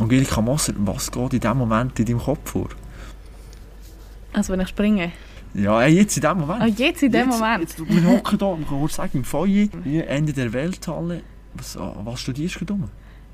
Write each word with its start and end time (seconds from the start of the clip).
Angelika 0.00 0.40
Masser, 0.40 0.74
was 0.78 1.10
geht 1.10 1.34
in 1.34 1.40
diesem 1.40 1.58
Moment 1.58 1.98
in 1.98 2.06
deinem 2.06 2.20
Kopf 2.20 2.50
vor? 2.50 2.68
Also 4.32 4.52
wenn 4.52 4.60
ich 4.60 4.68
springe? 4.68 5.12
Ja, 5.54 5.84
jetzt 5.86 6.16
in 6.16 6.22
dem 6.22 6.38
Moment. 6.38 6.62
Ah, 6.62 6.66
jetzt 6.66 7.02
in 7.02 7.10
dem 7.10 7.28
jetzt, 7.30 7.38
Moment? 7.38 7.60
Jetzt, 7.60 7.78
wir 7.78 8.04
hocken 8.04 8.38
hier, 8.38 8.48
man 8.48 8.66
kann 8.66 8.88
sagen, 8.88 9.18
im 9.18 9.24
Feuer, 9.24 9.68
Ende 10.06 10.32
der 10.32 10.52
Welthalle. 10.52 11.22
Was, 11.54 11.76
ah, 11.76 11.96
was 12.04 12.20
studierst 12.20 12.60
du 12.60 12.64
da? 12.64 12.78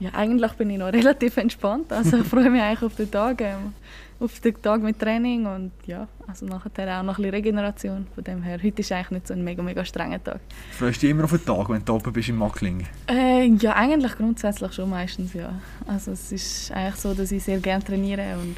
Ja, 0.00 0.10
eigentlich 0.12 0.52
bin 0.52 0.70
ich 0.70 0.78
noch 0.78 0.86
relativ 0.92 1.36
entspannt. 1.36 1.92
Also 1.92 2.18
ich 2.18 2.26
freue 2.26 2.50
mich 2.50 2.62
eigentlich 2.62 2.82
auf 2.82 2.96
den 2.96 3.10
Tag, 3.10 3.40
ähm, 3.40 3.72
auf 4.20 4.40
den 4.40 4.60
Tag 4.60 4.82
mit 4.82 4.98
Training 4.98 5.46
und 5.46 5.72
ja, 5.86 6.08
also 6.26 6.46
nachher 6.46 6.70
auch 6.98 7.02
noch 7.02 7.18
ein 7.18 7.22
bisschen 7.22 7.30
Regeneration. 7.30 8.06
Von 8.14 8.24
dem 8.24 8.42
her, 8.42 8.58
heute 8.62 8.80
ist 8.80 8.92
eigentlich 8.92 9.10
nicht 9.10 9.28
so 9.28 9.34
ein 9.34 9.44
mega, 9.44 9.62
mega 9.62 9.84
strenger 9.84 10.22
Tag. 10.22 10.40
Freust 10.72 10.98
du 10.98 11.00
dich 11.02 11.10
immer 11.10 11.24
auf 11.24 11.30
den 11.30 11.44
Tag, 11.44 11.68
wenn 11.68 11.84
du 11.84 11.94
oben 11.94 12.12
bist 12.12 12.28
im 12.28 12.36
Macklingen? 12.36 12.86
Äh, 13.08 13.46
ja, 13.46 13.74
eigentlich 13.74 14.16
grundsätzlich 14.16 14.72
schon 14.72 14.90
meistens, 14.90 15.34
ja. 15.34 15.52
Also 15.86 16.12
es 16.12 16.32
ist 16.32 16.72
eigentlich 16.72 16.96
so, 16.96 17.14
dass 17.14 17.30
ich 17.32 17.42
sehr 17.42 17.58
gerne 17.58 17.84
trainiere 17.84 18.36
und 18.40 18.56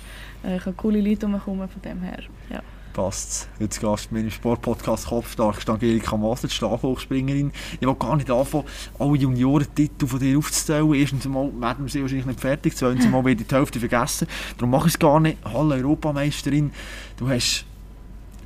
äh, 0.48 0.57
ich 0.57 0.66
habe 0.66 0.77
coole 0.77 1.01
Leute 1.01 1.27
um 1.27 1.32
mich 1.32 1.45
herum, 1.45 1.68
von 1.68 1.82
dem 1.82 2.02
her, 2.02 2.21
ja 2.51 2.62
passt 2.96 3.46
Jetzt 3.60 3.82
Gast 3.82 4.10
mit 4.10 4.23
dem 4.23 4.30
Sportpodcast 4.30 5.09
Kopfstark 5.09 5.59
ist 5.59 5.68
Angelika 5.68 6.16
Master, 6.16 6.48
die 6.48 6.54
Stabhochspringerin. 6.54 7.52
Ich 7.78 7.87
will 7.87 7.95
gar 7.95 8.16
nicht 8.16 8.30
anfangen, 8.30 8.64
alle 8.98 9.18
Juniorentitel 9.18 10.06
von 10.06 10.18
dir 10.18 10.38
aufzuzählen. 10.38 10.95
Erstens 10.95 11.27
mal 11.27 11.52
werden 11.60 11.88
sie 11.88 12.01
wahrscheinlich 12.01 12.24
nicht 12.24 12.40
fertig, 12.40 12.74
zweitens 12.74 13.06
mal 13.06 13.23
werde 13.23 13.42
ich 13.42 13.48
die 13.48 13.54
Hälfte 13.54 13.80
vergessen. 13.80 14.27
Darum 14.56 14.70
mache 14.70 14.88
ich 14.88 14.95
es 14.95 14.98
gar 14.98 15.20
nicht. 15.20 15.37
Hallo 15.45 15.74
Europameisterin, 15.74 16.73
du 17.18 17.28
hast 17.28 17.66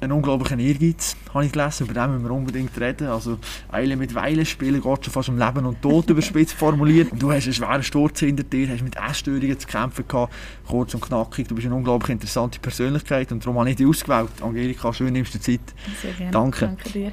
einen 0.01 0.13
unglaublichen 0.13 0.59
Ehrgeiz, 0.59 1.17
habe 1.35 1.45
ich 1.45 1.53
gelesen, 1.53 1.85
über 1.85 1.95
den 1.95 2.13
müssen 2.13 2.25
wir 2.25 2.31
unbedingt 2.31 2.79
reden. 2.81 3.09
Also 3.09 3.39
Eile 3.71 3.97
mit 3.97 4.15
Weile 4.15 4.47
spielen, 4.47 4.81
geht 4.81 5.05
schon 5.05 5.13
fast 5.13 5.29
um 5.29 5.39
Leben 5.39 5.67
und 5.67 5.83
Tod 5.83 6.09
überspitzt 6.11 6.55
formuliert. 6.55 7.11
Du 7.13 7.31
hast 7.31 7.45
einen 7.45 7.55
schweren 7.55 7.83
Sturz 7.83 8.21
hinter 8.21 8.43
dir, 8.43 8.69
hast 8.69 8.83
mit 8.83 8.97
Essstörungen 8.97 9.59
zu 9.59 9.67
kämpfen 9.67 10.07
gehabt, 10.09 10.33
kurz 10.67 10.95
und 10.95 11.03
knackig. 11.03 11.49
Du 11.49 11.55
bist 11.55 11.67
eine 11.67 11.77
unglaublich 11.77 12.11
interessante 12.11 12.59
Persönlichkeit 12.61 13.31
und 13.33 13.45
darum 13.45 13.59
habe 13.59 13.71
ich 13.71 13.77
dich 13.77 13.87
ausgewählt. 13.87 14.31
Angelika, 14.43 14.93
schön 14.93 15.13
nimmst 15.13 15.35
du 15.35 15.41
Zeit. 15.41 15.61
Sehr 16.01 16.13
gerne. 16.13 16.33
Danke. 16.33 16.67
Danke 16.67 16.91
dir. 16.91 17.13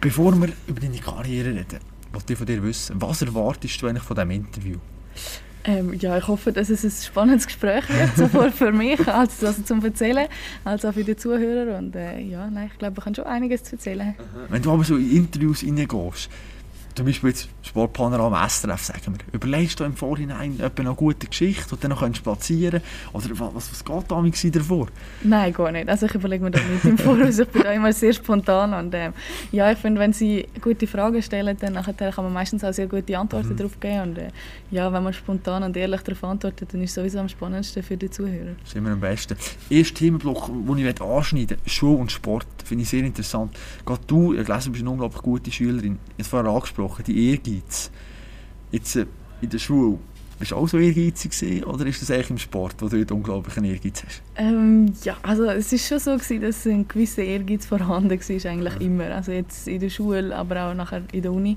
Bevor 0.00 0.40
wir 0.40 0.48
über 0.66 0.80
deine 0.80 0.98
Karriere 0.98 1.48
reden, 1.48 1.80
wollte 2.12 2.32
ich 2.32 2.38
von 2.38 2.46
dir 2.46 2.62
wissen, 2.62 3.00
was 3.00 3.20
erwartest 3.20 3.82
du 3.82 3.88
eigentlich 3.88 4.04
von 4.04 4.14
diesem 4.14 4.30
Interview? 4.30 4.78
Ähm, 5.64 5.92
ja, 5.94 6.16
ich 6.16 6.26
hoffe, 6.26 6.52
dass 6.52 6.70
es 6.70 6.84
ein 6.84 6.90
spannendes 6.90 7.46
Gespräch 7.46 7.84
wird, 7.88 8.16
sowohl 8.16 8.50
für 8.50 8.72
mich 8.72 9.06
als 9.06 9.44
also 9.44 9.62
zum 9.62 9.84
Erzählen, 9.84 10.28
als 10.64 10.84
auch 10.84 10.94
für 10.94 11.04
die 11.04 11.16
Zuhörer. 11.16 11.76
Und 11.78 11.94
äh, 11.94 12.20
ja, 12.20 12.48
nein, 12.48 12.70
ich 12.72 12.78
glaube, 12.78 12.94
ich 12.98 13.04
kann 13.04 13.14
schon 13.14 13.26
einiges 13.26 13.64
zu 13.64 13.72
erzählen. 13.72 14.14
Wenn 14.48 14.62
du 14.62 14.72
aber 14.72 14.84
so 14.84 14.96
in 14.96 15.10
Interviews 15.10 15.62
reingehst, 15.62 16.30
zum 16.98 17.06
Beispiel 17.06 17.30
jetzt 17.30 17.48
Sportpanorama 17.62 18.48
SRF, 18.48 18.82
sagen 18.82 19.00
wir, 19.06 19.18
überlegst 19.32 19.78
du 19.78 19.84
im 19.84 19.94
Vorhinein 19.94 20.58
etwa 20.58 20.82
noch 20.82 20.96
gute 20.96 21.28
Geschichte, 21.28 21.76
die 21.76 21.80
du 21.80 21.88
noch 21.88 22.00
platzieren 22.22 22.82
kannst? 23.12 23.30
Oder 23.30 23.54
was, 23.54 23.70
was 23.70 23.84
geht 23.84 24.10
damals 24.10 24.46
davor? 24.50 24.88
Nein, 25.22 25.52
gar 25.52 25.70
nicht. 25.70 25.88
Also 25.88 26.06
ich 26.06 26.14
überlege 26.14 26.42
mir 26.42 26.50
das 26.50 26.62
nicht 26.64 26.84
im 26.84 26.98
Voraus. 26.98 27.38
Ich 27.38 27.48
bin 27.48 27.62
da 27.62 27.72
immer 27.72 27.92
sehr 27.92 28.12
spontan. 28.12 28.74
Und 28.74 28.92
ähm, 28.94 29.12
ja, 29.52 29.70
ich 29.70 29.78
finde, 29.78 30.00
wenn 30.00 30.12
sie 30.12 30.48
gute 30.60 30.88
Fragen 30.88 31.22
stellen, 31.22 31.56
dann 31.60 31.74
kann 31.74 32.24
man 32.24 32.32
meistens 32.32 32.64
auch 32.64 32.72
sehr 32.72 32.88
gute 32.88 33.16
Antworten 33.16 33.50
mhm. 33.50 33.56
darauf 33.56 33.78
geben. 33.78 34.00
Und 34.00 34.18
äh, 34.18 34.30
ja, 34.72 34.92
wenn 34.92 35.04
man 35.04 35.12
spontan 35.12 35.62
und 35.62 35.76
ehrlich 35.76 36.00
darauf 36.02 36.24
antwortet, 36.24 36.74
dann 36.74 36.82
ist 36.82 36.90
es 36.90 36.94
sowieso 36.96 37.20
am 37.20 37.28
spannendsten 37.28 37.82
für 37.84 37.96
die 37.96 38.10
Zuhörer. 38.10 38.56
Das 38.60 38.70
ist 38.70 38.76
immer 38.76 38.90
am 38.90 39.00
besten. 39.00 39.36
Erster 39.70 39.94
Themenblock, 39.94 40.48
den 40.48 40.78
ich 40.78 41.00
anschneiden 41.00 41.56
möchte, 41.56 41.70
Schule 41.70 41.98
und 41.98 42.10
Sport, 42.10 42.46
finde 42.64 42.82
ich 42.82 42.88
sehr 42.88 43.04
interessant. 43.04 43.56
Gerade 43.86 44.00
du, 44.08 44.34
ich 44.34 44.44
gelesen, 44.44 44.72
bist 44.72 44.82
eine 44.82 44.90
unglaublich 44.90 45.22
gute 45.22 45.52
Schülerin. 45.52 45.98
Jetzt 46.16 46.28
vorher 46.28 46.50
angesprochen, 46.50 46.87
die 47.02 47.30
Ehrgeiz. 47.30 47.90
Jetzt 48.70 48.96
äh, 48.96 49.06
in 49.40 49.50
der 49.50 49.58
Schule, 49.58 49.98
bist 50.38 50.52
du 50.52 50.56
auch 50.56 50.68
so 50.68 50.78
ehrgeizig 50.78 51.32
gewesen, 51.32 51.64
oder 51.64 51.84
ist 51.86 52.00
das 52.00 52.10
eigentlich 52.10 52.30
im 52.30 52.38
Sport, 52.38 52.76
wo 52.78 52.88
du 52.88 53.04
unglaublichen 53.12 53.64
Ehrgeiz 53.64 54.04
hast? 54.04 54.22
Ähm, 54.36 54.92
ja, 55.02 55.16
also 55.22 55.44
es 55.46 55.72
ist 55.72 55.88
schon 55.88 55.98
so 55.98 56.12
gewesen, 56.12 56.40
dass 56.40 56.66
ein 56.66 56.86
gewisser 56.86 57.22
Ehrgeiz 57.22 57.66
vorhanden 57.66 58.10
war, 58.10 58.50
eigentlich 58.50 58.74
ja. 58.74 58.80
immer. 58.80 59.04
Also 59.06 59.32
jetzt 59.32 59.66
in 59.66 59.80
der 59.80 59.90
Schule, 59.90 60.34
aber 60.36 60.66
auch 60.66 60.74
nachher 60.74 61.02
in 61.12 61.22
der 61.22 61.32
Uni. 61.32 61.56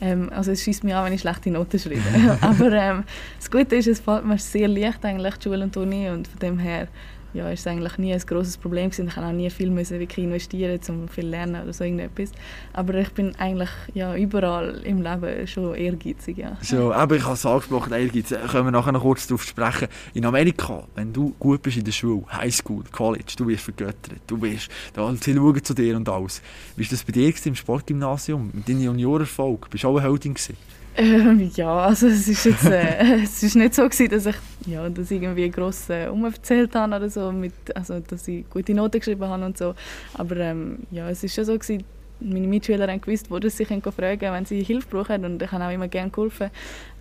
Ähm, 0.00 0.28
also 0.32 0.50
es 0.50 0.62
schießt 0.62 0.82
mich 0.82 0.94
an, 0.94 1.06
wenn 1.06 1.12
ich 1.12 1.20
schlechte 1.20 1.50
Noten 1.50 1.78
schreibe. 1.78 2.02
aber 2.40 2.72
ähm, 2.72 3.04
das 3.38 3.50
Gute 3.50 3.76
ist, 3.76 3.86
es 3.86 4.00
fällt 4.00 4.24
mir 4.24 4.38
sehr 4.38 4.68
leicht 4.68 5.04
eigentlich 5.04 5.36
die 5.36 5.44
Schule 5.44 5.62
und 5.62 5.74
die 5.74 5.78
Uni 5.78 6.10
und 6.10 6.26
von 6.26 6.38
dem 6.40 6.58
her 6.58 6.88
ja, 7.34 7.50
ist 7.50 7.60
es 7.60 7.66
eigentlich 7.66 7.98
nie 7.98 8.12
ein 8.12 8.20
großes 8.20 8.56
Problem 8.58 8.90
gewesen. 8.90 9.08
Ich 9.08 9.16
habe 9.16 9.26
auch 9.26 9.32
nie 9.32 9.50
viel 9.50 9.70
müssen 9.70 9.98
wirklich 9.98 10.24
investieren, 10.24 10.80
um 10.88 11.08
viel 11.08 11.26
lernen 11.26 11.62
oder 11.62 11.72
so 11.72 11.84
irgendetwas. 11.84 12.32
Aber 12.72 12.94
ich 12.94 13.10
bin 13.10 13.34
eigentlich 13.36 13.70
ja, 13.94 14.16
überall 14.16 14.80
im 14.84 15.02
Leben 15.02 15.46
schon 15.46 15.74
ehrgeizig, 15.74 16.38
ja. 16.38 16.56
So, 16.62 16.92
aber 16.92 17.16
ich 17.16 17.24
habe 17.24 17.34
es 17.34 17.44
angesprochen, 17.44 17.92
Ehrgeiz. 17.92 18.30
Können 18.50 18.66
wir 18.66 18.70
nachher 18.70 18.92
noch 18.92 19.02
kurz 19.02 19.26
darauf 19.26 19.44
sprechen. 19.44 19.88
In 20.14 20.24
Amerika, 20.24 20.84
wenn 20.94 21.12
du 21.12 21.34
gut 21.38 21.62
bist 21.62 21.76
in 21.76 21.84
der 21.84 21.92
Schule, 21.92 22.24
Highschool, 22.32 22.84
College, 22.90 23.34
du 23.36 23.46
wirst 23.48 23.64
vergöttert, 23.64 24.20
du 24.26 24.40
wirst, 24.40 24.70
da 24.94 25.14
sie 25.14 25.34
schauen 25.34 25.62
zu 25.62 25.74
dir 25.74 25.96
und 25.96 26.08
alles. 26.08 26.40
Wie 26.76 26.84
war 26.84 26.90
das 26.90 27.04
bei 27.04 27.12
dir 27.12 27.32
im 27.44 27.54
Sportgymnasium, 27.54 28.50
mit 28.52 28.68
deinem 28.68 28.80
Juniorerfolg? 28.80 29.68
Bist 29.70 29.84
du 29.84 29.88
auch 29.88 29.96
eine 29.96 30.08
Heldin 30.08 30.34
gewesen? 30.34 30.56
Ähm, 30.98 31.50
ja, 31.54 31.74
also 31.78 32.06
es 32.06 32.26
ist 32.26 32.44
jetzt 32.44 32.64
äh, 32.64 33.20
es 33.22 33.42
ist 33.42 33.54
nicht 33.54 33.74
so 33.74 33.84
gewesen, 33.84 34.08
dass 34.08 34.26
ich 34.26 34.36
ja, 34.66 34.88
das 34.88 35.10
irgendwie 35.10 35.50
gross 35.50 35.90
äh, 35.90 36.08
umerzählt 36.08 36.74
habe 36.74 36.96
oder 36.96 37.10
so, 37.10 37.32
mit, 37.32 37.52
also 37.74 38.00
dass 38.00 38.26
ich 38.28 38.48
gute 38.48 38.74
Noten 38.74 38.98
geschrieben 38.98 39.28
habe 39.28 39.44
und 39.44 39.58
so. 39.58 39.74
Aber 40.14 40.36
ähm, 40.36 40.78
ja, 40.90 41.10
es 41.10 41.22
ist 41.22 41.34
schon 41.34 41.44
so 41.44 41.52
gewesen, 41.52 41.84
meine 42.20 42.46
Mitschüler 42.46 42.88
haben 42.88 43.00
gewusst, 43.00 43.30
wo 43.30 43.38
sie 43.40 43.50
sich 43.50 43.68
fragen 43.68 44.18
können, 44.18 44.32
wenn 44.32 44.46
sie 44.46 44.62
Hilfe 44.62 44.88
brauchen 44.88 45.24
und 45.24 45.42
ich 45.42 45.52
habe 45.52 45.64
auch 45.64 45.70
immer 45.70 45.88
gerne 45.88 46.10
geholfen. 46.10 46.50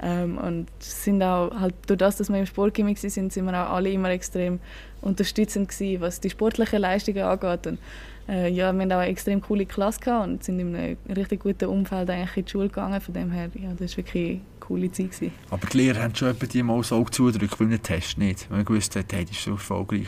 Ähm, 0.02 0.38
und 0.38 0.68
sind 0.80 1.24
auch, 1.24 1.58
halt 1.58 1.76
durch 1.88 1.98
das, 1.98 2.18
dass 2.18 2.30
wir 2.30 2.38
im 2.38 2.46
Sportgymnasium 2.46 3.10
sind, 3.10 3.34
sind 3.34 3.46
wir 3.46 3.54
auch 3.54 3.74
alle 3.74 3.90
immer 3.92 4.10
extrem 4.10 4.60
unterstützend 5.02 5.70
gewesen, 5.70 6.02
was 6.02 6.20
die 6.20 6.30
sportlichen 6.30 6.80
Leistungen 6.80 7.24
angeht. 7.24 7.68
Und, 7.68 7.80
äh, 8.28 8.50
ja, 8.50 8.74
wir 8.74 8.82
hatten 8.82 8.92
auch 8.92 8.98
eine 8.98 9.12
extrem 9.12 9.42
coole 9.42 9.66
Klasse 9.66 10.20
und 10.20 10.44
sind 10.44 10.60
in 10.60 10.76
einem 10.76 10.98
richtig 11.16 11.42
guten 11.42 11.66
Umfeld 11.66 12.10
eigentlich 12.10 12.38
in 12.38 12.46
die 12.46 12.52
Schule 12.52 12.68
gegangen. 12.70 13.00
Von 13.00 13.14
dem 13.14 13.32
her, 13.32 13.50
ja, 13.54 13.70
das 13.78 13.92
war 13.92 13.98
wirklich 13.98 14.30
eine 14.30 14.42
coole 14.60 14.92
Zeit. 14.92 15.12
Gewesen. 15.12 15.32
Aber 15.52 15.68
die 15.68 15.78
Lehrer 15.78 16.02
haben 16.02 16.16
schon 16.16 16.30
etwa 16.30 16.46
die 16.48 16.64
mal 16.64 16.84
so 16.84 17.04
zudrückt 17.04 17.58
bei 17.58 17.66
einem 17.66 17.82
Test, 17.82 18.18
nicht? 18.18 18.50
Wenn 18.50 18.58
man 18.58 18.66
gewusst 18.66 18.96
hat, 18.96 19.14
hey, 19.14 19.26
das 19.26 19.38
ist 19.38 19.44
so 19.44 19.52
erfolgreich, 19.52 20.08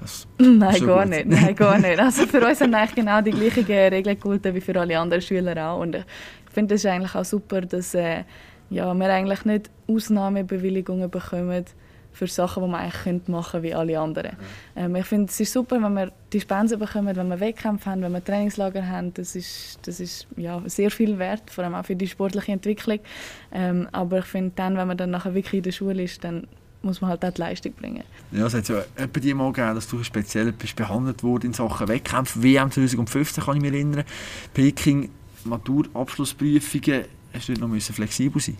das 0.00 0.26
Nein, 0.38 0.86
gar 0.86 1.02
gut. 1.04 1.10
nicht. 1.10 1.26
Nein, 1.26 1.54
gar 1.54 1.78
nicht. 1.80 1.98
Also 1.98 2.26
für 2.26 2.46
uns 2.46 2.58
sind 2.58 2.74
eigentlich 2.74 2.94
genau 2.94 3.20
die 3.20 3.32
gleichen 3.32 3.64
Regeln 3.64 4.18
gelten 4.18 4.54
wie 4.54 4.60
für 4.60 4.80
alle 4.80 4.98
anderen 4.98 5.22
Schüler 5.22 5.70
auch. 5.70 5.80
Und 5.80 5.96
ich 5.96 6.04
finde 6.52 6.76
es 6.76 6.86
eigentlich 6.86 7.14
auch 7.14 7.24
super, 7.24 7.60
dass 7.60 7.94
äh, 7.94 8.24
ja, 8.70 8.92
wir 8.94 9.12
eigentlich 9.12 9.44
nicht 9.44 9.70
Ausnahmebewilligungen 9.86 11.10
bekommen, 11.10 11.64
für 12.18 12.26
Sachen, 12.26 12.64
die 12.64 12.68
man 12.68 12.80
eigentlich 12.80 13.28
machen 13.28 13.52
könnte, 13.52 13.62
wie 13.62 13.74
alle 13.74 13.98
anderen. 13.98 14.36
Ähm, 14.74 14.96
ich 14.96 15.06
finde, 15.06 15.30
es 15.30 15.38
ist 15.38 15.52
super, 15.52 15.80
wenn 15.80 15.94
wir 15.94 16.12
Dispensen 16.32 16.78
bekommen, 16.78 17.14
wenn 17.14 17.28
wir 17.28 17.38
Wettkämpfe 17.38 17.90
haben, 17.90 18.02
wenn 18.02 18.12
wir 18.12 18.24
Trainingslager 18.24 18.86
haben. 18.86 19.14
Das 19.14 19.36
ist, 19.36 19.78
das 19.82 20.00
ist 20.00 20.26
ja, 20.36 20.60
sehr 20.66 20.90
viel 20.90 21.18
wert, 21.18 21.50
vor 21.50 21.64
allem 21.64 21.74
auch 21.74 21.84
für 21.84 21.94
die 21.94 22.08
sportliche 22.08 22.52
Entwicklung. 22.52 22.98
Ähm, 23.52 23.88
aber 23.92 24.18
ich 24.18 24.24
finde, 24.24 24.52
dann, 24.56 24.76
wenn 24.76 24.88
man 24.88 24.96
dann 24.96 25.10
nachher 25.10 25.34
wirklich 25.34 25.58
in 25.58 25.62
der 25.62 25.72
Schule 25.72 26.02
ist, 26.02 26.24
dann 26.24 26.48
muss 26.82 27.00
man 27.00 27.10
halt 27.10 27.24
auch 27.24 27.32
die 27.32 27.40
Leistung 27.40 27.72
bringen. 27.72 28.04
Ja, 28.32 28.46
es 28.46 28.54
hat 28.54 28.68
ja 28.68 28.82
etwa 28.96 29.20
die 29.20 29.34
mal 29.34 29.52
gegeben, 29.52 29.74
dass 29.74 29.88
du 29.88 30.02
speziell 30.02 30.52
bist 30.52 30.74
behandelt 30.76 31.22
worden 31.22 31.46
in 31.46 31.52
Sachen 31.52 31.86
Wettkämpfe. 31.88 32.42
WM 32.42 32.70
2015 32.70 33.44
kann 33.44 33.56
ich 33.56 33.62
mich 33.62 33.72
erinnern. 33.72 34.04
Peking, 34.54 35.10
Maturabschlussprüfungen, 35.44 37.04
hast 37.32 37.48
du 37.48 37.52
noch 37.54 37.80
flexibel 37.80 38.40
sein 38.40 38.56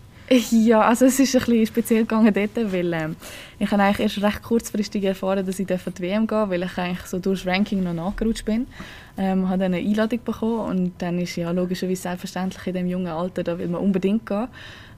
ja, 0.51 0.81
also 0.81 1.05
es 1.05 1.19
ist 1.19 1.35
ein 1.35 1.39
bisschen 1.39 1.65
speziell 1.65 2.01
gegangen 2.01 2.33
dort, 2.33 2.71
weil 2.71 2.93
ähm, 2.93 3.15
ich 3.57 3.71
habe 3.71 3.81
eigentlich 3.81 3.99
erst 3.99 4.21
recht 4.21 4.43
kurzfristig 4.43 5.03
erfahren, 5.03 5.45
dass 5.45 5.59
ich 5.59 5.71
auf 5.73 5.85
die 5.85 6.03
WM 6.03 6.27
gehe, 6.27 6.49
weil 6.49 6.63
ich 6.63 6.77
eigentlich 6.77 7.05
so 7.07 7.19
durchs 7.19 7.45
Ranking 7.45 7.83
noch 7.83 7.93
nachgerutscht 7.93 8.45
bin. 8.45 8.67
Ähm, 9.17 9.49
habe 9.49 9.59
dann 9.59 9.73
eine 9.73 9.85
Einladung 9.85 10.19
bekommen 10.23 10.59
und 10.59 10.93
dann 10.99 11.19
ist 11.19 11.35
ja 11.35 11.51
logischerweise 11.51 12.03
selbstverständlich 12.03 12.67
in 12.67 12.73
diesem 12.73 12.87
jungen 12.87 13.07
Alter, 13.07 13.43
da 13.43 13.57
will 13.57 13.67
man 13.67 13.81
unbedingt 13.81 14.25
gehen. 14.25 14.47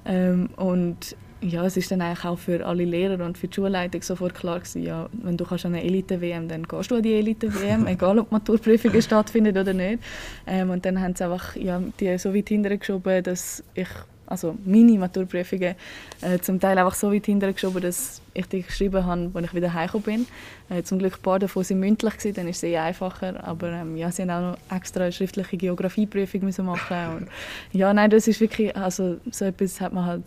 Ähm, 0.05 0.49
und 0.57 1.15
ja, 1.41 1.65
es 1.65 1.75
ist 1.75 1.89
dann 1.91 2.01
eigentlich 2.01 2.25
auch 2.25 2.37
für 2.37 2.65
alle 2.65 2.85
Lehrer 2.85 3.25
und 3.25 3.37
für 3.37 3.47
die 3.47 3.55
Schulleitung 3.55 4.01
sofort 4.03 4.35
klar 4.35 4.59
gewesen, 4.59 4.83
ja, 4.83 5.09
wenn 5.11 5.37
du 5.37 5.45
kannst 5.45 5.65
an 5.65 5.73
eine 5.73 5.83
Elite-WM, 5.83 6.47
dann 6.47 6.63
gehst 6.63 6.91
du 6.91 6.95
an 6.95 7.03
die 7.03 7.13
Elite-WM, 7.13 7.87
egal 7.87 8.19
ob 8.19 8.31
Maturprüfungen 8.31 9.01
stattfinden 9.01 9.57
oder 9.57 9.73
nicht. 9.73 10.03
Ähm, 10.45 10.69
und 10.69 10.85
dann 10.85 11.01
haben 11.01 11.15
sie 11.15 11.23
einfach 11.23 11.55
ja, 11.55 11.81
die 11.99 12.17
so 12.17 12.35
weit 12.35 12.49
hintergeschoben, 12.49 13.23
dass 13.23 13.63
ich 13.73 13.87
also 14.31 14.57
meine 14.65 14.97
Maturprüfungen, 14.97 15.75
äh, 16.21 16.39
zum 16.39 16.59
Teil 16.59 16.77
einfach 16.77 16.95
so 16.95 17.11
weit 17.11 17.25
hintergeschoben, 17.25 17.81
dass 17.81 18.21
ich 18.33 18.45
die 18.47 18.63
geschrieben 18.63 19.05
habe, 19.05 19.29
als 19.33 19.45
ich 19.45 19.53
wieder 19.53 19.73
heimgekommen 19.73 20.25
bin. 20.69 20.77
Äh, 20.77 20.83
zum 20.83 20.99
Glück 20.99 21.15
ein 21.17 21.21
paar 21.21 21.39
davon 21.39 21.63
sind 21.63 21.79
mündlich, 21.79 22.13
gewesen, 22.17 22.33
dann 22.33 22.47
ist 22.47 22.55
es 22.57 22.61
sehr 22.61 22.81
einfacher, 22.81 23.43
aber 23.43 23.71
ähm, 23.71 23.97
ja, 23.97 24.11
sie 24.11 24.23
haben 24.23 24.29
auch 24.31 24.51
noch 24.51 24.75
extra 24.75 25.03
eine 25.03 25.11
schriftliche 25.11 25.57
Geografieprüfung 25.57 26.41
müssen 26.41 26.65
machen 26.65 26.97
und 27.17 27.27
ja, 27.73 27.93
nein, 27.93 28.09
das 28.09 28.27
ist 28.27 28.39
wirklich, 28.39 28.75
also 28.75 29.17
so 29.29 29.45
etwas 29.45 29.81
hat 29.81 29.93
man 29.93 30.05
halt, 30.05 30.23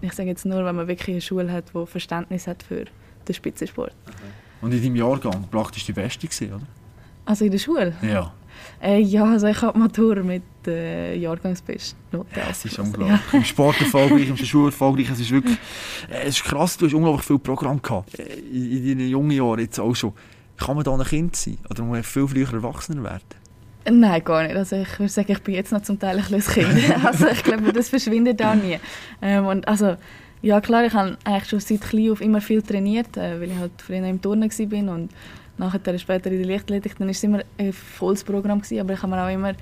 ich 0.00 0.12
sage 0.12 0.28
jetzt 0.28 0.46
nur, 0.46 0.64
wenn 0.64 0.76
man 0.76 0.88
wirklich 0.88 1.14
eine 1.14 1.20
Schule 1.20 1.52
hat, 1.52 1.64
die 1.74 1.86
Verständnis 1.86 2.46
hat 2.46 2.62
für 2.62 2.84
den 3.26 3.34
Spitzensport. 3.34 3.92
Und 4.60 4.72
in 4.72 4.82
deinem 4.82 4.96
Jahrgang 4.96 5.44
praktisch 5.50 5.84
die 5.84 5.92
Beste 5.92 6.26
gewesen, 6.26 6.54
oder? 6.54 6.66
Also 7.24 7.44
in 7.44 7.50
der 7.50 7.58
Schule? 7.58 7.94
Ja. 8.02 8.32
Äh, 8.80 9.00
ja, 9.00 9.24
also 9.24 9.46
ich 9.46 9.60
habe 9.60 9.78
Matur 9.78 10.16
mit 10.22 10.42
äh, 10.68 11.14
Jahrgangsbestnoten. 11.16 12.28
Ja, 12.36 12.44
es 12.50 12.64
ist 12.64 12.78
unglaublich. 12.78 13.18
Ja. 13.32 13.38
Im 13.38 13.44
Sport 13.44 13.80
erfolgreich, 13.80 14.28
im 14.28 14.36
Schule 14.36 14.66
erfolgreich. 14.66 15.10
Es 15.10 15.20
ist 15.20 15.30
wirklich 15.30 15.58
äh, 16.10 16.22
es 16.22 16.36
ist 16.36 16.44
krass, 16.44 16.76
du 16.76 16.86
hast 16.86 16.94
unglaublich 16.94 17.26
viel 17.26 17.38
Programm 17.38 17.82
gehabt. 17.82 18.18
Äh, 18.18 18.24
in, 18.52 18.86
in 18.86 18.98
deinen 18.98 19.08
jungen 19.08 19.30
Jahren 19.30 19.60
jetzt 19.60 19.78
auch 19.78 19.94
schon. 19.94 20.12
Kann 20.56 20.74
man 20.74 20.84
da 20.84 20.92
ein 20.92 21.04
Kind 21.04 21.36
sein? 21.36 21.58
Oder 21.70 21.82
muss 21.82 21.92
man 21.92 22.02
viel 22.02 22.26
früher 22.26 22.52
Erwachsener 22.52 23.04
werden? 23.04 23.22
Nein, 23.90 24.24
gar 24.24 24.42
nicht. 24.42 24.56
Also 24.56 24.76
ich 24.76 24.98
würde 24.98 25.10
sagen, 25.10 25.32
ich 25.32 25.42
bin 25.42 25.54
jetzt 25.54 25.72
noch 25.72 25.82
zum 25.82 25.98
Teil 25.98 26.18
ein 26.18 26.24
kleines 26.24 26.48
Kind. 26.48 26.68
also 27.04 27.28
ich 27.28 27.42
glaube, 27.42 27.72
das 27.72 27.88
verschwindet 27.88 28.42
auch 28.42 28.54
nie. 28.54 28.78
Ähm, 29.22 29.46
und 29.46 29.66
also, 29.68 29.96
ja 30.42 30.60
klar, 30.60 30.84
ich 30.84 30.92
habe 30.92 31.16
eigentlich 31.24 31.48
schon 31.48 31.60
seit 31.60 31.80
klein 31.82 32.10
auf 32.10 32.20
immer 32.20 32.40
viel 32.40 32.62
trainiert, 32.62 33.16
äh, 33.16 33.40
weil 33.40 33.50
ich 33.50 33.56
halt 33.56 33.72
früher 33.78 34.04
im 34.04 34.20
Turnen 34.20 34.50
war 34.50 34.94
und 34.94 35.10
nachher 35.58 35.98
später 35.98 36.30
in 36.30 36.38
der 36.38 36.46
Leichtathletik, 36.46 36.96
dann 36.98 37.08
war 37.08 37.12
es 37.12 37.24
immer 37.24 37.40
ein 37.58 37.72
volles 37.72 38.24
Programm, 38.24 38.60
gewesen, 38.60 38.80
aber 38.80 38.94
ich 38.94 39.02
habe 39.02 39.14
mir 39.14 39.24
auch 39.24 39.32
immer 39.32 39.54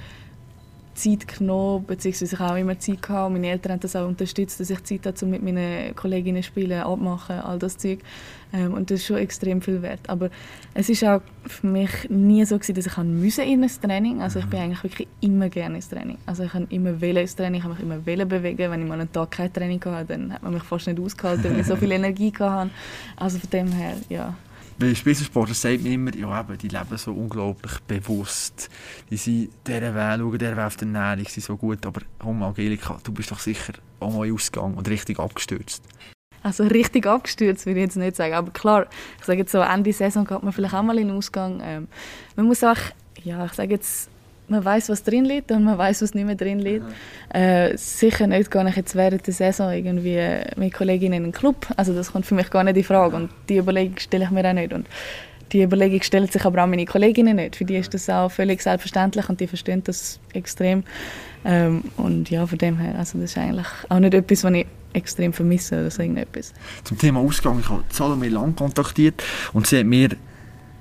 Zeit 0.96 1.28
genommen, 1.28 1.84
beziehungsweise 1.86 2.34
ich 2.34 2.40
auch 2.40 2.56
immer 2.56 2.78
Zeit 2.78 3.02
gehabt. 3.02 3.32
Meine 3.32 3.48
Eltern 3.48 3.72
haben 3.72 3.80
das 3.80 3.94
auch 3.94 4.06
unterstützt, 4.06 4.58
dass 4.58 4.70
ich 4.70 4.82
Zeit 4.84 5.06
hatte, 5.06 5.24
um 5.24 5.30
mit 5.30 5.42
meinen 5.42 5.94
Kolleginnen 5.94 6.42
zu 6.42 6.48
spielen, 6.48 6.80
abmachen, 6.80 7.40
all 7.40 7.58
das 7.58 7.78
Zeug. 7.78 8.00
Ähm, 8.52 8.74
und 8.74 8.90
das 8.90 9.00
ist 9.00 9.06
schon 9.06 9.16
extrem 9.16 9.60
viel 9.60 9.82
wert. 9.82 10.00
Aber 10.08 10.30
es 10.74 10.88
ist 10.88 11.04
auch 11.04 11.20
für 11.46 11.66
mich 11.66 11.90
nie 12.08 12.44
so 12.44 12.56
gewesen, 12.58 12.74
dass 12.74 12.86
ich 12.86 12.96
müssen 12.98 13.44
in 13.44 13.62
ein 13.62 13.70
Training. 13.82 14.22
Also 14.22 14.38
ich 14.38 14.46
bin 14.46 14.60
eigentlich 14.60 14.82
wirklich 14.82 15.08
immer 15.20 15.48
gerne 15.48 15.76
ins 15.76 15.88
Training. 15.88 16.18
Also 16.26 16.44
ich 16.44 16.54
habe 16.54 16.66
immer 16.70 17.00
wählen 17.00 17.18
ins 17.18 17.36
Training, 17.36 17.58
ich 17.58 17.64
habe 17.64 17.74
mich 17.74 17.82
immer 17.82 18.04
wählen 18.06 18.28
bewegen. 18.28 18.70
Wenn 18.70 18.82
ich 18.82 18.88
mal 18.88 19.00
einen 19.00 19.12
Tag 19.12 19.32
kein 19.32 19.52
Training 19.52 19.84
hatte, 19.84 20.06
dann 20.06 20.32
hat 20.32 20.42
man 20.42 20.54
mich 20.54 20.62
fast 20.62 20.86
nicht 20.86 21.00
ausgehalten, 21.00 21.44
weil 21.44 21.60
ich 21.60 21.66
so 21.66 21.76
viel 21.76 21.92
Energie 21.92 22.32
hatte. 22.38 22.70
Also 23.16 23.38
von 23.38 23.50
dem 23.50 23.72
her, 23.72 23.94
ja. 24.08 24.34
Bei 24.78 24.94
Spitzensportler 24.94 25.54
sagt 25.54 25.82
man 25.84 25.92
immer, 25.92 26.14
ja, 26.14 26.38
eben, 26.38 26.58
die 26.58 26.68
leben 26.68 26.98
so 26.98 27.12
unglaublich 27.12 27.80
bewusst. 27.88 28.68
Die 29.10 29.16
sind 29.16 29.48
dieser 29.66 29.94
Weg, 29.94 30.20
schauen 30.20 30.38
dieser 30.38 30.56
Weg 30.56 30.64
auf 30.64 30.76
die 30.76 30.84
Ernährung, 30.84 31.24
sind 31.24 31.44
so 31.44 31.56
gut. 31.56 31.86
Aber 31.86 32.02
komm, 32.18 32.42
Angelika, 32.42 32.98
du 33.02 33.10
bist 33.10 33.30
doch 33.30 33.38
sicher 33.38 33.72
auch 34.00 34.12
mal 34.12 34.30
ausgegangen 34.30 34.74
und 34.74 34.86
richtig 34.88 35.18
abgestürzt. 35.18 35.82
Also 36.42 36.64
richtig 36.64 37.06
abgestürzt 37.06 37.64
würde 37.64 37.80
ich 37.80 37.86
jetzt 37.86 37.96
nicht 37.96 38.16
sagen. 38.16 38.34
Aber 38.34 38.50
klar, 38.50 38.86
ich 39.18 39.24
sage 39.24 39.38
jetzt 39.38 39.52
so, 39.52 39.60
Ende 39.60 39.94
Saison 39.94 40.26
geht 40.26 40.42
man 40.42 40.52
vielleicht 40.52 40.74
auch 40.74 40.82
mal 40.82 40.98
in 40.98 41.08
den 41.08 41.16
Ausgang. 41.16 41.60
Ähm, 41.64 41.88
man 42.36 42.44
muss 42.44 42.62
auch, 42.62 42.76
ja, 43.24 43.46
ich 43.46 43.52
sage 43.54 43.72
jetzt, 43.72 44.10
man 44.48 44.64
weiß, 44.64 44.88
was 44.88 45.02
drin 45.02 45.24
liegt 45.24 45.50
und 45.50 45.64
man 45.64 45.78
weiß, 45.78 46.02
was 46.02 46.14
nicht 46.14 46.24
mehr 46.24 46.34
drin 46.34 46.58
liegt. 46.58 46.84
Äh, 47.32 47.76
sicher 47.76 48.26
nicht 48.26 48.50
gar 48.50 48.64
nicht 48.64 48.76
jetzt 48.76 48.94
während 48.94 49.26
der 49.26 49.34
Saison 49.34 49.72
irgendwie 49.72 50.20
mit 50.56 50.72
Kolleginnen 50.72 51.14
in 51.14 51.24
einen 51.24 51.32
Club. 51.32 51.66
Also 51.76 51.92
das 51.94 52.12
kommt 52.12 52.26
für 52.26 52.34
mich 52.34 52.50
gar 52.50 52.64
nicht 52.64 52.76
in 52.76 52.84
Frage 52.84 53.16
und 53.16 53.30
die 53.48 53.58
Überlegung 53.58 53.98
stelle 53.98 54.24
ich 54.24 54.30
mir 54.30 54.48
auch 54.48 54.52
nicht. 54.52 54.72
Und 54.72 54.86
die 55.52 55.62
Überlegung 55.62 56.02
stellt 56.02 56.32
sich 56.32 56.44
aber 56.44 56.62
auch 56.62 56.66
meine 56.66 56.84
Kolleginnen 56.84 57.36
nicht. 57.36 57.56
Für 57.56 57.64
die 57.64 57.76
ist 57.76 57.94
das 57.94 58.08
auch 58.08 58.30
völlig 58.30 58.62
selbstverständlich 58.62 59.28
und 59.28 59.40
die 59.40 59.46
verstehen 59.46 59.82
das 59.84 60.18
extrem. 60.32 60.84
Ähm, 61.44 61.84
und 61.96 62.30
ja, 62.30 62.46
von 62.46 62.58
dem 62.58 62.78
her, 62.78 62.96
also 62.98 63.18
das 63.18 63.30
ist 63.30 63.38
eigentlich 63.38 63.66
auch 63.88 63.98
nicht 63.98 64.14
etwas, 64.14 64.44
was 64.44 64.52
ich 64.52 64.66
extrem 64.92 65.32
vermisse 65.32 65.80
oder 65.80 65.90
so 65.90 66.02
irgendetwas. 66.02 66.52
Zum 66.84 66.98
Thema 66.98 67.20
Ausgang, 67.20 67.60
ich 67.60 67.68
habe 67.68 67.84
Salome 67.90 68.28
Lang 68.28 68.56
kontaktiert 68.56 69.22
und 69.52 69.66
sie 69.66 69.78
hat 69.78 69.86
mir 69.86 70.08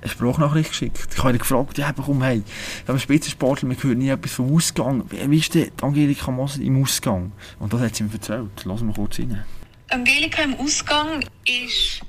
eine 0.05 0.11
Sprachnachricht 0.11 0.69
geschickt. 0.69 1.07
Ich 1.11 1.17
habe 1.17 1.31
ihn 1.31 1.39
gefragt, 1.39 1.77
ja, 1.77 1.91
komm, 1.93 2.23
hey, 2.23 2.43
wir 2.85 2.93
haben 2.93 2.99
Spitzensportler, 2.99 3.69
wir 3.69 3.77
hören 3.81 3.97
nie 3.97 4.09
etwas 4.09 4.33
vom 4.33 4.55
Ausgang. 4.55 5.03
Wie 5.09 5.37
ist 5.37 5.53
denn 5.55 5.71
Angelika 5.81 6.31
Moser 6.31 6.61
im 6.61 6.81
Ausgang? 6.81 7.31
Und 7.59 7.73
das 7.73 7.81
hat 7.81 7.95
sie 7.95 8.03
mir 8.03 8.13
erzählt. 8.13 8.65
Lassen 8.65 8.87
wir 8.87 8.93
kurz 8.93 9.19
rein. 9.19 9.43
Angelika 9.89 10.43
im 10.43 10.55
Ausgang 10.55 11.25
ist 11.45 12.01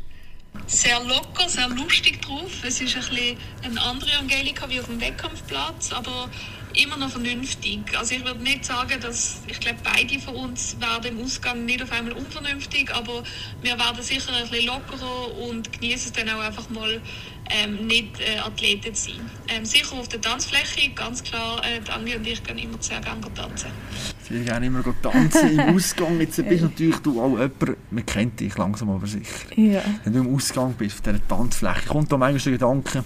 sehr 0.67 1.03
locker, 1.05 1.49
sehr 1.49 1.69
lustig 1.69 2.21
drauf. 2.23 2.51
Es 2.63 2.81
ist 2.81 2.95
ein 2.97 3.01
bisschen 3.01 3.39
eine 3.63 3.81
andere 3.81 4.17
Angelika 4.19 4.69
wie 4.69 4.81
auf 4.81 4.87
dem 4.87 5.01
Wettkampfplatz, 5.01 5.93
aber 5.93 6.29
immer 6.75 6.97
noch 6.97 7.11
vernünftig. 7.11 7.81
Also 7.97 8.15
ich 8.15 8.25
würde 8.25 8.43
nicht 8.43 8.65
sagen, 8.65 9.01
dass 9.01 9.41
ich 9.47 9.59
glaube 9.61 9.79
beide 9.83 10.19
von 10.21 10.35
uns 10.35 10.77
werden 10.81 11.17
im 11.19 11.25
Ausgang 11.25 11.65
nicht 11.65 11.83
auf 11.83 11.93
einmal 11.93 12.13
unvernünftig, 12.13 12.95
aber 12.95 13.23
wir 13.63 13.79
werden 13.79 14.03
sicher 14.03 14.33
ein 14.35 14.49
bisschen 14.49 14.67
lockerer 14.67 15.39
und 15.39 15.73
genießen 15.73 16.13
es 16.13 16.13
dann 16.13 16.29
auch 16.35 16.41
einfach 16.41 16.69
mal 16.71 17.01
ähm, 17.51 17.87
nicht 17.87 18.21
äh, 18.21 18.39
Athleten 18.39 18.95
zu 18.95 19.11
sein. 19.11 19.31
Ähm, 19.49 19.65
sicher 19.65 19.97
auf 19.97 20.09
der 20.09 20.21
Tanzfläche, 20.21 20.91
ganz 20.95 21.23
klar, 21.23 21.61
äh, 21.65 21.81
Anni 21.91 22.15
und 22.17 22.27
ich 22.27 22.43
gehen 22.43 22.59
immer 22.59 22.79
sehr 22.81 23.01
gerne 23.01 23.21
tanzen. 23.35 23.71
Sehr 24.29 24.41
gerne 24.41 24.67
immer 24.67 24.83
tanzen 25.03 25.59
im 25.59 25.61
Ausgang. 25.77 26.21
Jetzt 26.21 26.37
bist 26.49 26.63
natürlich 26.63 26.97
du 26.97 27.21
auch 27.21 27.39
jemand, 27.39 27.77
man 27.91 28.07
kennt 28.07 28.41
dich 28.41 28.57
langsam 28.57 28.91
aber 28.91 29.07
sicher. 29.07 29.55
Ja. 29.57 29.83
Wenn 30.05 30.13
du 30.13 30.21
im 30.21 30.35
Ausgang 30.35 30.75
bist, 30.75 30.97
auf 30.97 31.03
dieser 31.03 31.29
Tanzfläche, 31.29 31.89
kommt 31.89 32.11
da 32.11 32.17
manchmal 32.17 32.41
der 32.41 32.53
Gedanke, 32.53 33.05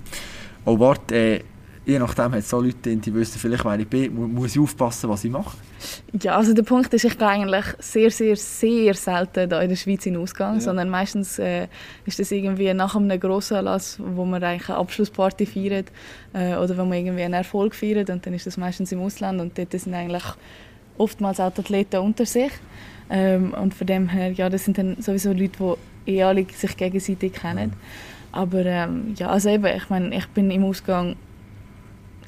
oh 0.65 0.79
warte, 0.79 1.15
äh, 1.15 1.45
je 1.91 1.99
nachdem 1.99 2.33
hat 2.33 2.39
es 2.39 2.49
so 2.49 2.61
Leute, 2.61 2.97
die 2.97 3.15
wissen, 3.15 3.39
vielleicht 3.39 3.65
wer 3.65 3.79
ich 3.79 3.89
bin, 3.89 4.33
muss 4.35 4.55
ich 4.55 4.61
aufpassen, 4.61 5.11
was 5.11 5.25
ich 5.25 5.31
mache? 5.31 5.57
Ja, 6.23 6.37
also 6.37 6.53
der 6.55 6.63
Punkt 6.63 6.93
ist, 6.95 7.05
ich 7.05 7.19
gehe 7.19 7.27
eigentlich 7.27 7.65
sehr, 7.79 8.11
sehr, 8.11 8.37
sehr 8.37 8.95
selten 8.95 9.49
da 9.49 9.61
in 9.61 9.69
der 9.69 9.77
Schweiz 9.77 10.07
in 10.07 10.17
Ausgang, 10.17 10.55
ja. 10.55 10.61
sondern 10.61 10.89
meistens 10.89 11.39
äh, 11.39 11.67
ist 12.07 12.19
das 12.19 12.31
irgendwie 12.31 12.73
nach 12.75 12.95
einem 12.95 13.19
grossen 13.19 13.59
Anlass, 13.59 13.99
wo 13.99 14.25
man 14.25 14.43
eigentlich 14.43 14.69
eine 14.69 14.79
Abschlussparty 14.79 15.47
feiert 15.47 15.91
äh, 16.33 16.55
oder 16.57 16.77
wo 16.77 16.85
man 16.85 16.93
irgendwie 16.93 17.25
einen 17.25 17.35
Erfolg 17.35 17.75
feiert 17.75 18.11
und 18.11 18.25
dann 18.25 18.35
ist 18.35 18.47
das 18.47 18.57
meistens 18.57 18.93
im 18.93 19.01
Ausland 19.01 19.41
und 19.41 19.59
dort 19.59 19.73
sind 19.73 19.95
eigentlich 19.95 20.25
oftmals 20.97 21.41
auch 21.41 21.53
die 21.53 21.61
Athleten 21.61 22.01
unter 22.01 22.27
sich 22.27 22.53
ähm, 23.09 23.53
und 23.55 23.75
von 23.75 23.87
dem 23.87 24.09
her, 24.09 24.31
ja, 24.33 24.49
das 24.49 24.65
sind 24.65 24.79
dann 24.79 24.97
sowieso 25.01 25.33
Leute, 25.33 25.77
die 26.07 26.13
eh 26.13 26.23
alle 26.23 26.47
sich 26.55 26.77
gegenseitig 26.77 27.33
kennen. 27.33 27.71
Ja. 27.71 27.77
Aber 28.33 28.65
ähm, 28.65 29.15
ja, 29.17 29.29
also 29.29 29.49
eben, 29.49 29.67
ich 29.77 29.91
meine, 29.91 30.15
ich 30.15 30.27
bin 30.29 30.51
im 30.51 30.65
Ausgang 30.65 31.17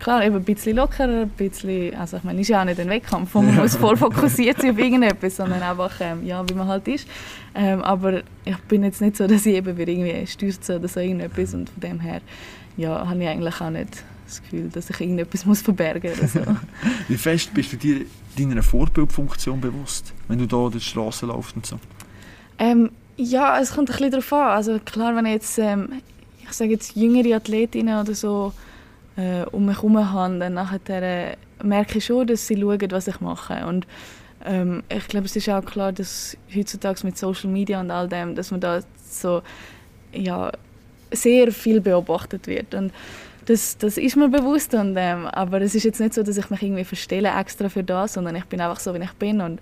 klar, 0.03 0.25
eben 0.25 0.37
ein 0.37 0.45
bisschen 0.45 0.77
lockerer, 0.77 1.23
ein 1.23 1.29
bisschen, 1.31 1.95
also 1.95 2.17
ich 2.17 2.25
meine, 2.25 2.41
ist 2.41 2.49
ja 2.49 2.61
auch 2.61 2.65
nicht 2.65 2.81
ein 2.81 2.89
Wettkampf, 2.89 3.35
wo 3.35 3.41
man 3.41 3.55
muss 3.63 3.77
voll 3.77 3.97
fokussiert 3.97 4.61
sein 4.61 4.73
auf 4.73 4.79
irgendetwas, 4.79 5.37
sondern 5.37 5.63
einfach, 5.63 5.93
ähm, 6.01 6.27
ja, 6.27 6.47
wie 6.49 6.55
man 6.55 6.67
halt 6.67 6.87
ist. 6.89 7.07
Ähm, 7.55 7.83
aber 7.83 8.23
ich 8.45 8.57
bin 8.69 8.83
jetzt 8.83 9.01
nicht 9.01 9.17
so, 9.17 9.27
dass 9.27 9.47
ich 9.47 9.55
eben 9.55 9.79
irgendwie 9.79 10.27
stürze 10.27 10.77
oder 10.77 10.89
so 10.89 11.01
irgendetwas 11.01 11.55
und 11.55 11.71
von 11.71 11.81
dem 11.81 12.01
her, 12.01 12.21
ja, 12.77 13.09
habe 13.09 13.23
ich 13.23 13.29
eigentlich 13.29 13.61
auch 13.61 13.71
nicht 13.71 14.03
das 14.27 14.43
Gefühl, 14.43 14.69
dass 14.71 14.91
ich 14.91 15.01
irgendetwas 15.01 15.47
muss 15.47 15.63
verbergen 15.63 16.13
muss. 16.21 16.33
So. 16.33 16.41
wie 17.09 17.17
fest 17.17 17.55
bist 17.55 17.73
du 17.73 17.77
dir 17.77 18.05
deiner 18.37 18.63
Vorbildfunktion 18.63 19.61
bewusst, 19.61 20.13
wenn 20.27 20.39
du 20.39 20.47
da 20.47 20.69
durch 20.69 20.85
die 20.85 20.91
Straße 20.91 21.27
läufst 21.27 21.55
und 21.55 21.67
so? 21.67 21.79
Ähm, 22.59 22.91
ja, 23.17 23.61
es 23.61 23.73
kommt 23.73 23.89
ein 23.91 23.93
bisschen 23.93 24.11
darauf 24.11 24.33
an. 24.33 24.49
Also 24.49 24.81
klar, 24.85 25.15
wenn 25.15 25.27
ich 25.27 25.33
jetzt, 25.33 25.59
ähm, 25.59 25.91
ich 26.43 26.53
sage 26.53 26.73
jetzt 26.73 26.97
jüngere 26.97 27.37
Athletinnen 27.37 28.01
oder 28.01 28.15
so 28.15 28.53
äh, 29.17 29.45
um 29.51 29.67
mich 29.67 29.77
herum 29.77 30.13
habe, 30.13 30.39
dann 30.39 30.55
nachher 30.55 31.03
äh, 31.03 31.37
merke 31.63 31.99
ich 31.99 32.07
schon, 32.07 32.27
dass 32.27 32.47
sie 32.47 32.61
schauen, 32.61 32.91
was 32.91 33.09
ich 33.09 33.21
mache. 33.21 33.67
Und 33.67 33.87
ähm, 34.45 34.83
ich 34.89 35.07
glaube, 35.09 35.27
es 35.27 35.37
ist 35.37 35.49
auch 35.49 35.65
klar, 35.65 35.93
dass 35.93 36.37
heutzutage 36.55 37.01
mit 37.05 37.17
Social 37.17 37.51
Media 37.51 37.81
und 37.81 37.91
all 37.91 38.09
dem, 38.09 38.35
dass 38.35 38.51
man 38.51 38.61
da 38.61 38.81
so 39.09 39.43
ja, 40.13 40.51
sehr 41.11 41.53
viel 41.53 41.81
beobachtet 41.81 42.47
wird. 42.47 42.75
Und 42.75 42.93
das, 43.47 43.77
das 43.79 43.99
ist 43.99 44.17
mir 44.17 44.29
bewusst. 44.29 44.75
Und, 44.75 44.97
ähm, 44.97 45.27
aber 45.27 45.61
es 45.61 45.75
ist 45.75 45.85
jetzt 45.85 46.01
nicht 46.01 46.15
so, 46.15 46.23
dass 46.23 46.37
ich 46.37 46.51
mich 46.51 46.63
irgendwie 46.63 46.85
verstelle 46.85 47.31
extra 47.39 47.69
für 47.69 47.85
das, 47.85 48.15
sondern 48.15 48.37
ich 48.37 48.45
bin 48.45 48.61
einfach 48.61 48.81
so, 48.81 48.95
wie 48.95 49.03
ich 49.03 49.13
bin. 49.13 49.41
Und 49.41 49.61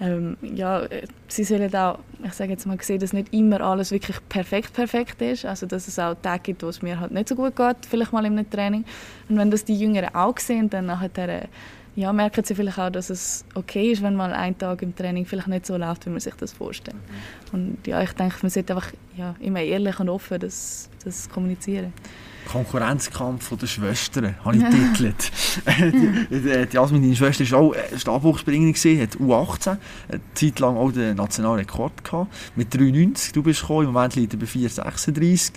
ähm, 0.00 0.36
ja, 0.42 0.82
sie 1.26 1.44
sollen 1.44 1.74
auch, 1.74 1.98
ich 2.22 2.32
sage 2.32 2.52
jetzt 2.52 2.66
mal, 2.66 2.80
sehen, 2.80 3.00
dass 3.00 3.12
nicht 3.12 3.32
immer 3.32 3.60
alles 3.60 3.90
wirklich 3.90 4.16
perfekt 4.28 4.72
perfekt 4.72 5.20
ist, 5.22 5.44
also 5.44 5.66
dass 5.66 5.88
es 5.88 5.98
auch 5.98 6.14
Tage 6.22 6.42
gibt, 6.42 6.62
wo 6.62 6.68
es 6.68 6.82
mir 6.82 7.00
halt 7.00 7.10
nicht 7.10 7.28
so 7.28 7.34
gut 7.34 7.56
geht, 7.56 7.76
vielleicht 7.88 8.12
mal 8.12 8.24
im 8.24 8.48
Training. 8.48 8.84
Und 9.28 9.38
wenn 9.38 9.50
das 9.50 9.64
die 9.64 9.78
Jüngeren 9.78 10.14
auch 10.14 10.38
sehen, 10.38 10.70
dann 10.70 10.86
nachher 10.86 11.48
ja, 11.98 12.12
merken 12.12 12.44
sie 12.44 12.54
vielleicht 12.54 12.78
auch, 12.78 12.90
dass 12.90 13.10
es 13.10 13.44
okay 13.56 13.90
ist, 13.90 14.04
wenn 14.04 14.14
mal 14.14 14.32
ein 14.32 14.56
Tag 14.56 14.82
im 14.82 14.94
Training 14.94 15.26
vielleicht 15.26 15.48
nicht 15.48 15.66
so 15.66 15.76
läuft, 15.76 16.06
wie 16.06 16.10
man 16.10 16.20
sich 16.20 16.34
das 16.34 16.52
vorstellt. 16.52 16.96
Und 17.50 17.84
ja, 17.88 18.00
ich 18.00 18.12
denke, 18.12 18.36
man 18.40 18.50
sollte 18.50 18.76
einfach 18.76 18.92
ja, 19.16 19.34
immer 19.40 19.60
ehrlich 19.60 19.98
und 19.98 20.08
offen 20.08 20.38
das, 20.38 20.88
das 21.04 21.28
kommunizieren. 21.28 21.92
Konkurrenzkampf 22.48 23.56
der 23.56 23.66
Schwestern, 23.66 24.34
habe 24.44 24.56
ich 24.56 24.64
getitelt. 24.64 25.30
die, 26.70 26.74
Jasmin, 26.74 27.02
deine 27.02 27.16
Schwester 27.16 27.50
war 27.50 27.58
auch 27.60 27.74
Stabhochspringerin, 27.96 29.00
hat 29.00 29.16
U18, 29.16 29.76
eine 30.08 30.20
Zeit 30.34 30.58
lang 30.58 30.76
auch 30.76 30.90
den 30.90 31.16
nationalen 31.16 31.60
Rekord 31.60 32.02
gehabt, 32.02 32.34
mit 32.56 32.74
3,90. 32.74 33.32
Du 33.32 33.42
bist 33.42 33.60
gekommen, 33.60 33.86
im 33.86 33.92
Moment 33.92 34.16
liegt 34.16 34.32
er 34.32 34.38
bei 34.38 34.46
4,36. 34.46 35.52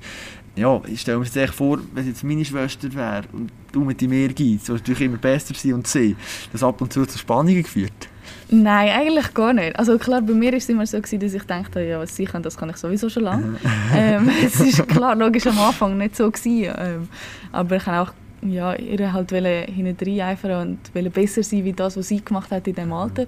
Ja, 0.56 0.82
ich 0.86 1.02
stelle 1.02 1.20
mir 1.20 1.26
jetzt 1.26 1.54
vor, 1.54 1.80
wenn 1.94 2.06
jetzt 2.06 2.24
meine 2.24 2.44
Schwester 2.44 2.94
wäre 2.94 3.24
und 3.32 3.52
du 3.72 3.86
mit 3.86 4.02
deinem 4.02 4.14
Ehrgeiz, 4.14 4.66
sollst 4.66 4.84
natürlich 4.84 5.02
immer 5.02 5.18
besser 5.18 5.54
sein 5.56 5.74
und 5.74 5.88
sehen, 5.88 6.18
das 6.52 6.62
ab 6.62 6.82
und 6.82 6.92
zu 6.92 7.06
zu 7.06 7.18
Spannungen 7.18 7.64
geführt. 7.64 8.11
Nein, 8.54 8.90
eigentlich 8.90 9.34
gar 9.34 9.54
nicht. 9.54 9.80
Also 9.80 9.98
klar, 9.98 10.22
bei 10.22 10.34
mir 10.34 10.52
war 10.52 10.58
es 10.58 10.68
immer 10.68 10.86
so, 10.86 10.98
gewesen, 10.98 11.20
dass 11.22 11.34
ich 11.34 11.44
dachte, 11.44 11.82
ja, 11.82 12.00
was 12.00 12.16
sie 12.16 12.26
können, 12.26 12.44
das 12.44 12.58
kann 12.58 12.70
ich 12.70 12.76
sowieso 12.76 13.10
schon 13.10 13.24
lange. 13.24 13.56
ähm, 13.96 14.30
es 14.44 14.60
ist 14.60 14.86
klar, 14.90 15.16
logisch 15.16 15.48
am 15.48 15.58
Anfang 15.58 15.98
nicht 15.98 16.18
so 16.18 16.30
gewesen. 16.30 16.76
Ähm, 16.78 17.08
aber 17.54 17.78
ich 17.78 17.86
habe 17.86 18.10
auch 18.10 18.14
ja, 18.44 18.74
ihr 18.74 19.14
halt 19.14 19.32
hinten 19.32 20.20
eifern 20.20 20.80
und 20.94 21.14
besser 21.14 21.44
sein 21.44 21.64
wie 21.64 21.74
das, 21.74 21.96
was 21.96 22.08
sie 22.08 22.24
gemacht 22.24 22.52
hat 22.52 22.68
in 22.68 22.76
diesem 22.76 22.92
Alter. 22.92 23.26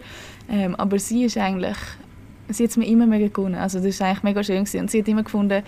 Ähm, 0.50 0.76
aber 0.76 1.00
sie 1.00 1.26
ist 1.26 1.38
eigentlich, 1.38 1.78
sie 2.50 2.64
hat 2.64 2.72
es 2.72 2.78
mir 2.78 2.88
immer 2.88 3.06
mega 3.06 3.28
gewonnen. 3.28 3.56
Also 3.56 3.80
das 3.80 4.00
war 4.00 4.08
eigentlich 4.08 4.24
mega 4.24 4.44
schön 4.44 4.66
gewesen. 4.66 4.82
und 4.82 4.92
sie 4.92 5.00
hat 5.00 5.08
immer 5.08 5.24
gefunden, 5.24 5.64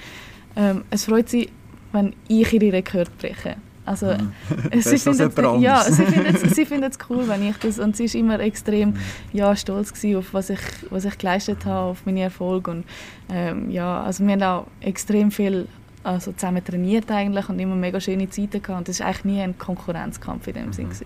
ähm, 0.55 0.83
es 0.89 1.05
freut 1.05 1.29
sie, 1.29 1.50
wenn 1.91 2.13
ich 2.27 2.51
ihre 2.51 2.74
Rekord 2.74 3.15
breche. 3.17 3.55
Also, 3.85 4.07
Mhm. 4.07 4.31
sie 4.81 4.95
jemand 5.11 5.61
ja, 5.61 5.83
sie 5.83 6.65
findet 6.65 6.93
es 6.93 6.97
cool, 7.09 7.27
wenn 7.27 7.47
ich 7.47 7.57
das 7.57 7.77
und 7.79 7.95
sie 7.95 8.05
ist 8.05 8.15
immer 8.15 8.39
extrem 8.39 8.89
Mhm. 8.89 8.95
ja, 9.33 9.55
stolz 9.55 9.93
gewesen 9.93 10.17
auf 10.17 10.33
was 10.33 10.49
ich 10.49 10.59
was 10.89 11.05
ich 11.05 11.17
geleistet 11.17 11.65
habe, 11.65 11.91
auf 11.91 12.05
meine 12.05 12.21
Erfolge 12.21 12.71
und 12.71 12.83
ähm, 13.29 13.69
ja, 13.69 14.01
also 14.03 14.25
wir 14.25 14.33
haben 14.33 14.43
auch 14.43 14.67
extrem 14.81 15.31
viel 15.31 15.67
also 16.03 16.31
zusammen 16.33 16.63
trainiert 16.63 17.09
eigentlich 17.09 17.49
und 17.49 17.57
immer 17.59 17.75
mega 17.75 17.99
schöne 17.99 18.29
Zeiten 18.29 18.61
gehabt 18.61 18.77
und 18.79 18.87
das 18.87 18.99
ist 18.99 19.01
eigentlich 19.05 19.25
nie 19.25 19.41
ein 19.41 19.57
Konkurrenzkampf 19.57 20.47
in 20.47 20.53
dem 20.53 20.65
Mhm. 20.67 20.73
Sinn 20.73 20.85
gewesen. 20.89 21.05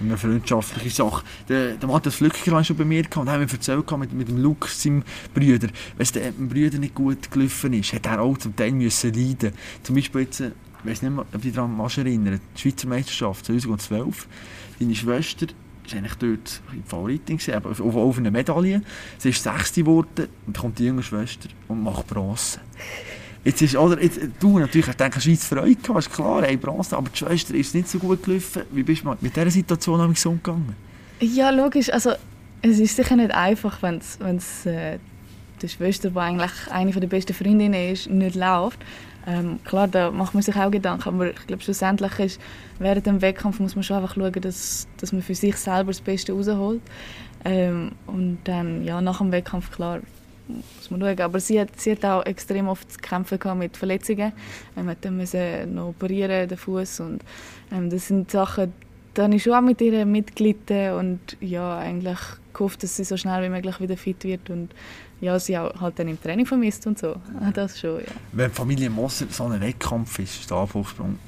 eine 0.00 0.16
freundschaftliche 0.16 0.90
Sache. 0.90 1.24
Der, 1.48 1.72
der 1.74 1.88
Matthias 1.88 2.16
Flücker 2.16 2.52
war 2.52 2.62
schon 2.62 2.76
bei 2.76 2.84
mir 2.84 3.04
und 3.16 3.28
hat 3.30 3.38
mir 3.40 3.50
erzählt 3.50 3.90
mit, 3.98 4.12
mit 4.12 4.28
dem 4.28 4.36
Luke, 4.42 4.68
seinem 4.68 5.02
Bruder. 5.34 5.68
Wenn 5.96 6.02
es 6.02 6.12
dem 6.12 6.48
Bruder 6.48 6.78
nicht 6.78 6.94
gut 6.94 7.30
gelaufen 7.30 7.72
ist, 7.72 7.92
hat 7.94 8.04
er 8.06 8.20
auch 8.20 8.36
zum 8.38 8.54
Teil 8.54 8.72
müssen 8.72 9.12
leiden. 9.14 9.52
Zum 9.82 9.94
Beispiel 9.96 10.20
jetzt, 10.22 10.40
äh, 10.40 10.50
ich 10.86 10.92
weiß 10.92 11.02
nicht 11.02 11.10
mehr, 11.10 11.22
ob 11.22 11.32
du 11.32 11.38
dich 11.38 11.52
daran 11.52 11.76
kannst 11.76 11.98
erinnern 11.98 12.40
die 12.56 12.60
Schweizer 12.60 12.86
Meisterschaft 12.88 13.46
2012. 13.46 14.28
Deine 14.78 14.94
Schwester 14.94 15.46
war 15.46 15.98
eigentlich 15.98 16.14
dort 16.14 16.60
die 16.72 16.82
Favoritin, 16.86 17.36
gewesen, 17.38 17.54
aber 17.54 17.70
auf, 17.70 17.80
auf, 17.80 18.18
eine 18.18 18.30
Medaille. 18.30 18.82
Sie 19.18 19.30
ist 19.30 19.42
Sechste 19.42 19.82
geworden 19.82 20.28
und 20.46 20.56
kommt 20.56 20.78
die 20.78 20.84
jüngere 20.84 21.02
Schwester 21.02 21.48
und 21.68 21.82
macht 21.82 22.06
Bronze. 22.06 22.60
Jetzt 23.44 23.62
ist, 23.62 23.76
oder, 23.76 24.00
jetzt, 24.02 24.20
du 24.40 24.58
natürlich 24.58 24.86
hast 24.86 24.98
denke, 24.98 25.20
Schweiz 25.20 25.44
Freude 25.44 25.76
gehabt, 25.76 25.98
ist 25.98 26.12
klar, 26.12 26.42
hey, 26.42 26.56
Bronze, 26.56 26.96
aber 26.96 27.08
die 27.08 27.18
Schwester 27.18 27.54
ist 27.54 27.74
nicht 27.74 27.88
so 27.88 27.98
gut 27.98 28.22
gelaufen. 28.22 28.62
Wie 28.72 28.82
bist 28.82 29.04
du 29.04 29.14
mit 29.20 29.36
dieser 29.36 29.50
Situation 29.50 30.00
umgegangen? 30.00 30.74
Ja, 31.20 31.50
logisch. 31.50 31.92
Also, 31.92 32.12
es 32.62 32.78
ist 32.78 32.96
sicher 32.96 33.16
nicht 33.16 33.32
einfach, 33.32 33.82
wenn 33.82 33.98
es 33.98 34.66
äh, 34.66 34.98
die 35.62 35.68
Schwester, 35.68 36.10
die 36.10 36.18
eigentlich 36.18 36.52
eine 36.70 36.92
der 36.92 37.06
besten 37.06 37.34
Freundinnen 37.34 37.92
ist, 37.92 38.10
nicht 38.10 38.36
läuft. 38.36 38.80
Ähm, 39.26 39.58
klar, 39.64 39.88
da 39.88 40.10
macht 40.10 40.34
man 40.34 40.42
sich 40.42 40.54
auch 40.56 40.70
Gedanken, 40.70 41.08
aber 41.08 41.30
ich 41.30 41.46
glaube, 41.46 41.62
schlussendlich 41.62 42.18
ist, 42.20 42.40
während 42.78 43.06
dem 43.06 43.20
Wettkampf 43.20 43.58
muss 43.58 43.74
man 43.74 43.82
schon 43.82 43.96
einfach 43.96 44.14
schauen, 44.14 44.40
dass, 44.40 44.86
dass 44.98 45.12
man 45.12 45.22
für 45.22 45.34
sich 45.34 45.56
selber 45.56 45.90
das 45.90 46.00
Beste 46.00 46.32
rausholt. 46.32 46.80
Ähm, 47.44 47.92
und 48.06 48.38
dann, 48.44 48.84
ja, 48.84 49.00
nach 49.00 49.18
dem 49.18 49.32
Wettkampf, 49.32 49.70
klar, 49.72 50.00
muss 50.48 50.90
man 50.90 51.00
schauen. 51.00 51.20
Aber 51.20 51.40
sie 51.40 51.60
hat, 51.60 51.78
sie 51.78 51.92
hat 51.92 52.04
auch 52.04 52.24
extrem 52.24 52.68
oft 52.68 52.90
zu 52.92 52.98
kämpfen 52.98 53.38
gehabt 53.38 53.58
mit 53.58 53.76
Verletzungen. 53.76 54.32
Ähm, 54.76 54.88
hat 54.88 54.98
dann 55.00 55.16
müssen 55.16 55.74
noch 55.74 55.88
operieren, 55.88 56.48
den 56.48 56.58
Fuß 56.58 57.00
und 57.00 57.22
ähm, 57.72 57.90
das 57.90 58.06
sind 58.06 58.30
Sachen, 58.30 58.72
da 59.16 59.24
habe 59.24 59.34
ich 59.34 59.42
schon 59.42 59.54
auch 59.54 59.62
mit 59.62 59.80
ihr 59.80 60.04
mitgelitten 60.04 60.92
und 60.92 61.20
ja, 61.40 61.78
eigentlich 61.78 62.18
gehofft, 62.52 62.82
dass 62.82 62.96
sie 62.96 63.04
so 63.04 63.16
schnell 63.16 63.42
wie 63.42 63.48
möglich 63.48 63.80
wieder 63.80 63.96
fit 63.96 64.22
wird 64.24 64.50
und 64.50 64.70
ja, 65.22 65.38
sie 65.38 65.56
auch 65.56 65.80
halt 65.80 65.98
dann 65.98 66.08
im 66.08 66.20
Training 66.20 66.44
vermisst 66.44 66.86
und 66.86 66.98
so. 66.98 67.16
Das 67.54 67.80
schon, 67.80 68.00
ja. 68.00 68.12
Wenn 68.32 68.50
Familie 68.50 68.90
Moser 68.90 69.26
so 69.30 69.44
ein 69.44 69.58
Wettkampf 69.60 70.18
ist, 70.18 70.42
Stabhochsprung, 70.42 71.18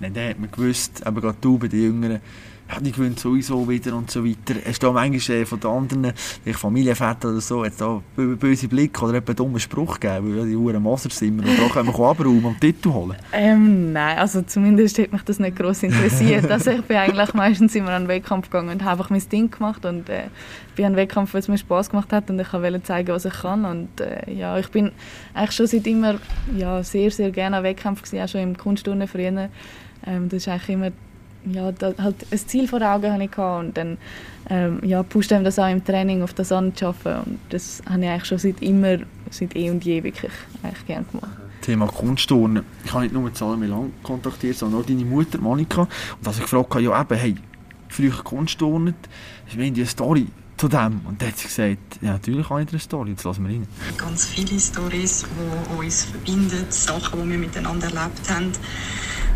dann 0.00 0.28
hat 0.28 0.40
man 0.40 0.50
gewusst, 0.50 1.06
eben 1.06 1.20
gerade 1.20 1.38
du 1.40 1.56
bei 1.56 1.68
den 1.68 1.82
Jüngeren, 1.82 2.20
ja, 2.68 2.80
die 2.80 2.90
gewinnen 2.92 3.16
sowieso 3.16 3.68
wieder 3.68 3.94
und 3.94 4.10
so 4.10 4.24
weiter. 4.24 4.54
Du 4.54 4.72
da 4.80 4.92
manchmal 4.92 5.38
äh, 5.38 5.46
von 5.46 5.60
den 5.60 5.70
anderen, 5.70 6.12
vielleicht 6.42 6.58
Familienvätern 6.58 7.32
oder 7.32 7.40
so, 7.40 7.64
jetzt 7.64 7.80
da 7.80 8.02
bö- 8.16 8.34
böse 8.36 8.66
Blick 8.68 9.00
oder 9.02 9.14
einen 9.14 9.36
dummen 9.36 9.60
Spruch 9.60 10.00
gegeben, 10.00 10.36
weil 10.36 10.48
die 10.48 10.56
Huren 10.56 10.82
Moser 10.82 11.10
sind 11.10 11.38
und 11.38 11.46
da 11.46 11.68
können 11.68 11.88
wir 11.88 12.04
abräumen 12.04 12.44
und 12.44 12.60
Titel 12.60 12.92
holen? 12.92 13.16
Ähm, 13.32 13.92
nein, 13.92 14.18
also 14.18 14.42
zumindest 14.42 14.98
hat 14.98 15.12
mich 15.12 15.22
das 15.22 15.38
nicht 15.38 15.56
groß 15.56 15.84
interessiert. 15.84 16.50
Also 16.56 16.70
ich 16.70 16.82
bin 16.82 16.96
eigentlich 16.96 17.34
meistens 17.34 17.74
immer 17.74 17.90
an 17.90 18.04
den 18.04 18.08
Wettkampf 18.08 18.50
gegangen 18.50 18.70
und 18.70 18.82
habe 18.82 18.92
einfach 18.92 19.10
mein 19.10 19.22
Ding 19.28 19.50
gemacht 19.50 19.84
und 19.84 20.08
äh, 20.08 20.24
bin 20.74 20.86
an 20.86 20.92
den 20.92 20.96
Wettkampf, 20.96 21.34
weil 21.34 21.40
es 21.40 21.48
mir 21.48 21.58
Spaß 21.58 21.90
gemacht 21.90 22.12
hat 22.12 22.30
und 22.30 22.38
ich 22.40 22.52
wollte 22.52 22.82
zeigen, 22.82 23.08
was 23.08 23.24
ich 23.26 23.32
kann 23.34 23.64
und 23.64 24.00
äh, 24.00 24.32
ja, 24.32 24.58
ich 24.58 24.68
bin 24.68 24.90
eigentlich 25.34 25.52
schon 25.52 25.66
seit 25.66 25.86
immer 25.86 26.16
ja, 26.56 26.82
sehr, 26.82 27.10
sehr 27.10 27.30
gerne 27.30 27.58
an 27.58 27.62
Wettkämpfen 27.62 28.04
gewesen, 28.04 28.24
auch 28.24 28.28
schon 28.28 28.40
im 28.40 28.56
Kunstturnen 28.56 29.06
früher. 29.06 29.48
Ähm, 30.06 30.28
das 30.28 30.38
ist 30.38 30.48
eigentlich 30.48 30.68
immer 30.70 30.90
ja, 31.52 31.72
da, 31.72 31.92
halt 31.98 32.26
ein 32.30 32.38
Ziel 32.38 32.68
vor 32.68 32.82
Augen 32.82 33.12
hatte 33.12 33.24
ich 33.24 33.38
und 33.38 33.76
dann 33.76 33.98
ähm, 34.48 34.80
ja, 34.84 35.02
pusht 35.02 35.32
einem 35.32 35.44
das 35.44 35.58
auch 35.58 35.70
im 35.70 35.84
Training 35.84 36.22
auf 36.22 36.34
das 36.34 36.52
anzuschaffen 36.52 37.14
und 37.24 37.38
das 37.50 37.82
habe 37.88 38.02
ich 38.02 38.08
eigentlich 38.08 38.24
schon 38.24 38.38
seit 38.38 38.62
immer, 38.62 38.98
seit 39.30 39.56
eh 39.56 39.70
und 39.70 39.84
je 39.84 40.02
wirklich 40.02 40.32
eigentlich 40.62 40.86
gerne 40.86 41.06
gemacht. 41.10 41.30
Thema 41.62 41.86
Kunstturnen. 41.88 42.64
Ich 42.84 42.92
habe 42.92 43.04
nicht 43.04 43.12
nur 43.12 43.32
Zahlen 43.34 43.58
Milan 43.58 43.92
kontaktiert, 44.02 44.56
sondern 44.56 44.82
auch 44.82 44.86
deine 44.86 45.04
Mutter, 45.04 45.38
Monika. 45.38 45.82
Und 45.82 46.26
als 46.26 46.36
ich 46.36 46.42
gefragt 46.42 46.74
habe, 46.74 46.84
ja 46.84 47.00
eben, 47.00 47.16
hey, 47.16 47.34
früher 47.88 48.22
Kunstturnen, 48.22 48.94
ist 49.48 49.56
mir 49.56 49.64
eine 49.64 49.86
Story 49.86 50.28
zu 50.56 50.68
dem. 50.68 51.00
Und 51.04 51.20
dann 51.20 51.28
hat 51.28 51.38
sie 51.38 51.48
gesagt, 51.48 51.98
ja 52.00 52.12
natürlich 52.12 52.48
habe 52.48 52.62
ich 52.62 52.68
eine 52.68 52.78
Story, 52.78 53.10
jetzt 53.10 53.24
lassen 53.24 53.46
wir 53.48 53.54
rein. 53.54 53.66
ganz 53.98 54.26
viele 54.26 54.60
Stories, 54.60 55.24
die 55.24 55.76
uns 55.76 56.04
verbinden, 56.04 56.66
Sachen, 56.70 57.22
die 57.22 57.30
wir 57.30 57.38
miteinander 57.38 57.86
erlebt 57.86 58.30
haben. 58.30 58.52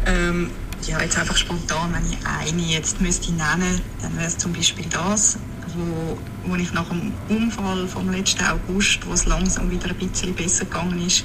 Ähm, 0.07 0.51
ja, 0.87 1.01
jetzt 1.01 1.19
einfach 1.19 1.37
spontan, 1.37 1.93
wenn 1.93 2.11
ich 2.11 2.19
eine 2.27 2.63
jetzt 2.63 3.01
müsste 3.01 3.33
nennen, 3.33 3.81
dann 4.03 4.17
wäre 4.17 4.27
es 4.27 4.39
zum 4.39 4.53
Beispiel 4.53 4.87
das, 4.87 5.39
wo, 5.75 6.19
wo 6.47 6.57
ich 6.57 6.73
nach 6.73 6.89
dem 6.89 7.13
Unfall 7.29 7.87
vom 7.87 8.11
letzten 8.11 8.45
August, 8.45 9.07
wo 9.07 9.13
es 9.13 9.27
langsam 9.27 9.71
wieder 9.71 9.89
ein 9.89 9.97
bisschen 9.97 10.35
besser 10.35 10.65
gegangen 10.65 11.05
ist, 11.07 11.25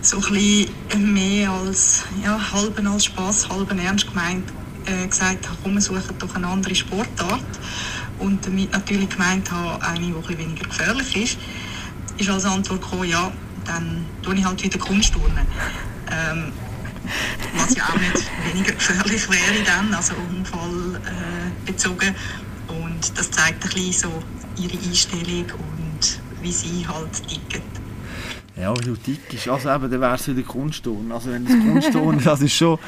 so 0.00 0.18
ein 0.18 0.22
bisschen 0.22 1.12
mehr 1.12 1.50
als 1.50 2.04
ja, 2.22 2.38
halben 2.52 2.86
als 2.86 3.06
Spaß, 3.06 3.48
halben 3.48 3.78
ernst 3.78 4.08
gemeint 4.08 4.44
äh, 4.86 5.06
gesagt 5.06 5.48
habe, 5.48 5.58
komm, 5.62 5.80
suchen 5.80 6.18
doch 6.18 6.34
eine 6.34 6.46
andere 6.46 6.74
Sportart 6.74 7.40
und 8.18 8.46
damit 8.46 8.72
natürlich 8.72 9.08
gemeint 9.08 9.50
habe, 9.50 9.82
eine, 9.82 10.00
die 10.00 10.06
ein 10.06 10.20
bisschen 10.20 10.38
weniger 10.38 10.68
gefährlich 10.68 11.16
ist 11.16 11.38
ist 12.18 12.30
als 12.30 12.44
Antwort 12.44 12.82
gekommen, 12.82 13.08
ja, 13.08 13.32
dann 13.64 14.04
tue 14.22 14.34
ich 14.34 14.44
halt 14.44 14.62
wieder 14.62 14.78
Kunstturnen. 14.78 15.46
Ähm, 16.10 16.52
was 17.56 17.74
ja 17.76 17.84
auch 17.84 17.98
nicht 17.98 18.24
weniger 18.52 18.72
gefährlich 18.72 19.28
wäre 19.30 19.64
dann, 19.66 19.92
also 19.94 20.14
Unfall 20.30 21.00
äh, 21.04 21.66
bezogen. 21.66 22.14
Und 22.68 23.18
das 23.18 23.30
zeigt 23.30 23.64
ein 23.64 23.70
bisschen 23.70 24.10
so 24.10 24.62
ihre 24.62 24.76
Einstellung 24.78 25.44
und 25.44 26.20
wie 26.42 26.52
sie 26.52 26.86
halt 26.86 27.12
ticken. 27.28 27.62
Ja, 28.56 28.72
wie 28.78 28.84
du 28.84 28.94
dick 28.94 29.32
ist. 29.32 29.48
Also 29.48 29.68
eben, 29.68 29.90
dann 29.90 30.00
wäre 30.00 30.14
es 30.14 30.28
wieder 30.28 30.42
Kunstturnen. 30.42 31.10
Also 31.10 31.30
wenn 31.30 31.44
das 31.44 31.54
Kunstturnen, 31.54 32.20
das 32.24 32.40
ist 32.40 32.52
schon, 32.52 32.78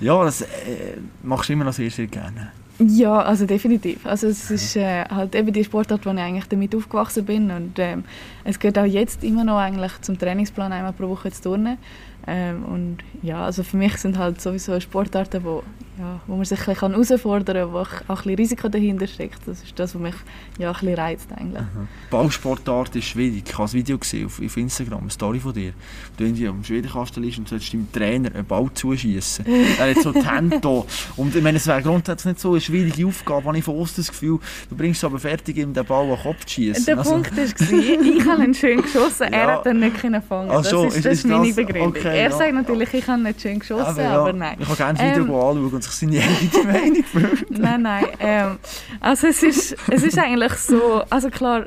ja, 0.00 0.22
das 0.22 0.42
äh, 0.42 0.98
machst 1.22 1.48
du 1.48 1.54
immer 1.54 1.64
noch 1.64 1.72
sehr, 1.72 1.90
sehr 1.90 2.06
gerne. 2.06 2.52
Ja, 2.78 3.22
also 3.22 3.46
definitiv. 3.46 4.04
Also 4.04 4.26
es 4.26 4.50
ist 4.50 4.76
äh, 4.76 5.04
halt 5.04 5.34
eben 5.34 5.52
die 5.52 5.62
Sportart, 5.62 6.04
wo 6.04 6.10
ich 6.10 6.18
eigentlich 6.18 6.46
damit 6.46 6.74
aufgewachsen 6.74 7.24
bin 7.24 7.50
und 7.50 7.78
ähm, 7.78 8.04
es 8.42 8.58
gehört 8.58 8.78
auch 8.78 8.84
jetzt 8.84 9.22
immer 9.22 9.44
noch 9.44 9.58
eigentlich 9.58 9.92
zum 10.00 10.18
Trainingsplan 10.18 10.72
einmal 10.72 10.92
pro 10.92 11.08
Woche 11.08 11.30
zu 11.30 11.42
turnen. 11.42 11.78
Ähm, 12.26 12.64
und 12.64 12.98
ja, 13.22 13.44
also 13.44 13.62
für 13.62 13.76
mich 13.76 13.96
sind 13.98 14.18
halt 14.18 14.40
sowieso 14.40 14.78
Sportarten, 14.80 15.44
wo, 15.44 15.62
ja, 15.98 16.20
wo 16.26 16.34
man 16.36 16.44
sich 16.44 16.58
ein 16.60 16.74
bisschen 16.74 16.90
herausfordern 16.90 17.56
kann, 17.64 17.72
wo 17.72 17.78
auch 17.78 17.88
ein 18.08 18.16
bisschen 18.16 18.34
Risiko 18.34 18.68
dahinter 18.68 19.06
steckt. 19.06 19.38
Das 19.46 19.62
ist 19.62 19.78
das, 19.78 19.94
was 19.94 20.02
mich 20.02 20.14
ja, 20.58 20.68
ein 20.70 20.74
bisschen 20.74 20.94
reizt 20.96 21.28
eigentlich. 21.32 21.62
Ballsportart 22.10 22.96
ist 22.96 23.04
schwierig. 23.06 23.44
Ich 23.46 23.52
habe 23.58 23.64
ein 23.68 23.72
Video 23.72 23.98
gesehen 23.98 24.26
auf, 24.26 24.40
auf 24.44 24.56
Instagram, 24.56 25.00
eine 25.02 25.10
Story 25.10 25.38
von 25.40 25.52
dir. 25.52 25.72
Du 26.16 26.24
irgendwie 26.24 26.48
am 26.48 26.64
Schwedenkasten 26.64 27.22
liegst 27.22 27.38
und 27.38 27.48
sollst 27.48 27.72
deinem 27.72 27.90
Trainer 27.92 28.34
einen 28.34 28.44
Ball 28.44 28.68
zuschießen. 28.74 29.44
er 29.78 29.90
hat 29.94 30.02
so 30.02 30.12
die 30.12 30.26
Hände 30.26 30.58
da. 30.60 30.84
Und 31.16 31.34
ich 31.34 31.42
meine, 31.42 31.58
es 31.58 31.66
wäre 31.66 31.82
grundsätzlich 31.82 32.32
nicht 32.34 32.40
so 32.40 32.52
eine 32.52 32.60
schwierige 32.60 33.06
Aufgabe, 33.06 33.44
habe 33.46 33.58
ich 33.58 33.64
von 33.64 33.78
außen 33.78 33.94
das 33.98 34.08
Gefühl, 34.08 34.38
du 34.70 34.76
bringst 34.76 34.98
es 34.98 35.04
aber 35.04 35.18
fertig, 35.18 35.56
ihm 35.56 35.72
den 35.74 35.84
Ball 35.84 36.04
an 36.04 36.10
den 36.16 36.18
Kopf 36.22 36.44
zu 36.44 36.54
schießen. 36.54 36.84
Der 36.86 36.96
Punkt 36.96 37.36
war, 37.36 37.44
ich 37.44 38.26
habe 38.26 38.44
ihn 38.44 38.54
schön 38.54 38.82
geschossen, 38.82 39.32
er 39.32 39.48
Also- 39.48 39.50
Ja. 39.50 39.58
hat 39.58 39.66
ihn 39.66 39.80
nicht 39.80 39.96
können 40.00 40.22
fangen. 40.22 40.50
Ach 40.50 40.56
Das 40.62 40.70
so, 40.70 40.84
ist, 40.86 40.96
ist- 40.96 41.04
das 41.06 41.12
ist 41.14 41.26
meine 41.26 41.46
das- 41.46 41.56
Begründung. 41.56 41.88
okay, 41.90 42.08
er 42.18 42.30
ja. 42.30 42.36
sagt 42.36 42.54
natürlich, 42.54 42.94
ich 42.94 43.06
habe 43.06 43.22
nicht 43.22 43.40
schön 43.40 43.58
geschossen, 43.58 44.00
Aber 44.00 44.24
aber, 44.24 44.32
nein. 44.32 44.56
Ich 44.60 44.66
kann 44.66 44.76
gerne 44.76 44.98
das 44.98 45.08
Video 45.08 45.24
Ähm, 45.24 45.30
anschauen 45.34 45.83
sich 45.84 45.92
seine 45.92 46.20
eigene 46.62 46.72
Meinung 46.72 47.04
bilden. 47.12 47.62
Nein, 47.62 47.82
nein. 47.82 48.06
Ähm, 48.18 48.58
also 49.00 49.26
es 49.26 49.42
ist, 49.42 49.76
es 49.90 50.02
ist 50.02 50.18
eigentlich 50.18 50.52
so, 50.54 51.02
also 51.10 51.30
klar, 51.30 51.66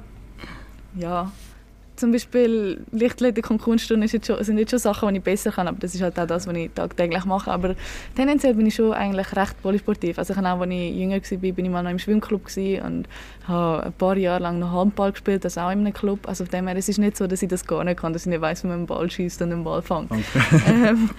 ja, 0.95 1.31
zum 1.97 2.11
Beispiel 2.11 2.85
Lichtathletik 2.91 3.49
und 3.49 3.65
jetzt 3.65 3.87
schon, 3.87 4.43
sind 4.43 4.57
jetzt 4.57 4.69
schon 4.69 4.79
Sachen, 4.79 5.09
die 5.09 5.17
ich 5.17 5.23
besser 5.23 5.51
kann, 5.51 5.67
aber 5.67 5.77
das 5.79 5.95
ist 5.95 6.01
halt 6.01 6.17
auch 6.19 6.27
das, 6.27 6.47
was 6.47 6.55
ich 6.55 6.71
tagtäglich 6.73 7.25
mache. 7.25 7.51
Aber 7.51 7.75
tendenziell 8.15 8.53
bin 8.53 8.67
ich 8.67 8.75
schon 8.75 8.93
eigentlich 8.93 9.35
recht 9.35 9.61
polysportiv. 9.61 10.17
Also 10.19 10.33
ich 10.33 10.37
habe 10.37 10.47
auch, 10.47 10.61
als 10.61 10.71
ich 10.71 10.95
jünger 10.95 11.15
war, 11.15 11.37
bin 11.51 11.65
ich 11.65 11.71
mal 11.71 11.83
noch 11.83 11.91
im 11.91 11.99
Schwimmclub 11.99 12.43
und 12.55 13.07
habe 13.47 13.83
ein 13.83 13.93
paar 13.93 14.15
Jahre 14.15 14.43
lang 14.43 14.59
noch 14.59 14.71
Handball 14.71 15.11
gespielt, 15.11 15.43
das 15.43 15.57
auch 15.57 15.71
in 15.71 15.79
einem 15.79 15.93
Club. 15.93 16.27
Also 16.27 16.45
von 16.45 16.51
dem 16.51 16.67
her, 16.67 16.77
es 16.77 16.87
ist 16.87 16.99
nicht 16.99 17.17
so, 17.17 17.27
dass 17.27 17.41
ich 17.41 17.49
das 17.49 17.65
gar 17.65 17.83
nicht 17.83 17.99
kann, 17.99 18.13
dass 18.13 18.23
ich 18.23 18.29
nicht 18.29 18.41
weiss, 18.41 18.63
wie 18.63 18.67
man 18.67 18.77
einen 18.77 18.85
Ball 18.85 19.09
schießt 19.09 19.41
und 19.41 19.51
einen 19.51 19.63
Ball 19.63 19.81
fängt. 19.81 20.11
ähm, 20.67 21.09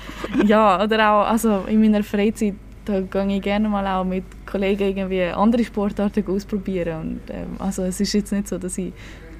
ja, 0.47 0.83
oder 0.83 1.11
auch 1.11 1.26
also 1.26 1.64
in 1.69 1.81
meiner 1.81 2.05
Freizeit 2.05 2.55
da 2.88 3.00
gehe 3.00 3.37
ich 3.37 3.42
gerne 3.42 3.68
mal 3.68 3.87
auch 3.87 4.04
mit 4.04 4.25
Kollegen 4.47 4.88
irgendwie 4.88 5.25
andere 5.25 5.62
Sportarten 5.64 6.26
ausprobieren. 6.26 7.00
Und, 7.00 7.21
ähm, 7.30 7.49
also 7.59 7.83
es 7.83 8.00
ist 8.00 8.12
jetzt 8.14 8.33
nicht 8.33 8.49
so, 8.49 8.59
dass 8.59 8.78
ich 8.78 8.92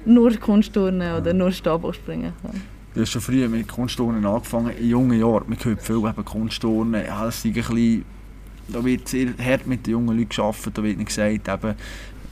nur 0.05 0.35
Kunstturnen 0.37 1.15
oder 1.15 1.33
nur 1.33 1.51
Stabhoch 1.51 1.93
springen 1.93 2.33
kann. 2.41 2.61
Du 2.93 3.01
hast 3.01 3.09
schon 3.11 3.21
früh 3.21 3.47
mit 3.47 3.67
Kunstturnen 3.67 4.25
angefangen, 4.25 4.75
in 4.77 4.89
jungen 4.89 5.19
Jahren. 5.19 5.45
Man 5.47 5.57
hört 5.63 5.81
viel 5.81 5.97
eben 5.97 6.25
Kunstturnen. 6.25 7.05
Ja, 7.05 7.25
das 7.25 7.43
ein 7.43 7.53
bisschen, 7.53 8.05
da 8.67 8.83
wird 8.83 9.07
sehr 9.07 9.29
hart 9.43 9.67
mit 9.67 9.85
den 9.85 9.91
jungen 9.91 10.17
Leuten 10.17 10.29
gearbeitet. 10.29 10.77
Da 10.77 10.83
wird 10.83 10.97
nicht 10.97 11.07
gesagt, 11.07 11.47
eben, 11.47 11.75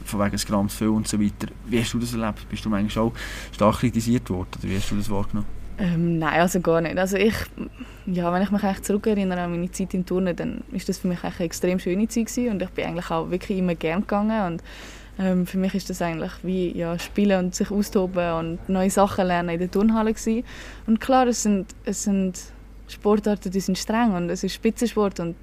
von 0.05 0.19
wegen 0.19 0.31
des 0.31 0.45
Grams 0.45 0.73
viel 0.73 0.87
und 0.87 1.07
so 1.07 1.19
weiter. 1.19 1.47
Wie 1.65 1.79
hast 1.79 1.93
du 1.93 1.99
das 1.99 2.13
erlebt? 2.13 2.47
Bist 2.49 2.63
du 2.63 2.69
manchmal 2.69 3.05
auch 3.05 3.13
stark 3.51 3.79
kritisiert 3.79 4.29
worden? 4.29 4.47
Oder 4.59 4.69
wie 4.69 4.77
hast 4.77 4.91
du 4.91 4.95
das 4.95 5.09
wahrgenommen? 5.09 5.56
Ähm, 5.79 6.17
nein, 6.17 6.39
also 6.41 6.59
gar 6.59 6.81
nicht. 6.81 6.97
Also 6.97 7.17
ich, 7.17 7.35
ja, 8.07 8.33
wenn 8.33 8.41
ich 8.41 8.51
mich 8.51 8.63
eigentlich 8.63 8.81
zurückerinnere 8.81 9.41
an 9.41 9.51
meine 9.51 9.71
Zeit 9.71 9.93
im 9.93 10.05
Turnen, 10.05 10.35
dann 10.35 10.63
ist 10.71 10.89
das 10.89 10.97
für 10.97 11.07
mich 11.07 11.23
eigentlich 11.23 11.39
eine 11.39 11.45
extrem 11.45 11.79
schöne 11.79 12.07
Zeit 12.07 12.27
gewesen 12.27 12.51
und 12.51 12.61
ich 12.61 12.69
bin 12.69 12.85
eigentlich 12.85 13.11
auch 13.11 13.29
wirklich 13.29 13.59
immer 13.59 13.75
gern 13.75 14.01
gegangen 14.01 14.53
und 14.53 14.63
ähm, 15.19 15.45
für 15.45 15.57
mich 15.57 15.75
ist 15.75 15.89
das 15.89 16.01
eigentlich 16.01 16.31
wie 16.43 16.75
ja, 16.77 16.97
spielen 16.97 17.45
und 17.45 17.55
sich 17.55 17.71
austoben 17.71 18.33
und 18.33 18.69
neue 18.69 18.89
Sachen 18.89 19.27
lernen 19.27 19.49
in 19.49 19.59
der 19.59 19.71
Turnhalle 19.71 20.13
gewesen. 20.13 20.43
Und 20.85 20.99
klar, 20.99 21.27
es 21.27 21.43
sind, 21.43 21.67
es 21.85 22.03
sind 22.03 22.39
Sportarten, 22.87 23.51
die 23.51 23.59
sind 23.59 23.77
streng 23.77 24.13
und 24.13 24.29
es 24.29 24.43
ist 24.43 24.53
Spitzensport 24.53 25.19
und 25.19 25.35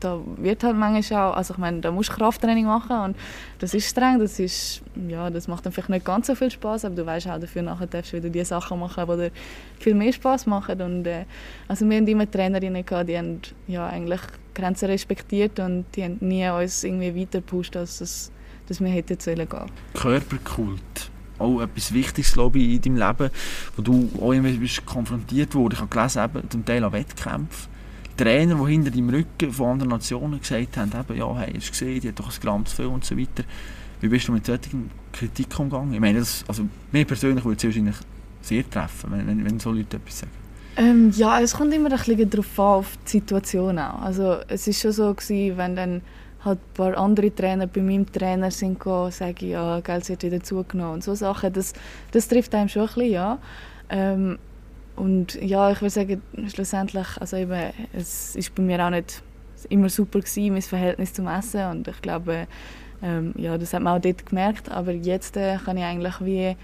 da 0.00 0.20
wird 0.36 0.64
halt 0.64 0.76
manchmal 0.76 1.30
auch, 1.30 1.36
also 1.36 1.54
ich 1.54 1.58
meine, 1.58 1.80
da 1.80 1.90
musst 1.90 2.10
du 2.10 2.14
Krafttraining 2.14 2.66
machen 2.66 2.96
und 2.98 3.16
das 3.58 3.74
ist 3.74 3.88
streng, 3.88 4.18
das 4.18 4.38
ist, 4.38 4.82
ja, 5.08 5.30
das 5.30 5.48
macht 5.48 5.66
dann 5.66 5.72
vielleicht 5.72 5.90
nicht 5.90 6.04
ganz 6.04 6.26
so 6.26 6.34
viel 6.34 6.50
Spaß, 6.50 6.84
aber 6.84 6.94
du 6.94 7.06
weißt 7.06 7.28
auch 7.28 7.38
dafür 7.38 7.62
nachher 7.62 7.86
darfst 7.86 8.12
du 8.12 8.16
wieder 8.16 8.30
die 8.30 8.44
Sachen 8.44 8.78
machen, 8.78 9.04
die 9.06 9.16
dir 9.16 9.30
viel 9.78 9.94
mehr 9.94 10.12
Spaß 10.12 10.46
machen 10.46 10.80
und 10.80 11.06
äh, 11.06 11.24
also 11.66 11.88
wir 11.88 11.96
haben 11.96 12.06
immer 12.06 12.30
Trainerinnen 12.30 12.84
gehabt, 12.84 13.08
die 13.08 13.18
haben 13.18 13.40
ja 13.66 13.86
eigentlich 13.86 14.20
Grenzen 14.54 14.86
respektiert 14.86 15.58
und 15.60 15.84
die 15.94 16.04
haben 16.04 16.18
nie 16.20 16.48
uns 16.48 16.84
irgendwie 16.84 17.14
weiter 17.14 17.40
gepusht, 17.40 17.76
als 17.76 17.98
das, 17.98 18.32
dass 18.66 18.80
wir 18.80 18.88
hätten 18.88 19.18
sollen 19.20 19.48
gehen. 19.48 19.66
Körperkult 19.94 21.10
auch 21.38 21.60
etwas 21.60 21.92
Wichtiges 21.94 22.32
glaube 22.32 22.58
ich, 22.58 22.84
in 22.84 22.96
deinem 22.96 23.08
Leben, 23.08 23.30
wo 23.76 23.82
du 23.82 24.10
auch 24.20 24.32
immer 24.32 24.50
konfrontiert 24.84 25.54
wurdest. 25.54 25.80
Ich 25.80 25.82
habe 25.82 25.94
gelesen, 25.94 26.24
eben, 26.24 26.50
zum 26.50 26.64
Teil 26.64 26.84
an 26.84 26.92
Wettkämpfen. 26.92 27.77
Trainer, 28.18 28.56
die 28.56 28.72
hinter 28.72 28.90
deinem 28.90 29.08
Rücken 29.10 29.52
von 29.52 29.70
anderen 29.70 29.90
Nationen 29.90 30.40
gesagt 30.40 30.76
haben, 30.76 30.92
eben, 30.92 31.18
ja, 31.18 31.36
hey, 31.36 31.52
hast 31.54 31.68
du 31.68 31.70
gesehen, 31.70 32.00
die 32.00 32.08
hat 32.08 32.18
doch 32.18 32.28
ein 32.28 32.40
Gramm 32.40 32.66
zu 32.66 32.76
viel 32.76 32.86
und 32.86 33.04
so 33.04 33.16
weiter. 33.16 33.44
Wie 34.00 34.08
bist 34.08 34.28
du 34.28 34.32
mit 34.32 34.44
solchen 34.44 34.90
Kritik 35.12 35.58
umgegangen? 35.58 35.94
Ich 35.94 36.00
meine, 36.00 36.18
das, 36.18 36.44
also, 36.46 36.64
mir 36.92 37.04
persönlich 37.04 37.44
würde 37.44 37.56
es 37.56 37.64
wahrscheinlich 37.64 37.96
sehr 38.42 38.68
treffen, 38.68 39.10
wenn, 39.12 39.26
wenn, 39.26 39.44
wenn 39.44 39.58
so 39.58 39.70
Leute 39.70 39.96
etwas 39.96 40.20
sagen. 40.20 40.32
Ähm, 40.76 41.10
ja, 41.16 41.40
es 41.40 41.54
kommt 41.54 41.72
immer 41.74 41.90
ein 41.90 41.96
bisschen 41.96 42.30
darauf 42.30 42.60
an, 42.60 42.64
auf 42.66 42.98
die 43.06 43.10
Situation 43.10 43.78
auch. 43.78 44.00
Also 44.00 44.36
es 44.46 44.68
ist 44.68 44.80
schon 44.80 44.92
so 44.92 45.12
gewesen, 45.12 45.56
wenn 45.56 45.74
dann 45.74 46.02
halt 46.44 46.58
ein 46.58 46.74
paar 46.74 46.96
andere 46.96 47.34
Trainer 47.34 47.66
bei 47.66 47.82
meinem 47.82 48.10
Trainer 48.10 48.50
sind 48.50 48.78
gegangen, 48.78 49.10
sagen, 49.10 49.48
ja, 49.48 49.80
Geld 49.80 50.08
wird 50.08 50.22
wieder 50.22 50.40
zugenommen 50.40 50.94
und 50.94 51.04
so 51.04 51.14
Sachen, 51.16 51.52
das, 51.52 51.72
das 52.12 52.28
trifft 52.28 52.54
einem 52.54 52.68
schon 52.68 52.82
ein 52.82 52.86
bisschen, 52.86 53.10
ja. 53.10 53.38
Ähm, 53.90 54.38
und 54.98 55.34
ja, 55.40 55.70
ich 55.70 55.80
würde 55.80 55.90
sagen, 55.90 56.22
schlussendlich, 56.52 57.06
also 57.20 57.36
eben, 57.36 57.72
es 57.92 58.34
ist 58.34 58.54
bei 58.54 58.62
mir 58.62 58.84
auch 58.84 58.90
nicht 58.90 59.22
immer 59.68 59.88
super 59.88 60.20
gewesen, 60.20 60.52
mein 60.52 60.62
Verhältnis 60.62 61.12
zum 61.12 61.26
Essen 61.28 61.64
und 61.70 61.88
ich 61.88 62.00
glaube, 62.02 62.46
ähm, 63.02 63.32
ja, 63.36 63.56
das 63.58 63.72
hat 63.72 63.82
man 63.82 63.96
auch 63.96 64.02
dort 64.02 64.26
gemerkt, 64.26 64.70
aber 64.70 64.92
jetzt 64.92 65.36
äh, 65.36 65.56
kann 65.64 65.76
ich 65.76 65.84
eigentlich 65.84 66.14
wie, 66.20 66.56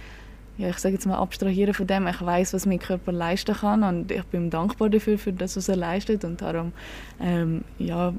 ja, 0.59 0.69
ich 0.69 0.79
sage 0.79 0.95
jetzt 0.95 1.07
mal, 1.07 1.17
abstrahieren 1.17 1.75
von 1.75 1.87
dem. 1.87 2.07
Ich 2.07 2.21
weiß, 2.21 2.55
was 2.55 2.67
mein 2.67 2.79
Körper 2.79 3.13
leisten 3.13 3.55
kann 3.55 3.83
und 3.83 4.11
ich 4.11 4.25
bin 4.25 4.51
dankbar 4.51 4.91
dafür, 4.91 5.19
für 5.19 5.33
das, 5.33 5.57
was 5.57 5.69
er 5.69 5.77
leistet 5.77 6.25
und 6.25 6.43
darum, 6.43 6.73
ähm, 7.21 7.63
ja, 7.79 8.13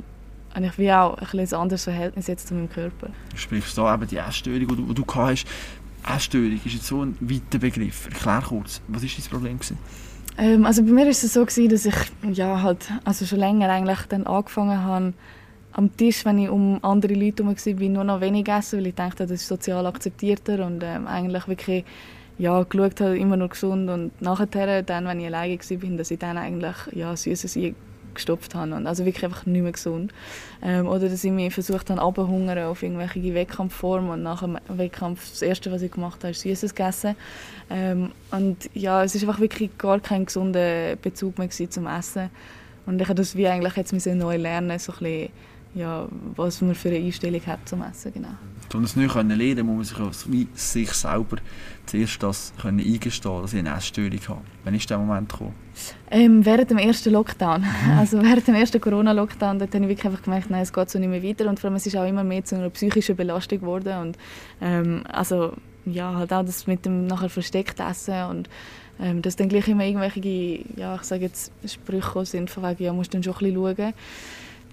habe 0.53 0.65
ich 0.65 0.77
wie 0.77 0.91
auch 0.91 1.17
ein, 1.17 1.39
ein 1.39 1.53
anderes 1.53 1.83
Verhältnis 1.83 2.27
jetzt 2.27 2.47
zu 2.47 2.53
meinem 2.53 2.69
Körper. 2.69 3.09
Du 3.31 3.37
sprichst 3.37 3.77
da 3.77 3.93
eben 3.93 4.07
die 4.07 4.17
Essstörung, 4.17 4.59
die 4.59 4.75
du, 4.75 4.93
die 4.93 4.93
du 4.93 5.05
hast. 5.13 5.45
Essstörung 6.07 6.59
ist 6.63 6.73
jetzt 6.73 6.87
so 6.87 7.01
ein 7.01 7.17
weiter 7.19 7.59
Begriff. 7.59 8.07
Erklär 8.07 8.43
kurz, 8.47 8.81
was 8.87 9.03
war 9.03 9.09
dein 9.09 9.29
Problem? 9.29 9.59
Ähm, 10.37 10.65
also 10.65 10.83
bei 10.83 10.91
mir 10.91 11.03
war 11.03 11.11
es 11.11 11.21
so, 11.21 11.45
gewesen, 11.45 11.69
dass 11.69 11.85
ich 11.85 11.95
ja, 12.33 12.61
halt, 12.61 12.91
also 13.03 13.25
schon 13.25 13.39
länger 13.39 13.69
eigentlich 13.69 13.99
dann 14.09 14.27
angefangen 14.27 14.83
habe, 14.83 15.13
am 15.71 15.95
Tisch, 15.95 16.25
wenn 16.25 16.39
ich 16.39 16.49
um 16.49 16.79
andere 16.83 17.13
Leute 17.13 17.43
herum 17.43 17.55
war, 17.55 17.89
nur 17.89 18.03
noch 18.03 18.21
wenig 18.21 18.47
essen, 18.47 18.79
weil 18.79 18.87
ich 18.87 18.95
dachte, 18.95 19.23
das 19.23 19.41
ist 19.41 19.47
sozial 19.47 19.85
akzeptierter 19.85 20.65
und 20.65 20.83
ähm, 20.83 21.07
eigentlich 21.07 21.47
wirklich 21.47 21.83
ja, 22.37 22.63
geschaut 22.63 22.99
habe, 23.01 23.17
immer 23.17 23.37
nur 23.37 23.49
gesund 23.49 23.89
und 23.89 24.21
nachher, 24.21 24.83
dann, 24.83 25.05
wenn 25.05 25.19
ich 25.19 25.27
alleine 25.27 25.57
war, 25.57 25.97
dass 25.97 26.11
ich 26.11 26.19
dann 26.19 26.37
eigentlich 26.37 26.75
ja, 26.91 27.15
Süßes 27.15 27.55
gestopft 28.15 28.55
habe. 28.55 28.73
Und 28.73 28.87
also 28.87 29.05
wirklich 29.05 29.25
einfach 29.25 29.45
nicht 29.45 29.61
mehr 29.61 29.71
gesund. 29.71 30.13
Ähm, 30.61 30.87
oder 30.87 31.09
dass 31.09 31.23
ich 31.23 31.31
mich 31.31 31.53
versucht 31.53 31.89
habe, 31.89 32.01
abzuhungern 32.01 32.57
auf 32.59 32.81
irgendwelche 32.81 33.33
Wettkampfformen 33.33 34.09
und 34.09 34.23
nach 34.23 34.41
dem 34.41 34.57
Wettkampf 34.67 35.29
das 35.29 35.41
Erste, 35.41 35.71
was 35.71 35.81
ich 35.81 35.91
gemacht 35.91 36.23
habe, 36.23 36.31
ist 36.31 36.41
Süßes 36.41 36.73
gegessen. 36.73 37.15
Ähm, 37.69 38.11
und 38.31 38.69
ja, 38.73 39.03
es 39.03 39.15
ist 39.15 39.23
einfach 39.23 39.39
wirklich 39.39 39.77
gar 39.77 39.99
kein 39.99 40.25
gesunder 40.25 40.95
Bezug 40.95 41.37
mehr 41.37 41.49
zum 41.49 41.87
Essen. 41.87 42.29
Und 42.85 43.01
ich 43.01 43.07
habe 43.07 43.15
das 43.15 43.35
wie 43.35 43.47
eigentlich 43.47 43.75
jetzt 43.75 43.93
neu 44.05 44.37
lernen, 44.37 44.77
so 44.79 44.91
ein 44.93 44.99
bisschen, 44.99 45.29
ja, 45.73 46.07
was 46.35 46.61
man 46.61 46.75
für 46.75 46.89
eine 46.89 46.99
Einstellung 46.99 47.45
hat 47.45 47.67
zum 47.67 47.83
Essen, 47.83 48.13
genau. 48.13 48.29
Um 48.73 48.81
das 48.81 48.95
neu 48.95 49.05
lernen 49.05 49.37
können, 49.37 49.65
muss 49.65 49.97
man 49.97 50.11
sich, 50.11 50.31
wie 50.31 50.47
sich 50.53 50.91
selber 50.91 51.37
zuerst 51.85 52.21
das 52.23 52.53
können 52.59 52.79
eingestehen 52.79 53.41
dass 53.41 53.53
ich 53.53 53.59
eine 53.59 53.75
Essstörung 53.75 54.19
habe. 54.27 54.41
Wann 54.63 54.73
ist 54.73 54.89
der 54.89 54.97
Moment 54.97 55.29
gekommen? 55.29 55.53
Ähm, 56.09 56.45
während 56.45 56.71
dem 56.71 56.77
ersten 56.77 57.11
Lockdown. 57.11 57.61
Mhm. 57.61 57.91
Also 57.97 58.21
während 58.21 58.47
dem 58.47 58.55
ersten 58.55 58.81
Corona-Lockdown, 58.81 59.59
dort 59.59 59.73
habe 59.73 59.83
ich 59.85 59.89
wirklich 59.89 60.05
einfach 60.05 60.23
gemerkt, 60.23 60.49
nein, 60.49 60.61
es 60.61 60.73
geht 60.73 60.89
so 60.89 60.99
nicht 60.99 61.09
mehr 61.09 61.23
weiter. 61.23 61.47
Und 61.47 61.59
vor 61.59 61.69
allem, 61.69 61.77
es 61.77 61.85
ist 61.85 61.95
auch 61.95 62.07
immer 62.07 62.23
mehr 62.23 62.43
zu 62.43 62.55
einer 62.55 62.69
psychischen 62.69 63.15
Belastung 63.15 63.59
geworden. 63.59 63.97
Und 63.99 64.17
ähm, 64.61 65.03
also, 65.07 65.53
ja, 65.85 66.15
halt 66.15 66.33
auch 66.33 66.43
das 66.43 66.67
mit 66.67 66.85
dem 66.85 67.07
nachher 67.07 67.29
versteckt 67.29 67.79
Essen 67.79 68.23
und 68.25 68.49
ähm, 68.99 69.21
dass 69.21 69.35
dann 69.35 69.49
gleich 69.49 69.67
immer 69.67 69.83
irgendwelche, 69.83 70.65
ja, 70.77 70.95
ich 70.95 71.03
sage 71.03 71.23
jetzt, 71.23 71.51
Sprüche 71.65 72.25
sind 72.25 72.49
von 72.49 72.63
wegen, 72.63 72.83
ja, 72.83 72.93
musst 72.93 73.13
dann 73.13 73.23
schon 73.23 73.33
ein 73.33 73.39
bisschen 73.39 73.55
schauen 73.55 73.93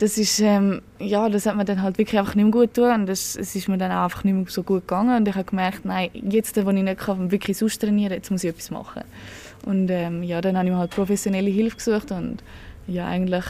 das 0.03 0.19
ist, 0.19 0.41
ähm, 0.41 0.83
ja, 0.99 1.29
das 1.29 1.47
hat 1.47 1.55
mir 1.55 1.65
dann 1.65 1.81
halt 1.81 1.97
wirklich 1.97 2.19
einfach 2.19 2.35
nicht 2.35 2.45
mehr 2.45 2.51
gut 2.51 2.75
getan 2.75 3.03
und 3.03 3.07
das, 3.07 3.37
es 3.37 3.55
ist 3.55 3.69
mir 3.69 3.79
dann 3.79 3.93
auch 3.93 4.03
einfach 4.03 4.25
nicht 4.25 4.35
mehr 4.35 4.45
so 4.49 4.65
gut 4.65 4.81
gegangen 4.89 5.17
und 5.17 5.29
ich 5.29 5.35
habe 5.37 5.45
gemerkt, 5.45 5.85
nein, 5.85 6.11
jetzt, 6.13 6.57
wo 6.57 6.71
ich 6.71 6.83
nicht 6.83 6.99
kann, 6.99 7.31
wirklich 7.31 7.57
sonst 7.57 7.81
trainieren 7.81 8.13
jetzt 8.13 8.29
muss 8.29 8.43
ich 8.43 8.51
etwas 8.51 8.73
machen. 8.73 9.03
Und 9.65 9.89
ähm, 9.93 10.25
ja, 10.25 10.41
dann 10.41 10.57
habe 10.57 10.67
ich 10.67 10.73
mir 10.73 10.79
halt 10.79 10.91
professionelle 10.91 11.51
Hilfe 11.51 11.77
gesucht 11.77 12.11
und 12.11 12.43
ja, 12.89 13.07
eigentlich, 13.07 13.45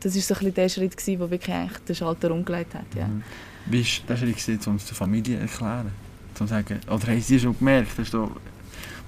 das 0.00 0.14
war 0.14 0.22
so 0.22 0.34
ein 0.34 0.38
bisschen 0.38 0.54
der 0.54 0.68
Schritt, 0.70 0.96
gewesen, 0.96 1.18
der 1.18 1.30
wirklich 1.30 1.54
eigentlich 1.54 1.78
den 1.80 1.94
Schalter 1.94 2.30
umgelegt 2.30 2.74
hat, 2.74 2.86
ja. 2.96 3.06
Mhm. 3.06 3.22
Wie 3.66 3.82
war 3.84 4.06
der 4.08 4.16
Schritt, 4.16 4.36
gewesen, 4.38 4.60
um 4.70 4.76
es 4.76 4.86
der 4.86 4.96
Familie 4.96 5.40
erklären? 5.40 5.92
Zum 6.32 6.46
sagen, 6.46 6.80
oder 6.90 7.06
haben 7.06 7.20
Sie 7.20 7.38
schon 7.38 7.58
gemerkt, 7.58 7.90
hast 7.98 8.14
du, 8.14 8.30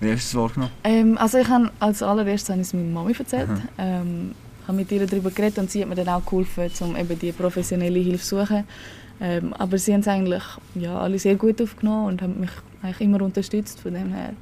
wie 0.00 0.12
hast 0.12 0.34
du 0.34 0.38
es 0.38 0.42
wahrgenommen? 0.42 0.72
Ähm, 0.84 1.16
also 1.16 1.38
ich 1.38 1.48
habe 1.48 1.70
als 1.80 2.02
allererstes 2.02 2.50
habe 2.50 2.60
ich 2.60 2.66
es 2.66 2.74
meiner 2.74 2.90
Mami 2.90 3.14
erzählt. 3.18 3.48
Ähm, 3.78 4.32
habe 4.70 4.78
mit 4.78 4.92
ihr 4.92 5.06
darüber 5.06 5.30
geredet 5.30 5.59
und 5.59 5.70
sie 5.70 5.83
hat 5.83 5.88
mir 5.88 5.96
dann 5.96 6.09
auch 6.09 6.24
geholfen, 6.24 6.70
um 6.80 6.96
eben 6.96 7.18
die 7.18 7.33
professionelle 7.33 7.98
Hilfe 7.98 8.24
zu 8.24 8.38
suchen. 8.38 8.64
Ähm, 9.20 9.52
aber 9.52 9.76
sie 9.76 9.92
haben 9.92 10.00
es 10.00 10.09
eigentlich 10.09 10.42
ja, 10.74 10.98
alle 10.98 11.18
sehr 11.18 11.35
gut 11.35 11.61
aufgenommen 11.61 12.06
und 12.06 12.22
haben 12.22 12.40
mich 12.40 12.50
eigentlich 12.83 13.00
immer 13.02 13.20
unterstützt. 13.22 13.80
Von 13.80 13.94
dem 13.94 14.12
her 14.14 14.33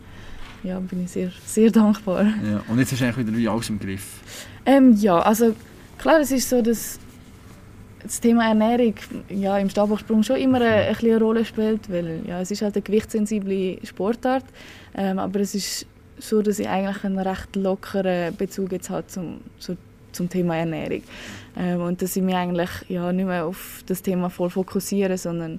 ja, 0.62 0.78
bin 0.78 1.04
ich 1.04 1.10
sehr, 1.10 1.30
sehr 1.44 1.70
dankbar. 1.70 2.24
Ja, 2.24 2.62
und 2.68 2.78
jetzt 2.78 2.92
hast 2.92 3.00
du 3.00 3.04
eigentlich 3.04 3.26
wieder 3.26 3.36
wie 3.36 3.48
alles 3.48 3.68
im 3.70 3.80
Griff? 3.80 4.20
Ähm, 4.64 4.94
ja, 4.96 5.18
also 5.18 5.54
klar, 5.98 6.20
es 6.20 6.30
ist 6.30 6.48
so, 6.48 6.62
dass 6.62 7.00
das 8.02 8.20
Thema 8.20 8.46
Ernährung 8.46 8.94
ja, 9.28 9.58
im 9.58 9.68
Stabhochsprung 9.68 10.22
schon 10.22 10.36
immer 10.36 10.60
eine, 10.60 10.68
eine, 10.68 10.96
eine 10.96 11.18
Rolle 11.18 11.44
spielt, 11.44 11.90
weil 11.90 12.20
ja, 12.26 12.40
es 12.40 12.50
ist 12.50 12.62
halt 12.62 12.76
eine 12.76 12.82
gewichtssensible 12.82 13.78
Sportart, 13.84 14.44
ähm, 14.94 15.18
aber 15.18 15.40
es 15.40 15.54
ist 15.54 15.86
so, 16.18 16.42
dass 16.42 16.58
ich 16.58 16.68
eigentlich 16.68 17.04
einen 17.04 17.18
recht 17.18 17.56
lockeren 17.56 18.36
Bezug 18.36 18.72
jetzt 18.72 18.90
habe 18.90 19.06
zum, 19.06 19.40
zu 19.58 19.76
zum 20.12 20.28
Thema 20.28 20.56
Ernährung. 20.56 21.02
Ähm, 21.56 21.80
und 21.80 22.02
dass 22.02 22.16
ich 22.16 22.22
mich 22.22 22.34
eigentlich 22.34 22.70
ja, 22.88 23.12
nicht 23.12 23.26
mehr 23.26 23.44
auf 23.44 23.82
das 23.86 24.02
Thema 24.02 24.30
voll 24.30 24.50
fokussiere, 24.50 25.18
sondern 25.18 25.58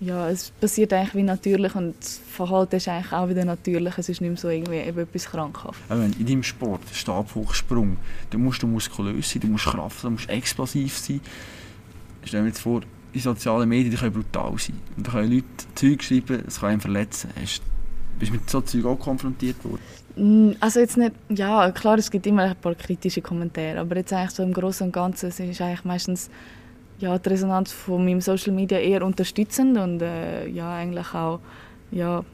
ja, 0.00 0.28
es 0.28 0.50
passiert 0.50 0.92
eigentlich 0.92 1.14
wie 1.14 1.22
natürlich 1.22 1.74
und 1.74 1.94
das 1.98 2.20
Verhalten 2.30 2.76
ist 2.76 2.88
eigentlich 2.88 3.12
auch 3.12 3.28
wieder 3.28 3.44
natürlich. 3.44 3.96
Es 3.96 4.08
ist 4.08 4.20
nicht 4.20 4.30
mehr 4.30 4.36
so 4.36 4.48
irgendwie 4.48 4.78
etwas 4.78 5.26
krankhaft. 5.26 5.80
in 5.88 6.26
deinem 6.26 6.42
Sport, 6.42 6.82
Stabhochsprung, 6.92 7.96
da 8.30 8.38
musst 8.38 8.62
du 8.62 8.66
muskulös 8.66 9.30
sein, 9.30 9.40
du 9.40 9.48
musst 9.48 9.66
Kraft, 9.66 10.04
du 10.04 10.10
musst 10.10 10.28
explosiv 10.28 10.98
sein. 10.98 11.20
Stell 12.24 12.42
dir 12.42 12.48
jetzt 12.48 12.60
vor, 12.60 12.82
in 13.12 13.20
sozialen 13.20 13.68
Medien 13.68 13.92
die 13.92 13.96
können 13.96 14.12
brutal 14.12 14.58
sein. 14.58 14.76
Und 14.96 15.06
da 15.06 15.12
können 15.12 15.32
Leute 15.32 15.46
Zeug 15.74 16.02
schreiben, 16.02 16.42
es 16.46 16.60
kann 16.60 16.70
einen 16.70 16.80
verletzen. 16.80 17.30
Hast, 17.40 17.62
bist 18.18 18.32
mit 18.32 18.48
so 18.50 18.60
Zeug 18.60 18.84
auch 18.84 18.98
konfrontiert 18.98 19.64
worden? 19.64 19.82
Also 20.60 20.78
jetzt 20.78 20.96
nicht, 20.96 21.12
ja 21.28 21.72
klar, 21.72 21.98
es 21.98 22.10
gibt 22.10 22.26
immer 22.26 22.44
ein 22.44 22.56
paar 22.56 22.74
kritische 22.76 23.20
Kommentare, 23.20 23.80
aber 23.80 23.96
jetzt 23.96 24.12
eigentlich 24.12 24.30
so 24.30 24.44
im 24.44 24.52
Großen 24.52 24.86
und 24.86 24.92
Ganzen 24.92 25.28
ist 25.28 25.40
eigentlich 25.40 25.84
meistens 25.84 26.30
ja, 26.98 27.18
die 27.18 27.28
Resonanz 27.28 27.72
von 27.72 28.04
meinem 28.04 28.20
Social 28.20 28.52
Media 28.52 28.78
eher 28.78 29.04
unterstützend 29.04 29.76
und 29.76 30.00
äh, 30.00 30.46
ja 30.46 30.72
eigentlich 30.72 31.12
auch 31.14 31.40
ja, 31.90 32.24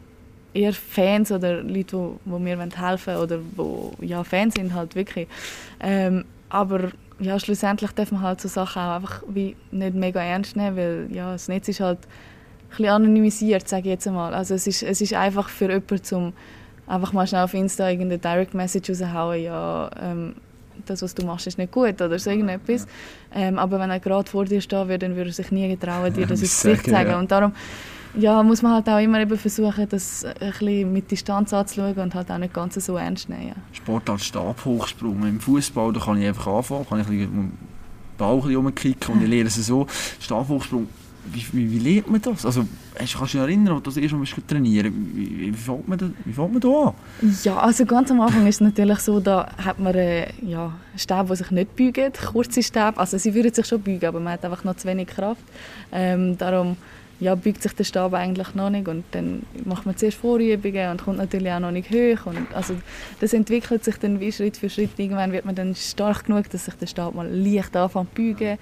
eher 0.52 0.72
Fans 0.74 1.32
oder 1.32 1.62
Leute, 1.62 1.96
wo, 1.96 2.20
wo 2.26 2.38
mir 2.38 2.58
helfen 2.58 3.14
wollen 3.14 3.22
oder 3.22 3.38
wo 3.56 3.92
ja, 4.00 4.24
Fans 4.24 4.54
sind 4.54 4.74
halt 4.74 4.94
wirklich. 4.94 5.28
Ähm, 5.80 6.24
aber 6.50 6.90
ja, 7.18 7.38
schlussendlich 7.38 7.92
darf 7.92 8.12
man 8.12 8.22
halt 8.22 8.40
so 8.40 8.48
Sachen 8.48 8.82
auch 8.82 8.96
einfach 8.96 9.22
wie 9.28 9.56
nicht 9.70 9.94
mega 9.94 10.22
ernst 10.22 10.56
nehmen, 10.56 10.76
weil 10.76 11.08
ja, 11.12 11.32
das 11.32 11.48
Netz 11.48 11.68
ist 11.68 11.80
halt 11.80 11.98
ein 11.98 12.68
bisschen 12.70 12.88
anonymisiert, 12.88 13.68
sage 13.68 13.82
ich 13.82 13.90
jetzt 13.90 14.06
einmal. 14.06 14.34
Also 14.34 14.54
es 14.54 14.66
ist, 14.66 14.82
es 14.82 15.00
ist 15.00 15.14
einfach 15.14 15.48
für 15.48 15.70
jemanden 15.70 16.02
zum 16.02 16.32
einfach 16.90 17.12
mal 17.12 17.26
schnell 17.26 17.42
auf 17.42 17.54
Insta 17.54 17.88
irgendeine 17.88 18.18
Direct 18.18 18.54
Message 18.54 18.90
raushauen, 18.90 19.42
ja, 19.42 19.90
ähm, 20.00 20.34
das, 20.86 21.02
was 21.02 21.14
du 21.14 21.24
machst, 21.24 21.46
ist 21.46 21.58
nicht 21.58 21.72
gut 21.72 22.00
oder 22.00 22.18
so 22.18 22.30
irgendetwas. 22.30 22.86
Ähm, 23.34 23.58
aber 23.58 23.78
wenn 23.78 23.90
er 23.90 24.00
gerade 24.00 24.28
vor 24.28 24.44
dir 24.44 24.60
stehen 24.60 24.88
würde, 24.88 25.06
dann 25.06 25.16
würde 25.16 25.30
er 25.30 25.34
sich 25.34 25.52
nie 25.52 25.68
getrauen, 25.68 26.12
dir 26.12 26.26
das 26.26 26.40
ins 26.40 26.62
Gesicht 26.62 26.84
zu 26.84 26.90
sagen. 26.90 27.14
Und 27.14 27.30
darum, 27.30 27.52
ja, 28.14 28.42
muss 28.42 28.62
man 28.62 28.72
halt 28.72 28.88
auch 28.88 28.98
immer 28.98 29.20
eben 29.20 29.38
versuchen, 29.38 29.88
das 29.88 30.24
ein 30.24 30.34
bisschen 30.50 30.92
mit 30.92 31.10
Distanz 31.10 31.52
anzuschauen 31.52 31.96
und 31.98 32.14
halt 32.14 32.30
auch 32.30 32.38
nicht 32.38 32.52
ganz 32.52 32.74
so 32.74 32.96
ernst 32.96 33.28
nehmen. 33.28 33.48
Ja. 33.48 33.54
Sportart 33.72 34.20
Stabhochsprung. 34.20 35.26
Im 35.26 35.40
Fußball 35.40 35.92
da 35.92 36.00
kann 36.00 36.20
ich 36.20 36.26
einfach 36.26 36.46
anfangen, 36.46 36.86
kann 36.88 37.00
ich 37.00 37.06
ein 37.06 37.18
bisschen 37.18 37.58
Ball 38.18 38.40
ein 38.40 38.72
bisschen 38.72 38.96
und 39.08 39.22
ich 39.22 39.28
lerne 39.28 39.46
es 39.48 39.54
so. 39.54 39.86
Stabhochsprung, 40.20 40.88
wie, 41.32 41.44
wie, 41.52 41.70
wie 41.70 41.78
lernt 41.78 42.10
man 42.10 42.20
das? 42.20 42.44
Also, 42.44 42.66
hast, 42.98 43.16
kannst 43.16 43.34
du 43.34 43.38
dich 43.38 43.46
erinnern, 43.46 43.74
als 43.74 43.82
du 43.82 43.90
das 43.90 43.96
erste 43.96 44.16
Mal 44.16 44.26
trainieren 44.46 45.12
wie, 45.14 45.38
wie, 45.38 45.52
wie, 45.52 45.52
fängt 45.52 45.88
man 45.88 46.60
da, 46.60 46.68
an? 46.68 46.94
Ja, 47.44 47.56
also 47.58 47.84
ganz 47.84 48.10
am 48.10 48.20
Anfang 48.20 48.46
ist 48.46 48.56
es 48.56 48.60
natürlich 48.60 48.98
so, 49.00 49.20
da 49.20 49.48
hat 49.64 49.78
man 49.78 49.94
äh, 49.94 50.28
ja, 50.42 50.72
Stäbe, 50.96 51.26
die 51.30 51.36
sich 51.36 51.50
nicht 51.50 51.76
beugen, 51.76 52.12
kurze 52.32 52.62
Stäbe. 52.62 52.98
Also 52.98 53.18
sie 53.18 53.34
würden 53.34 53.52
sich 53.52 53.66
schon 53.66 53.80
beugen, 53.82 54.06
aber 54.06 54.20
man 54.20 54.34
hat 54.34 54.44
einfach 54.44 54.64
noch 54.64 54.76
zu 54.76 54.88
wenig 54.88 55.08
Kraft. 55.08 55.42
Ähm, 55.92 56.36
darum 56.38 56.76
ja, 57.20 57.34
beugt 57.34 57.62
sich 57.62 57.72
der 57.74 57.84
Stab 57.84 58.14
eigentlich 58.14 58.54
noch 58.54 58.70
nicht. 58.70 58.88
Und 58.88 59.04
dann 59.12 59.42
macht 59.64 59.86
man 59.86 59.96
zuerst 59.96 60.16
Vorübungen 60.16 60.90
und 60.90 61.04
kommt 61.04 61.18
natürlich 61.18 61.52
auch 61.52 61.60
noch 61.60 61.70
nicht 61.70 61.90
hoch. 61.90 62.26
Und 62.26 62.52
also 62.54 62.74
das 63.20 63.32
entwickelt 63.32 63.84
sich 63.84 63.96
dann 63.98 64.20
wie 64.20 64.32
Schritt 64.32 64.56
für 64.56 64.70
Schritt. 64.70 64.98
Irgendwann 64.98 65.32
wird 65.32 65.44
man 65.44 65.54
dann 65.54 65.74
stark 65.74 66.24
genug, 66.24 66.50
dass 66.50 66.64
sich 66.64 66.74
der 66.74 66.86
Stab 66.86 67.14
mal 67.14 67.28
leicht 67.28 67.76
anfängt 67.76 68.08
zu 68.14 68.22
beugen 68.22 68.58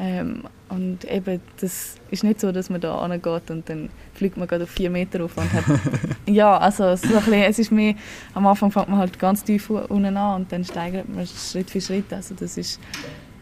ähm, 0.00 0.44
und 0.68 1.04
eben, 1.10 1.40
das 1.60 1.96
ist 2.10 2.22
nicht 2.22 2.40
so, 2.40 2.52
dass 2.52 2.70
man 2.70 2.80
da 2.80 2.96
angeht 2.98 3.50
und 3.50 3.68
dann 3.68 3.90
fliegt 4.14 4.36
man 4.36 4.46
gerade 4.46 4.62
auf 4.62 4.70
vier 4.70 4.90
Meter 4.90 5.24
auf 5.24 5.36
und 5.36 5.52
hat 5.52 5.64
ja, 6.26 6.56
also 6.56 6.94
so 6.94 7.08
ein 7.08 7.14
bisschen, 7.14 7.42
es 7.42 7.58
ist 7.58 7.72
mehr, 7.72 7.94
am 8.32 8.46
Anfang 8.46 8.70
fängt 8.70 8.88
man 8.88 8.98
halt 8.98 9.18
ganz 9.18 9.42
tief 9.42 9.70
unten 9.70 10.16
an 10.16 10.42
und 10.42 10.52
dann 10.52 10.64
steigert 10.64 11.08
man 11.08 11.26
Schritt 11.26 11.70
für 11.70 11.80
Schritt, 11.80 12.12
also 12.12 12.34
das 12.36 12.56
ist 12.56 12.80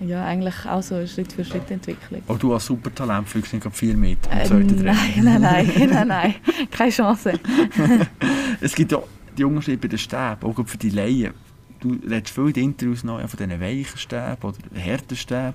ja, 0.00 0.24
eigentlich 0.24 0.66
auch 0.66 0.82
so 0.82 0.96
eine 0.96 1.08
Schritt-für-Schritt-Entwicklung. 1.08 2.22
Aber 2.28 2.38
du 2.38 2.52
als 2.52 2.66
Supertalent 2.66 3.28
fliegst 3.28 3.52
nicht 3.52 3.66
vier 3.72 3.96
Meter 3.96 4.30
äh, 4.30 4.48
Nein, 4.50 5.22
nein, 5.22 5.40
nein, 5.40 5.70
nein, 5.90 6.08
nein, 6.08 6.34
keine 6.70 6.90
Chance. 6.90 7.32
es 8.60 8.74
gibt 8.74 8.92
ja 8.92 9.02
die 9.36 9.44
Unterschiede 9.44 9.78
bei 9.78 9.88
den 9.88 9.98
Stäben, 9.98 10.42
auch 10.42 10.66
für 10.66 10.78
die 10.78 10.90
Laien. 10.90 11.32
Du 11.80 11.98
redest 12.08 12.34
viel 12.34 12.46
in 12.48 12.52
den 12.52 12.64
Interviews 12.64 13.04
noch 13.04 13.20
von 13.20 13.38
diesen 13.38 13.60
weichen 13.60 13.98
Stäben 13.98 14.42
oder 14.42 14.56
harten 14.78 15.16
Stäben. 15.16 15.54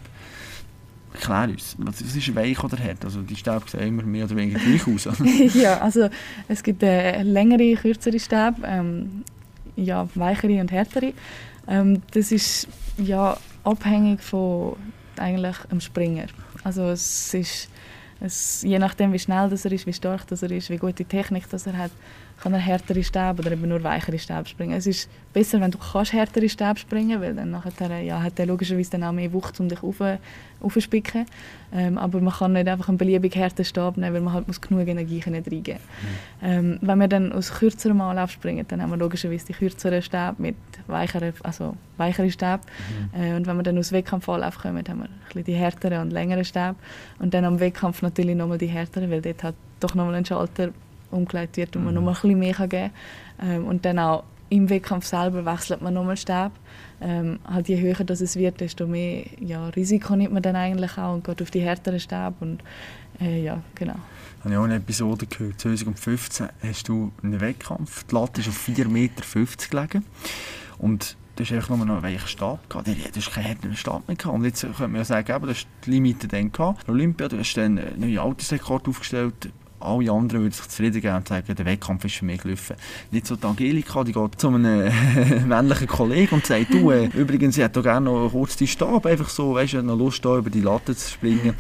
Erklär 1.14 1.50
uns, 1.50 1.76
was 1.78 2.02
ist 2.02 2.36
weich 2.36 2.64
oder 2.64 2.78
hart? 2.78 3.04
Also 3.04 3.22
die 3.22 3.36
Stäbe 3.36 3.64
sehen 3.68 3.90
immer 3.90 4.04
mehr 4.04 4.26
oder 4.26 4.38
weniger 4.38 4.60
gleich 4.60 4.88
aus. 4.88 5.10
ja, 5.54 5.78
also 5.80 6.10
es 6.48 6.64
gibt 6.64 6.84
äh, 6.84 7.22
längere, 7.22 7.76
kürzere 7.76 8.20
Stäbe, 8.20 8.56
ähm, 8.66 9.24
ja, 9.76 10.08
weichere 10.16 10.62
und 10.62 10.72
härtere. 10.72 11.14
Ähm, 11.68 12.02
das 12.12 12.32
ist 12.32 12.68
ja 12.98 13.38
abhängig 13.64 14.22
von 14.22 14.76
eigentlich 15.18 15.58
dem 15.72 15.82
Springer. 15.82 16.28
Also 16.64 16.90
es 16.90 17.34
ist 17.34 17.70
es, 18.22 18.62
je 18.62 18.78
nachdem, 18.78 19.12
wie 19.14 19.20
schnell 19.20 19.50
das 19.50 19.66
er 19.66 19.72
ist, 19.72 19.88
wie 19.88 19.94
stark 19.94 20.28
das 20.28 20.44
er 20.44 20.52
ist, 20.52 20.70
wie 20.70 20.78
gute 20.78 21.04
Technik 21.04 21.50
das 21.50 21.66
er 21.66 21.76
hat, 21.76 21.92
kann 22.42 22.54
er 22.54 22.60
härtere 22.60 23.04
Stäbe 23.04 23.42
oder 23.42 23.52
eben 23.52 23.68
nur 23.68 23.84
weichere 23.84 24.18
Stäbe 24.18 24.48
springen. 24.48 24.76
Es 24.76 24.88
ist 24.88 25.10
besser, 25.32 25.62
wenn 25.62 25.70
du 25.70 25.78
kannst 25.78 26.12
härtere 26.12 26.50
Stäbe 26.50 26.78
springen 26.78 27.22
weil 27.22 27.36
dann 27.36 27.52
nachher, 27.52 28.02
ja, 28.02 28.22
hat 28.22 28.40
er 28.40 28.48
logischerweise 28.48 28.92
dann 28.92 29.04
auch 29.04 29.12
mehr 29.12 29.32
Wucht, 29.32 29.60
um 29.60 29.70
dich 29.70 29.80
aufzuspicken. 29.84 31.26
Ähm, 31.74 31.98
aber 31.98 32.20
man 32.20 32.34
kann 32.34 32.54
nicht 32.54 32.68
einfach 32.68 32.90
einen 32.90 32.98
beliebig 32.98 33.38
harten 33.38 33.64
Stab 33.64 33.96
nehmen, 33.96 34.14
weil 34.14 34.22
man 34.22 34.34
halt 34.34 34.48
muss 34.48 34.60
genug 34.60 34.88
Energie 34.88 35.22
reingeben 35.22 35.44
muss. 35.54 35.68
Mhm. 35.68 36.48
Ähm, 36.48 36.80
wenn 36.82 36.98
wir 36.98 37.08
dann 37.08 37.32
aus 37.32 37.54
kürzerem 37.54 38.02
Anlauf 38.02 38.32
springen, 38.32 38.66
dann 38.68 38.82
haben 38.82 38.90
wir 38.90 38.98
logischerweise 38.98 39.46
die 39.46 39.54
kürzeren 39.54 40.02
Stäbe 40.02 40.36
mit 40.40 40.56
weicheren, 40.88 41.34
also 41.44 41.78
weichere 41.98 42.30
Stäbe. 42.32 42.62
Mhm. 43.14 43.22
Äh, 43.22 43.36
und 43.36 43.46
wenn 43.46 43.58
wir 43.58 43.64
dann 43.64 43.78
aus 43.78 43.92
Wettkampfanlauf 43.92 44.58
kommen, 44.58 44.84
haben 44.88 45.00
wir 45.00 45.06
ein 45.06 45.12
bisschen 45.28 45.44
die 45.44 45.54
härteren 45.54 46.02
und 46.02 46.12
längeren 46.12 46.44
Stäbe. 46.44 46.76
Und 47.20 47.34
dann 47.36 47.46
am 47.46 47.60
Wettkampf 47.60 48.02
natürlich 48.02 48.36
nochmal 48.36 48.58
die 48.58 48.68
härteren, 48.68 49.12
weil 49.12 49.22
dort 49.22 49.44
hat 49.44 49.56
doch 49.80 49.94
nochmal 49.96 50.16
ein 50.16 50.26
Schalter 50.26 50.72
umgelegt 51.12 51.58
wird 51.58 51.76
und 51.76 51.86
man 51.86 51.96
mhm. 51.96 52.06
noch 52.06 52.18
ein 52.18 52.22
bisschen 52.22 52.40
mehr 52.40 52.54
kann 52.54 52.70
geben 52.70 52.92
kann. 53.38 53.50
Ähm, 53.50 53.66
und 53.66 53.86
dann 53.86 54.00
auch 54.00 54.24
im 54.50 54.70
Wettkampf 54.70 55.06
selber 55.06 55.46
wechselt 55.46 55.82
man 55.82 55.94
nochmal 55.94 56.18
Stab. 56.18 56.52
Ähm, 57.00 57.40
halt 57.46 57.70
je 57.70 57.80
höher 57.80 58.04
das 58.04 58.22
es 58.22 58.36
wird, 58.36 58.60
desto 58.60 58.86
mehr 58.86 59.24
ja, 59.40 59.70
Risiko 59.70 60.16
nimmt 60.16 60.34
man 60.34 60.44
dann 60.44 60.56
eigentlich 60.56 60.98
auch 60.98 61.14
und 61.14 61.24
geht 61.24 61.42
auf 61.42 61.50
die 61.50 61.62
härteren 61.62 62.00
Stab 62.00 62.36
und 62.42 62.62
äh, 63.20 63.44
ja, 63.44 63.62
genau. 63.76 63.96
Ich 64.40 64.46
habe 64.46 64.60
auch 64.60 64.64
eine 64.64 64.76
Episode 64.76 65.26
gehört, 65.26 65.60
2015 65.62 66.50
hast 66.64 66.90
du 66.90 67.12
einen 67.24 67.40
Wettkampf, 67.40 68.04
die 68.04 68.16
Latte 68.16 68.42
ist 68.42 68.50
auf 68.50 68.68
4,50 68.68 68.88
Meter 68.90 69.24
gelegen 69.70 70.06
und 70.80 71.16
du 71.36 71.44
hast 71.44 71.52
einfach 71.54 71.78
nur 71.78 71.86
noch 71.86 72.04
einen 72.04 72.20
Stab 72.20 72.70
gehabt. 72.70 72.88
Du 72.88 72.92
hast 73.16 73.32
keinen 73.32 73.44
härteren 73.46 73.76
Stab 73.76 74.08
mehr 74.08 74.18
gehabt. 74.18 74.36
Und 74.36 74.46
jetzt 74.46 74.62
könnte 74.62 74.88
man 74.88 74.96
ja 74.96 75.06
sagen, 75.06 75.42
du 75.42 75.50
hast 75.50 75.68
die 75.86 75.92
Limite 75.92 76.28
dann 76.28 76.52
gehabt. 76.52 76.90
Olympia, 76.90 77.28
du 77.28 77.38
hast 77.38 77.54
dann 77.56 77.78
einen 77.78 78.00
neuen 78.00 78.20
Altersrekord 78.20 78.88
aufgestellt, 78.88 79.50
alle 79.82 80.12
anderen 80.12 80.44
würden 80.44 80.52
sich 80.52 80.68
zufrieden 80.68 81.02
geben 81.02 81.16
und 81.16 81.28
sagen, 81.28 81.56
der 81.56 81.66
Wettkampf 81.66 82.06
ist 82.06 82.16
für 82.16 82.26
mich 82.26 82.42
gelaufen. 82.42 82.76
Nicht 83.12 83.28
so 83.28 83.36
die 83.36 83.46
Angelika, 83.46 84.04
die 84.04 84.14
geht 84.14 84.40
zu 84.40 84.48
einem 84.48 84.92
männlichen 85.48 85.88
Kollegen 85.88 86.36
und 86.36 86.46
sagt, 86.46 86.74
du, 86.74 86.92
äh, 86.92 87.06
übrigens, 87.08 87.58
ich 87.58 87.64
hätte 87.64 87.82
gerne 87.82 88.06
noch 88.06 88.30
kurz 88.30 88.56
die 88.56 88.68
Stab, 88.68 89.06
einfach 89.06 89.30
so, 89.30 89.56
weißt 89.56 89.74
du, 89.74 89.84
noch 89.84 89.98
Lust 89.98 90.24
da 90.24 90.38
über 90.38 90.50
die 90.50 90.62
Latte 90.62 90.96
zu 90.96 91.12
springen 91.12 91.56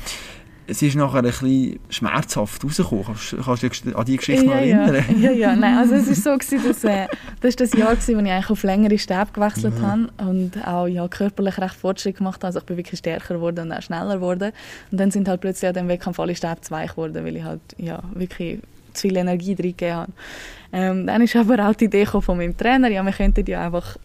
es 0.67 0.81
ist 0.81 0.95
nachher 0.95 1.19
ein 1.19 1.23
bisschen 1.23 1.79
schmerzhaft 1.89 2.63
rausgekommen. 2.63 3.05
Kannst, 3.05 3.35
kannst 3.43 3.63
du 3.63 3.69
dich 3.69 3.95
an 3.95 4.05
die 4.05 4.17
Geschichte 4.17 4.45
ja, 4.45 4.49
noch 4.49 4.55
erinnern? 4.55 5.05
Ja, 5.19 5.31
ja, 5.31 5.55
nein, 5.55 5.77
also 5.77 5.95
es 5.95 6.07
war 6.07 6.15
so, 6.15 6.37
gewesen, 6.37 6.67
dass, 6.67 6.83
äh, 6.83 7.07
das 7.41 7.55
war 7.55 7.65
das 7.65 7.73
Jahr, 7.73 7.95
gewesen, 7.95 8.17
wo 8.17 8.21
ich 8.21 8.31
eigentlich 8.31 8.49
auf 8.49 8.63
längere 8.63 8.97
Stäbe 8.97 9.27
gewechselt 9.33 9.79
mhm. 9.79 9.85
habe 9.85 10.09
und 10.29 10.67
auch 10.67 10.87
ja, 10.87 11.07
körperlich 11.07 11.57
recht 11.57 11.75
Fortschritt 11.75 12.17
gemacht 12.17 12.37
habe. 12.37 12.47
Also 12.47 12.59
ich 12.59 12.65
bin 12.65 12.77
wirklich 12.77 12.99
stärker 12.99 13.35
geworden 13.35 13.67
und 13.67 13.71
auch 13.71 13.81
schneller 13.81 14.15
geworden. 14.15 14.51
Und 14.91 14.99
dann 14.99 15.11
sind 15.11 15.27
halt 15.27 15.41
plötzlich 15.41 15.67
an 15.67 15.73
dem 15.73 15.87
Wettkampf 15.87 16.19
alle 16.19 16.35
Stäbe 16.35 16.61
zu 16.61 16.71
weich 16.71 16.91
geworden, 16.91 17.25
weil 17.25 17.35
ich 17.35 17.43
halt 17.43 17.61
ja, 17.77 18.01
wirklich 18.13 18.59
zu 18.93 19.01
viel 19.01 19.17
Energie 19.17 19.53
reingegeben 19.53 19.95
habe. 19.95 20.11
Ähm, 20.73 21.07
dann 21.07 21.21
ist 21.21 21.35
aber 21.35 21.67
auch 21.67 21.75
die 21.75 21.85
Idee 21.85 22.05
von 22.05 22.37
meinem 22.37 22.55
Trainer, 22.55 22.87
ja, 22.87 23.03
wir 23.03 23.11
könnten 23.11 23.45
ja 23.45 23.65
einfach 23.65 23.97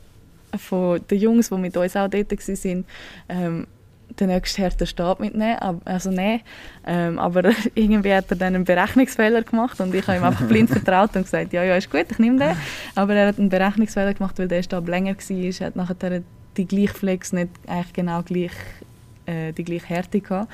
von 0.57 1.01
den 1.11 1.21
Jungs, 1.21 1.49
die 1.49 1.57
mit 1.57 1.77
uns 1.77 1.97
auch 1.97 2.09
dort 2.09 2.31
waren, 2.31 2.85
ähm, 3.29 3.67
den 4.09 4.29
nächsten 4.29 4.63
harten 4.63 4.87
Stab 4.87 5.21
mitnehmen, 5.21 5.59
also 5.85 6.11
nehmen. 6.11 6.41
Ähm, 6.87 7.19
aber 7.19 7.51
irgendwie 7.75 8.15
hat 8.15 8.31
er 8.31 8.37
dann 8.37 8.55
einen 8.55 8.65
Berechnungsfehler 8.65 9.43
gemacht 9.43 9.81
und 9.81 9.95
ich 9.95 10.07
habe 10.07 10.19
ihm 10.19 10.25
einfach 10.25 10.45
blind 10.49 10.71
vertraut 10.71 11.15
und 11.17 11.23
gesagt, 11.23 11.53
ja, 11.53 11.65
ja, 11.65 11.77
ist 11.77 11.91
gut, 11.91 12.07
ich 12.11 12.19
nehme 12.19 12.39
den. 12.39 12.57
Aber 12.95 13.15
er 13.15 13.29
hat 13.29 13.39
einen 13.39 13.49
Berechnungsfehler 13.49 14.15
gemacht, 14.15 14.39
weil 14.39 14.49
der 14.49 14.63
Stab 14.63 14.89
länger 14.89 15.17
war, 15.17 15.67
hat 15.67 15.77
nachher 15.77 16.23
die 16.57 16.67
gleiche 16.67 16.95
Flex 16.95 17.33
nicht 17.33 17.51
eigentlich 17.67 17.93
genau 17.93 18.23
gleich, 18.23 18.53
äh, 19.27 19.53
die 19.53 19.65
gleiche 19.65 19.87
Härte 19.87 20.21
gehabt. 20.21 20.51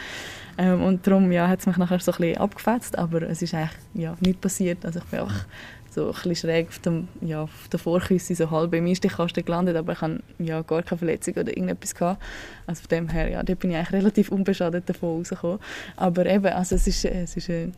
Ähm, 0.59 0.83
und 0.83 1.07
darum 1.07 1.31
ja, 1.33 1.49
hat 1.49 1.61
es 1.61 1.67
mich 1.67 1.77
nachher 1.77 2.01
so 2.01 2.13
ein 2.13 2.19
bisschen 2.19 2.39
abgefetzt, 2.39 2.99
aber 2.99 3.23
es 3.23 3.43
ist 3.43 3.55
eigentlich 3.55 3.71
ja, 3.95 4.17
nicht 4.21 4.41
passiert. 4.41 4.85
Also 4.85 4.99
ich 4.99 5.05
bin 5.07 5.21
einfach 5.21 5.47
so 5.93 6.07
ein 6.07 6.13
bisschen 6.13 6.37
schräg 6.37 6.69
auf, 6.69 6.79
dem, 6.79 7.09
ja, 7.21 7.43
auf 7.43 7.69
der 7.71 7.79
Vorküsse, 7.79 8.35
so 8.35 8.51
halb 8.51 8.73
im 8.73 8.87
Einstichkasten 8.87 9.45
gelandet, 9.45 9.77
aber 9.77 9.93
ich 9.93 10.01
hatte 10.01 10.23
ja 10.39 10.63
gar 10.63 10.83
keine 10.83 10.99
Verletzung 10.99 11.35
oder 11.35 11.49
irgendetwas. 11.49 11.95
Gehabt. 11.95 12.23
Also 12.67 12.81
von 12.83 12.89
dem 12.89 13.09
her, 13.09 13.29
ja, 13.29 13.43
da 13.43 13.55
bin 13.55 13.71
ich 13.71 13.77
eigentlich 13.77 13.93
relativ 13.93 14.31
unbeschadet 14.31 14.89
davon 14.89 15.19
rausgekommen. 15.19 15.59
Aber 15.97 16.25
eben, 16.25 16.47
also 16.47 16.77
es 16.77 16.87
ist, 16.87 17.05
es 17.05 17.37
ist 17.37 17.51
ein, 17.51 17.75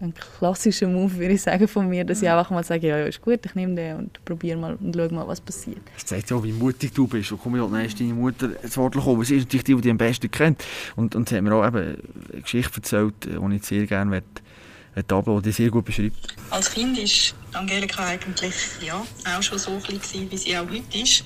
ein 0.00 0.14
klassischer 0.14 0.88
Move, 0.88 1.16
würde 1.16 1.34
ich 1.34 1.42
sagen, 1.42 1.68
von 1.68 1.88
mir, 1.88 2.04
dass 2.04 2.22
ich 2.22 2.28
einfach 2.28 2.50
mal 2.50 2.64
sage, 2.64 2.86
ja, 2.86 2.98
ja, 2.98 3.06
ist 3.06 3.20
gut, 3.20 3.44
ich 3.44 3.54
nehme 3.54 3.74
den 3.74 3.96
und 3.96 4.24
probiere 4.24 4.58
mal 4.58 4.76
und 4.80 4.94
schaue 4.94 5.12
mal, 5.12 5.28
was 5.28 5.40
passiert. 5.40 5.80
Das 5.94 6.06
zeigt 6.06 6.30
ja, 6.30 6.42
wie 6.42 6.52
mutig 6.52 6.92
du 6.94 7.06
bist. 7.06 7.32
Und 7.32 7.40
komm, 7.42 7.56
ja, 7.56 7.66
deine 7.66 8.14
Mutter 8.14 8.50
zu 8.62 8.80
Wort 8.80 8.94
gekommen. 8.94 9.22
Sie 9.24 9.36
ist 9.36 9.44
natürlich 9.44 9.64
die, 9.64 9.74
die 9.74 9.82
dich 9.82 9.90
am 9.90 9.98
besten 9.98 10.30
kennt. 10.30 10.64
Und, 10.96 11.14
und 11.14 11.28
sie 11.28 11.36
hat 11.36 11.42
mir 11.42 11.54
auch 11.54 11.66
eben 11.66 11.76
eine 11.76 12.40
Geschichte 12.40 12.76
erzählt, 12.76 13.14
die 13.24 13.56
ich 13.56 13.64
sehr 13.64 13.86
gerne 13.86 14.10
möchte 14.10 14.45
eine 14.96 15.06
Tafel, 15.06 15.42
die 15.42 15.52
sehr 15.52 15.70
gut 15.70 15.84
beschreibt. 15.84 16.34
Als 16.50 16.72
Kind 16.72 16.98
war 16.98 17.60
Angelika 17.60 18.04
eigentlich 18.04 18.54
ja, 18.80 19.04
auch 19.36 19.42
schon 19.42 19.58
so 19.58 19.78
klein, 19.78 20.30
wie 20.30 20.36
sie 20.36 20.56
auch 20.56 20.68
heute 20.68 20.98
ist. 20.98 21.22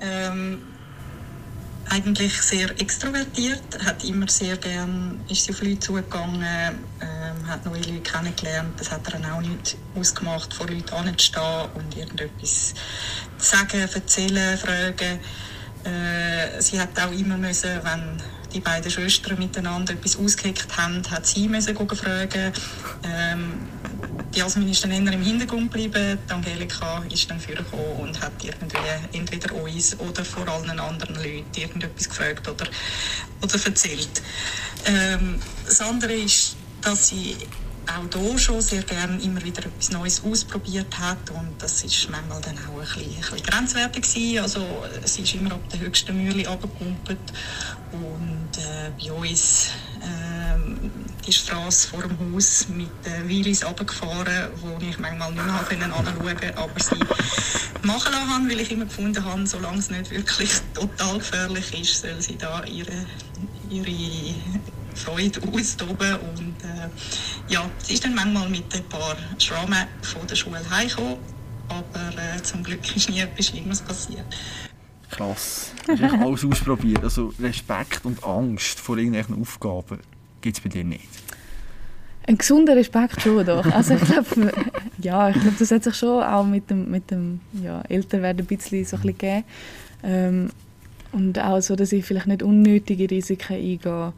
Ähm, 0.00 0.58
eigentlich 1.90 2.34
sehr 2.42 2.70
extrovertiert, 2.78 3.62
hat 3.82 4.04
immer 4.04 4.28
sehr 4.28 4.58
gern, 4.58 5.20
ist 5.30 5.44
sie 5.44 5.52
auf 5.52 5.62
Leute 5.62 5.80
zugegangen, 5.80 6.44
ähm, 7.00 7.46
hat 7.48 7.64
neue 7.64 7.80
Leute 7.80 8.00
kennengelernt. 8.00 8.78
Das 8.78 8.90
hat 8.90 9.08
ihr 9.08 9.34
auch 9.34 9.40
nicht 9.40 9.78
ausgemacht, 9.94 10.52
vor 10.52 10.66
Leuten 10.66 10.92
anzustehen 10.92 11.70
und 11.74 11.96
irgendetwas 11.96 12.74
zu 13.38 13.44
sagen, 13.44 13.80
erzählen, 13.80 14.58
fragen. 14.58 15.18
Äh, 15.84 16.60
sie 16.60 16.78
hat 16.78 16.90
auch 17.00 17.12
immer 17.12 17.38
müssen, 17.38 17.80
wenn 17.82 18.22
die 18.52 18.60
beiden 18.60 18.90
Schwestern 18.90 19.38
miteinander 19.38 19.92
etwas 19.92 20.16
ausgeheckt 20.16 20.76
haben, 20.76 21.02
hat 21.10 21.26
sie 21.26 21.48
müssen 21.48 21.76
fragen. 21.76 22.52
Ähm, 23.04 23.68
die 24.34 24.40
Jasmin 24.40 24.68
ist 24.68 24.84
dann 24.84 24.90
eher 24.90 25.12
im 25.12 25.22
Hintergrund 25.22 25.72
geblieben, 25.72 26.18
die 26.28 26.32
Angelika 26.32 27.02
ist 27.10 27.30
dann 27.30 27.40
vorgekommen 27.40 27.96
und 27.98 28.20
hat 28.20 28.32
irgendwie 28.42 29.18
entweder 29.18 29.54
uns 29.54 29.98
oder 29.98 30.24
vor 30.24 30.46
allen 30.48 30.78
anderen 30.78 31.14
Leuten 31.14 31.46
irgendetwas 31.56 32.08
gefragt 32.08 32.46
oder, 32.48 32.66
oder 33.42 33.64
erzählt. 33.64 34.22
Ähm, 34.84 35.40
das 35.66 35.80
andere 35.80 36.12
ist, 36.12 36.56
dass 36.82 37.08
sie 37.08 37.36
auch 37.88 38.20
hier 38.20 38.38
schon 38.38 38.60
sehr 38.60 38.82
gerne 38.82 39.20
immer 39.22 39.42
wieder 39.42 39.64
etwas 39.64 39.90
Neues 39.90 40.22
ausprobiert 40.22 40.98
hat 40.98 41.30
und 41.30 41.54
das 41.58 41.82
ist 41.84 42.08
manchmal 42.10 42.40
dann 42.42 42.58
auch 42.58 42.78
ein 42.78 42.80
bisschen, 42.80 43.02
ein 43.02 43.20
bisschen 43.20 43.42
grenzwertig 43.42 44.02
gewesen. 44.02 44.38
Also 44.40 44.66
sie 45.04 45.22
ist 45.22 45.34
immer 45.34 45.52
ab 45.52 45.60
der 45.72 45.80
höchsten 45.80 46.22
Mühle 46.22 46.48
abgekumpelt 46.48 47.18
und 47.92 48.58
äh, 48.58 48.90
bei 48.98 49.12
uns 49.12 49.70
ähm, 50.02 50.90
die 51.26 51.32
Straße 51.32 51.88
vor 51.88 52.02
dem 52.02 52.18
Haus 52.18 52.68
mit 52.68 52.88
den 53.04 53.28
Wheelies 53.28 53.64
runtergefahren, 53.64 54.50
wo 54.56 54.78
ich 54.80 54.98
manchmal 54.98 55.32
nicht 55.32 55.44
mehr 55.44 55.54
anschauen 55.54 56.18
konnte, 56.18 56.56
aber 56.56 56.80
sie 56.80 56.96
machen 57.86 58.12
lassen 58.12 58.30
habe, 58.30 58.48
weil 58.48 58.60
ich 58.60 58.70
immer 58.70 58.86
gefunden 58.86 59.24
habe, 59.24 59.46
solange 59.46 59.78
es 59.78 59.90
nicht 59.90 60.10
wirklich 60.10 60.50
total 60.74 61.18
gefährlich 61.18 61.80
ist, 61.80 62.02
soll 62.02 62.20
sie 62.20 62.36
da 62.36 62.64
ihre, 62.64 63.06
ihre 63.70 64.34
Freude 64.94 65.40
austoben. 65.52 66.16
Und 66.36 66.56
äh, 66.64 66.88
ja, 67.48 67.68
sie 67.78 67.94
ist 67.94 68.04
dann 68.04 68.14
manchmal 68.14 68.48
mit 68.48 68.74
ein 68.74 68.84
paar 68.84 69.16
Schrammen 69.38 69.86
von 70.02 70.26
der 70.26 70.36
Schule 70.36 70.60
heimgekommen, 70.70 71.18
aber 71.68 72.08
äh, 72.16 72.42
zum 72.42 72.62
Glück 72.62 72.96
ist 72.96 73.10
nie 73.10 73.20
etwas 73.20 73.46
Schlimmes 73.46 73.82
passiert. 73.82 74.24
Krass. 75.10 75.72
Hast 75.88 76.00
du 76.00 76.06
alles 76.06 76.44
ausprobiert? 76.44 77.02
Also 77.02 77.32
Respekt 77.40 78.04
und 78.04 78.22
Angst 78.24 78.78
vor 78.78 78.96
irgendwelchen 78.96 79.40
Aufgaben 79.40 79.98
gibt 80.40 80.56
es 80.56 80.62
bei 80.62 80.68
dir 80.68 80.84
nicht? 80.84 81.08
Ein 82.26 82.36
gesunder 82.36 82.76
Respekt 82.76 83.22
schon 83.22 83.44
doch. 83.44 83.64
Also 83.72 83.94
ich 83.94 84.02
glaube, 84.02 84.52
ja, 84.98 85.30
ich 85.30 85.36
das 85.58 85.70
hat 85.70 85.84
sich 85.84 85.94
schon 85.94 86.22
auch 86.22 86.44
mit 86.44 86.68
dem, 86.68 86.90
mit 86.90 87.10
dem 87.10 87.40
ja, 87.62 87.80
Älterwerden 87.88 88.42
ein 88.42 88.46
bisschen 88.46 88.84
so 88.84 88.96
ein 88.96 89.02
bisschen 89.02 89.18
gegeben. 89.18 89.44
Ähm, 90.02 90.50
und 91.12 91.38
auch 91.38 91.60
so, 91.60 91.74
dass 91.74 91.90
ich 91.92 92.04
vielleicht 92.04 92.26
nicht 92.26 92.42
unnötige 92.42 93.10
Risiken 93.10 93.54
eingehe. 93.54 94.12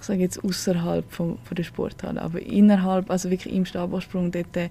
Ich 0.00 0.06
sage 0.06 0.20
jetzt 0.20 0.42
außerhalb 0.42 1.10
von, 1.12 1.38
von 1.44 1.54
der 1.54 1.64
Sporthalle, 1.64 2.20
aber 2.20 2.40
innerhalb, 2.40 3.10
also 3.10 3.30
wirklich 3.30 3.54
im 3.54 3.66
Stabhochsprung, 3.66 4.32
dort 4.32 4.70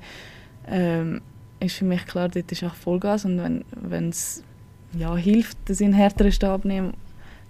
ähm, 0.67 1.21
ist 1.59 1.75
für 1.75 1.85
mich 1.85 2.05
klar, 2.05 2.29
dort 2.29 2.51
ist 2.51 2.63
auch 2.63 2.75
Vollgas 2.75 3.25
und 3.25 3.63
wenn 3.71 4.09
es 4.09 4.43
ja, 4.97 5.15
hilft, 5.15 5.57
dass 5.65 5.79
ich 5.79 5.85
einen 5.85 5.93
härteren 5.93 6.31
Stab 6.31 6.65
nehme, 6.65 6.93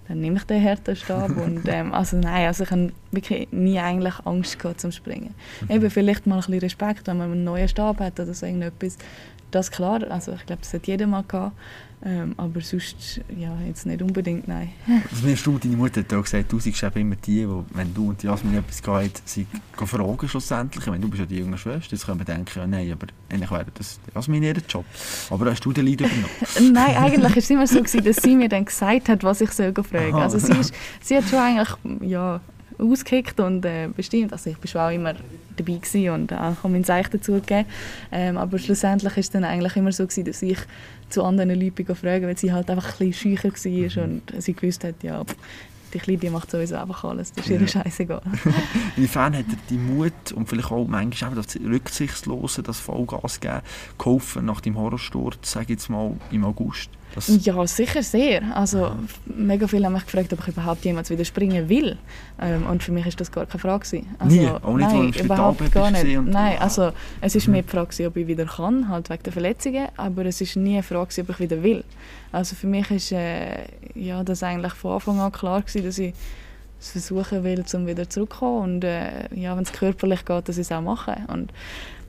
dann 0.08 0.20
nehme 0.20 0.38
ich 0.38 0.44
den 0.44 0.62
härteren 0.62 0.96
Stab. 0.96 1.38
und, 1.38 1.68
ähm, 1.68 1.94
also 1.94 2.18
nein, 2.18 2.48
also 2.48 2.64
ich 2.64 2.72
habe 2.72 2.92
wirklich 3.12 3.52
nie 3.52 3.80
eigentlich 3.80 4.16
Angst 4.26 4.60
gehabt 4.60 4.82
zum 4.82 4.92
Springen. 4.92 5.34
Mhm. 5.62 5.76
Eben 5.76 5.90
vielleicht 5.90 6.28
mal 6.28 6.36
ein 6.36 6.42
bisschen 6.42 6.60
Respekt, 6.60 7.08
wenn 7.08 7.18
man 7.18 7.32
einen 7.32 7.44
neuen 7.44 7.68
Stab 7.68 8.00
hat 8.00 8.20
oder 8.20 8.34
so 8.34 8.46
irgendetwas. 8.46 8.98
Das 9.52 9.70
klar, 9.70 10.04
also 10.10 10.34
ich 10.34 10.46
glaube, 10.46 10.62
das 10.62 10.74
hat 10.74 10.88
jeder 10.88 11.08
mal 11.08 11.24
gehabt. 11.28 11.56
Ähm, 12.06 12.34
aber 12.36 12.60
sonst, 12.60 13.22
ja, 13.38 13.58
jetzt 13.66 13.86
nicht 13.86 14.02
unbedingt, 14.02 14.48
nein. 14.48 14.72
Also 15.10 15.26
mir 15.26 15.38
stimmt, 15.38 15.64
deine 15.64 15.78
Mutter 15.78 16.02
hat 16.02 16.14
auch 16.14 16.24
gesagt, 16.24 16.52
du 16.52 16.60
siehst 16.60 16.84
eben 16.84 17.00
immer 17.00 17.16
die, 17.16 17.46
die, 17.46 17.64
wenn 17.74 17.94
du 17.94 18.10
und 18.10 18.22
Jasmin 18.22 18.56
etwas 18.56 18.84
geht, 18.84 19.22
sie 19.24 19.48
fragen 19.78 20.28
schlussendlich. 20.28 20.86
Wenn 20.86 21.02
du 21.02 21.08
bist 21.08 21.22
ja 21.22 21.26
die 21.26 21.38
junge 21.38 21.58
Schwester, 21.58 21.92
jetzt 21.92 22.06
können 22.06 22.20
wir 22.20 22.26
denken, 22.26 22.52
ja 22.60 22.68
nein, 22.68 22.92
aber 22.92 23.08
eigentlich 23.30 23.52
wäre 23.52 23.66
das 23.74 24.00
Jasmin 24.14 24.44
ihr 24.44 24.56
Job. 24.68 24.84
Aber 25.30 25.50
hast 25.50 25.64
du 25.64 25.72
den 25.72 25.86
Leid 25.86 26.02
übernommen? 26.02 26.26
nein, 26.74 26.98
eigentlich 26.98 27.32
war 27.32 27.38
es 27.38 27.50
immer 27.50 27.68
so, 27.68 27.80
gewesen, 27.80 28.04
dass 28.04 28.18
sie 28.18 28.36
mir 28.36 28.50
dann 28.50 28.66
gesagt 28.66 29.08
hat, 29.08 29.24
was 29.24 29.40
ich 29.40 29.52
soll 29.52 29.74
fragen 29.74 30.16
Also 30.16 30.40
sie, 30.40 30.54
ist, 30.54 30.74
sie 31.02 31.16
hat 31.16 31.24
schon 31.30 31.40
eigentlich, 31.40 31.70
ja, 32.02 32.42
ausgekickt 32.78 33.40
und 33.40 33.66
äh, 33.66 33.90
bestimmt. 33.96 34.34
Also 34.34 34.50
ich 34.50 34.58
war 34.58 34.68
schon 34.68 34.82
auch 34.82 34.92
immer 34.92 35.14
dabei 35.56 35.74
gewesen 35.74 36.10
und 36.10 36.32
äh, 36.32 36.36
habe 36.36 36.70
mein 36.70 36.84
Zeichen 36.84 37.12
dazu 37.12 37.34
gegeben. 37.34 37.68
Ähm, 38.12 38.38
aber 38.38 38.58
schlussendlich 38.60 39.14
war 39.14 39.20
es 39.20 39.30
dann 39.30 39.44
eigentlich 39.44 39.76
immer 39.76 39.92
so, 39.92 40.06
gewesen, 40.06 40.26
dass 40.26 40.42
ich 40.42 40.60
zu 41.10 41.24
anderen 41.24 41.60
Leuten 41.60 41.96
fragen 41.96 42.26
weil 42.26 42.38
sie 42.38 42.52
halt 42.52 42.70
einfach 42.70 43.00
ein 43.00 43.10
bisschen 43.10 43.38
schücher 43.38 43.50
war 43.50 44.04
und 44.04 44.22
sie 44.40 44.54
gewusst 44.54 44.84
hat, 44.84 44.96
ja, 45.04 45.24
die 45.94 46.00
Kleine 46.00 46.20
die 46.20 46.30
macht 46.30 46.50
sowieso 46.50 46.76
einfach 46.76 47.04
alles, 47.04 47.32
das 47.34 47.46
ist 47.46 47.52
ihr 47.52 47.62
ja. 47.62 47.68
scheißegal. 47.68 48.22
Inwiefern 48.98 49.38
hat 49.38 49.46
er 49.48 49.58
die 49.70 49.78
Mut 49.78 50.32
und 50.34 50.50
vielleicht 50.50 50.72
auch 50.72 50.88
manchmal 50.88 51.36
das 51.36 51.56
Rücksichtslose, 51.56 52.64
das 52.64 52.80
Vollgas 52.80 53.40
geben, 53.40 53.62
geholfen 53.98 54.46
nach 54.46 54.62
dem 54.62 54.78
Horrorsturz, 54.78 55.52
sage 55.52 55.66
ich 55.66 55.70
jetzt 55.72 55.90
mal, 55.90 56.16
im 56.32 56.46
August? 56.46 56.90
Das 57.16 57.46
ja, 57.46 57.68
sicher 57.68 58.02
sehr. 58.02 58.56
Also, 58.56 58.92
mega 59.26 59.68
viele 59.68 59.86
haben 59.86 59.94
mich 59.94 60.06
gefragt, 60.06 60.34
ob 60.34 60.40
ich 60.40 60.48
überhaupt 60.48 60.84
jemals 60.84 61.10
wieder 61.10 61.24
springen 61.24 61.70
will. 61.70 61.98
Ähm, 62.42 62.66
und 62.66 62.82
für 62.82 62.92
mich 62.92 63.06
ist 63.06 63.20
das 63.20 63.32
gar 63.32 63.46
keine 63.46 63.60
Frage. 63.60 64.04
Also, 64.20 64.36
Nie? 64.36 64.48
Auch 64.48 64.76
nicht, 64.76 64.92
nein, 64.92 65.14
überhaupt 65.26 65.72
gar 65.72 65.92
nicht. 65.92 66.06
Nein, 66.06 66.58
also 66.60 66.92
es 67.22 67.36
ist 67.36 67.48
mhm. 67.48 67.54
mehr 67.54 67.62
die 67.62 67.70
Frage, 67.70 68.08
ob 68.08 68.18
ich 68.18 68.28
wieder 68.28 68.46
kann, 68.46 68.90
halt 68.90 69.10
wegen 69.10 69.24
der 69.24 69.34
Verletzungen, 69.34 69.88
aber 69.96 70.26
es 70.26 70.42
ist 70.42 70.56
nie 70.56 70.74
eine 70.74 70.84
Frage, 70.84 71.22
ob 71.22 71.30
ich 71.30 71.40
wieder 71.40 71.62
will. 71.62 71.84
Also 72.32 72.56
für 72.56 72.68
mich 72.68 72.90
ist 72.90 73.12
äh, 73.12 73.66
ja, 73.94 74.24
das 74.24 74.42
eigentlich 74.42 74.74
von 74.74 74.94
Anfang 74.94 75.20
an 75.20 75.32
klar 75.32 75.62
gewesen, 75.62 75.86
dass 75.86 76.00
ich 76.00 76.14
es 76.80 76.92
versuchen 76.92 77.44
will, 77.44 77.64
um 77.74 77.88
wieder 77.88 78.10
zurückzukommen 78.10 78.76
und 78.76 78.84
äh, 78.84 79.34
ja, 79.36 79.56
wenn 79.56 79.64
es 79.64 79.72
körperlich 79.72 80.26
geht, 80.26 80.50
dass 80.50 80.58
ich 80.58 80.68
es 80.68 80.72
auch 80.72 80.82
mache. 80.82 81.16
Und 81.28 81.52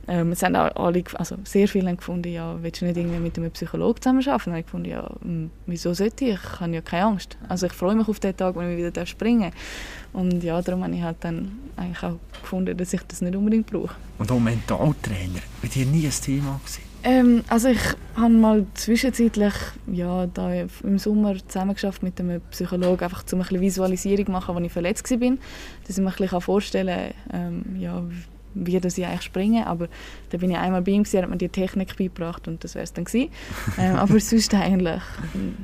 ähm, 0.07 0.31
es 0.31 0.43
haben 0.43 0.55
auch 0.55 0.75
alle, 0.75 1.03
also 1.15 1.35
sehr 1.43 1.67
viele 1.67 1.89
haben 1.89 1.97
gefunden, 1.97 2.31
ja, 2.31 2.55
willst 2.61 2.81
du 2.81 2.85
nicht 2.85 2.97
irgendwie 2.97 3.17
mit 3.17 3.37
einem 3.37 3.51
Psychologen 3.51 4.01
zusammenarbeiten? 4.01 4.51
Und 4.51 4.57
ich 4.57 4.65
gefunden, 4.65 4.89
ja, 4.89 5.09
hm, 5.21 5.49
wieso 5.65 5.93
sollte 5.93 6.25
ich? 6.25 6.33
Ich 6.35 6.59
habe 6.59 6.73
ja 6.73 6.81
keine 6.81 7.05
Angst. 7.05 7.37
Also 7.49 7.65
ich 7.65 7.73
freue 7.73 7.95
mich 7.95 8.07
auf 8.07 8.19
den 8.19 8.37
Tag, 8.37 8.55
wenn 8.55 8.71
ich 8.71 8.77
wieder 8.77 9.05
springen 9.05 9.51
darf. 9.51 9.53
Und 10.13 10.43
ja, 10.43 10.61
darum 10.61 10.83
habe 10.83 10.95
ich 10.95 11.01
halt 11.01 11.17
dann 11.21 11.57
eigentlich 11.75 12.03
auch 12.03 12.17
gefunden, 12.41 12.77
dass 12.77 12.93
ich 12.93 13.01
das 13.07 13.21
nicht 13.21 13.35
unbedingt 13.35 13.67
brauche. 13.67 13.95
Und 14.17 14.31
auch 14.31 14.39
Mentaltrainer, 14.39 15.41
bei 15.61 15.67
dir 15.67 15.85
nie 15.85 16.05
ein 16.05 16.11
Thema 16.11 16.59
gewesen? 16.63 16.83
Ähm, 17.03 17.43
also 17.49 17.67
ich 17.67 17.81
habe 18.15 18.33
mal 18.33 18.65
zwischenzeitlich 18.73 19.53
ja, 19.91 20.25
da 20.25 20.51
im 20.53 20.97
Sommer 20.97 21.35
zusammengeschafft 21.47 22.01
mit 22.01 22.19
einem 22.19 22.41
Psychologen, 22.49 23.03
einfach 23.03 23.23
um 23.31 23.39
ein 23.39 23.43
bisschen 23.43 23.61
Visualisierung 23.61 24.25
zu 24.25 24.31
machen, 24.31 24.55
als 24.55 24.65
ich 24.65 24.71
verletzt 24.71 25.11
war. 25.11 25.37
Dass 25.85 25.97
ich 25.97 26.03
mir 26.03 26.09
ein 26.09 26.15
bisschen 26.15 26.41
vorstellen 26.41 27.13
kann, 27.29 27.63
ähm, 27.63 27.79
ja, 27.79 28.03
wie 28.55 28.79
das 28.79 28.97
ich 28.97 29.05
eigentlich 29.05 29.21
springe. 29.21 29.67
Aber 29.67 29.87
da 30.29 30.37
bin 30.37 30.49
ich 30.49 30.57
einmal 30.57 30.81
bei 30.81 30.91
ihm, 30.91 31.03
gewesen, 31.03 31.21
hat 31.21 31.29
mir 31.29 31.37
die 31.37 31.49
Technik 31.49 31.95
beigebracht 31.97 32.47
und 32.47 32.63
das 32.63 32.75
wäre 32.75 32.83
es 32.83 32.93
dann 32.93 33.05
gewesen. 33.05 33.29
ähm, 33.77 33.95
aber 33.95 34.19
sonst 34.19 34.53
eigentlich, 34.53 35.01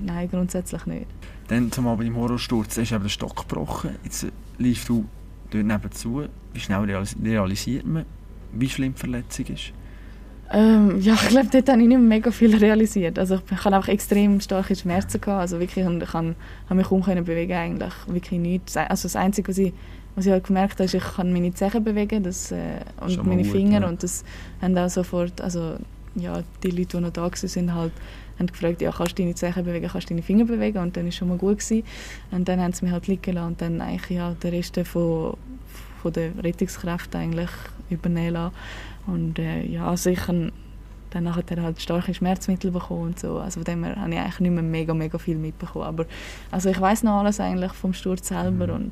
nein, 0.03 0.29
grundsätzlich 0.29 0.85
nicht. 0.85 1.07
Dann 1.47 1.71
zum 1.71 1.87
Abend 1.87 2.07
im 2.07 2.15
Horrorsturz, 2.15 2.77
ist 2.77 2.91
eben 2.91 3.03
der 3.03 3.09
Stock 3.09 3.35
gebrochen. 3.47 3.95
Jetzt 4.03 4.27
liefst 4.57 4.87
du 4.87 5.05
dort 5.49 5.65
nebenzu. 5.65 6.23
Wie 6.53 6.59
schnell 6.59 6.81
realisiert 7.23 7.85
man, 7.85 8.05
wie 8.53 8.69
schlimm 8.69 8.93
die 8.93 8.99
Verletzung 8.99 9.45
ist? 9.47 9.73
Ähm, 10.53 10.99
ja, 10.99 11.13
ich 11.13 11.29
glaube, 11.29 11.47
dort 11.49 11.69
habe 11.69 11.81
ich 11.81 11.87
nicht 11.87 12.01
mega 12.01 12.29
viel 12.29 12.55
realisiert. 12.55 13.17
Also 13.17 13.35
ich, 13.35 13.63
hatte 13.63 13.75
einfach 13.75 13.87
extrem 13.87 14.41
starke 14.41 14.75
Schmerzen 14.75 15.21
gehabt. 15.21 15.41
Also 15.41 15.59
wirklich, 15.59 15.85
ich 15.85 16.11
kann, 16.11 16.35
kann 16.67 16.77
mich 16.77 16.87
kaum 16.87 17.01
bewegen 17.01 17.53
eigentlich, 17.53 17.93
wirklich 18.07 18.39
nichts. 18.39 18.75
Also 18.75 19.03
das 19.03 19.15
Einzige, 19.15 19.47
was 19.47 19.57
ich 19.57 19.73
was 20.15 20.25
ich 20.25 20.31
halt 20.31 20.45
gemerkt 20.45 20.73
habe, 20.73 20.83
ist, 20.83 20.93
ich 20.93 21.03
kann 21.03 21.31
meine 21.31 21.53
Zehen 21.53 21.83
bewegen 21.83 22.23
das, 22.23 22.51
äh, 22.51 22.81
und 22.99 23.11
Schon 23.11 23.27
meine 23.27 23.45
Finger 23.45 23.79
gut, 23.79 23.83
ja. 23.83 23.89
und 23.89 24.03
das 24.03 24.23
haben 24.61 24.77
auch 24.77 24.89
sofort, 24.89 25.39
also 25.41 25.75
ja, 26.15 26.43
die 26.63 26.71
Leute, 26.71 26.97
die 26.97 27.01
noch 27.01 27.11
da 27.11 27.23
waren, 27.23 27.73
halt, 27.73 27.93
haben 28.37 28.47
gefragt, 28.47 28.81
ja, 28.81 28.91
kannst 28.91 29.17
du 29.17 29.21
deine 29.21 29.35
Zehen 29.35 29.53
bewegen, 29.63 29.87
kannst 29.87 30.09
du 30.09 30.13
deine 30.13 30.23
Finger 30.23 30.45
bewegen 30.45 30.79
und 30.79 30.97
dann 30.97 31.03
war 31.03 31.09
es 31.09 31.15
schon 31.15 31.29
mal 31.29 31.37
gut 31.37 31.59
gewesen. 31.59 31.83
Und 32.31 32.47
dann 32.47 32.59
haben 32.59 32.73
sie 32.73 32.85
mich 32.85 32.93
halt 32.93 33.07
liegen 33.07 33.35
lassen 33.35 33.47
und 33.47 33.61
dann 33.61 33.81
eigentlich 33.81 34.17
ja, 34.17 34.33
den 34.33 34.53
Rest 34.53 34.79
von, 34.83 35.37
von 36.01 36.13
der 36.13 36.31
Rettungskräfte 36.43 37.17
eigentlich 37.17 37.49
übernehmen 37.89 38.33
lassen. 38.33 38.55
Und 39.07 39.39
äh, 39.39 39.63
ja, 39.65 39.87
also 39.87 40.09
ich 40.09 40.27
habe 40.27 40.51
dann 41.11 41.23
nachher 41.25 41.61
halt 41.61 41.81
starke 41.81 42.13
Schmerzmittel 42.13 42.71
bekommen 42.71 43.01
und 43.01 43.19
so. 43.19 43.39
Also 43.39 43.59
von 43.59 43.65
dem 43.65 43.83
her 43.83 43.95
habe 43.97 44.11
ich 44.11 44.19
eigentlich 44.19 44.39
nicht 44.39 44.51
mehr 44.51 44.63
mega, 44.63 44.93
mega 44.93 45.17
viel 45.17 45.37
mitbekommen. 45.37 45.85
Aber 45.85 46.05
also 46.49 46.69
ich 46.69 46.79
weiß 46.79 47.03
noch 47.03 47.19
alles 47.19 47.39
eigentlich 47.39 47.73
vom 47.73 47.93
Sturz 47.93 48.29
selber 48.29 48.67
mhm. 48.67 48.73
und 48.73 48.91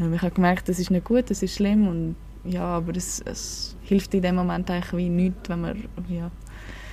ich 0.00 0.22
habe 0.22 0.34
gemerkt, 0.34 0.68
das 0.68 0.78
ist 0.78 0.90
nicht 0.90 1.04
gut, 1.04 1.30
das 1.30 1.42
ist 1.42 1.54
schlimm 1.54 1.86
und 1.86 2.16
ja, 2.44 2.64
aber 2.64 2.96
es, 2.96 3.20
es 3.20 3.76
hilft 3.82 4.14
in 4.14 4.22
dem 4.22 4.36
Moment 4.36 4.70
eigentlich 4.70 4.92
wie 4.94 5.08
nichts, 5.08 5.48
wenn 5.48 5.60
man 5.60 5.84
ja, 6.08 6.30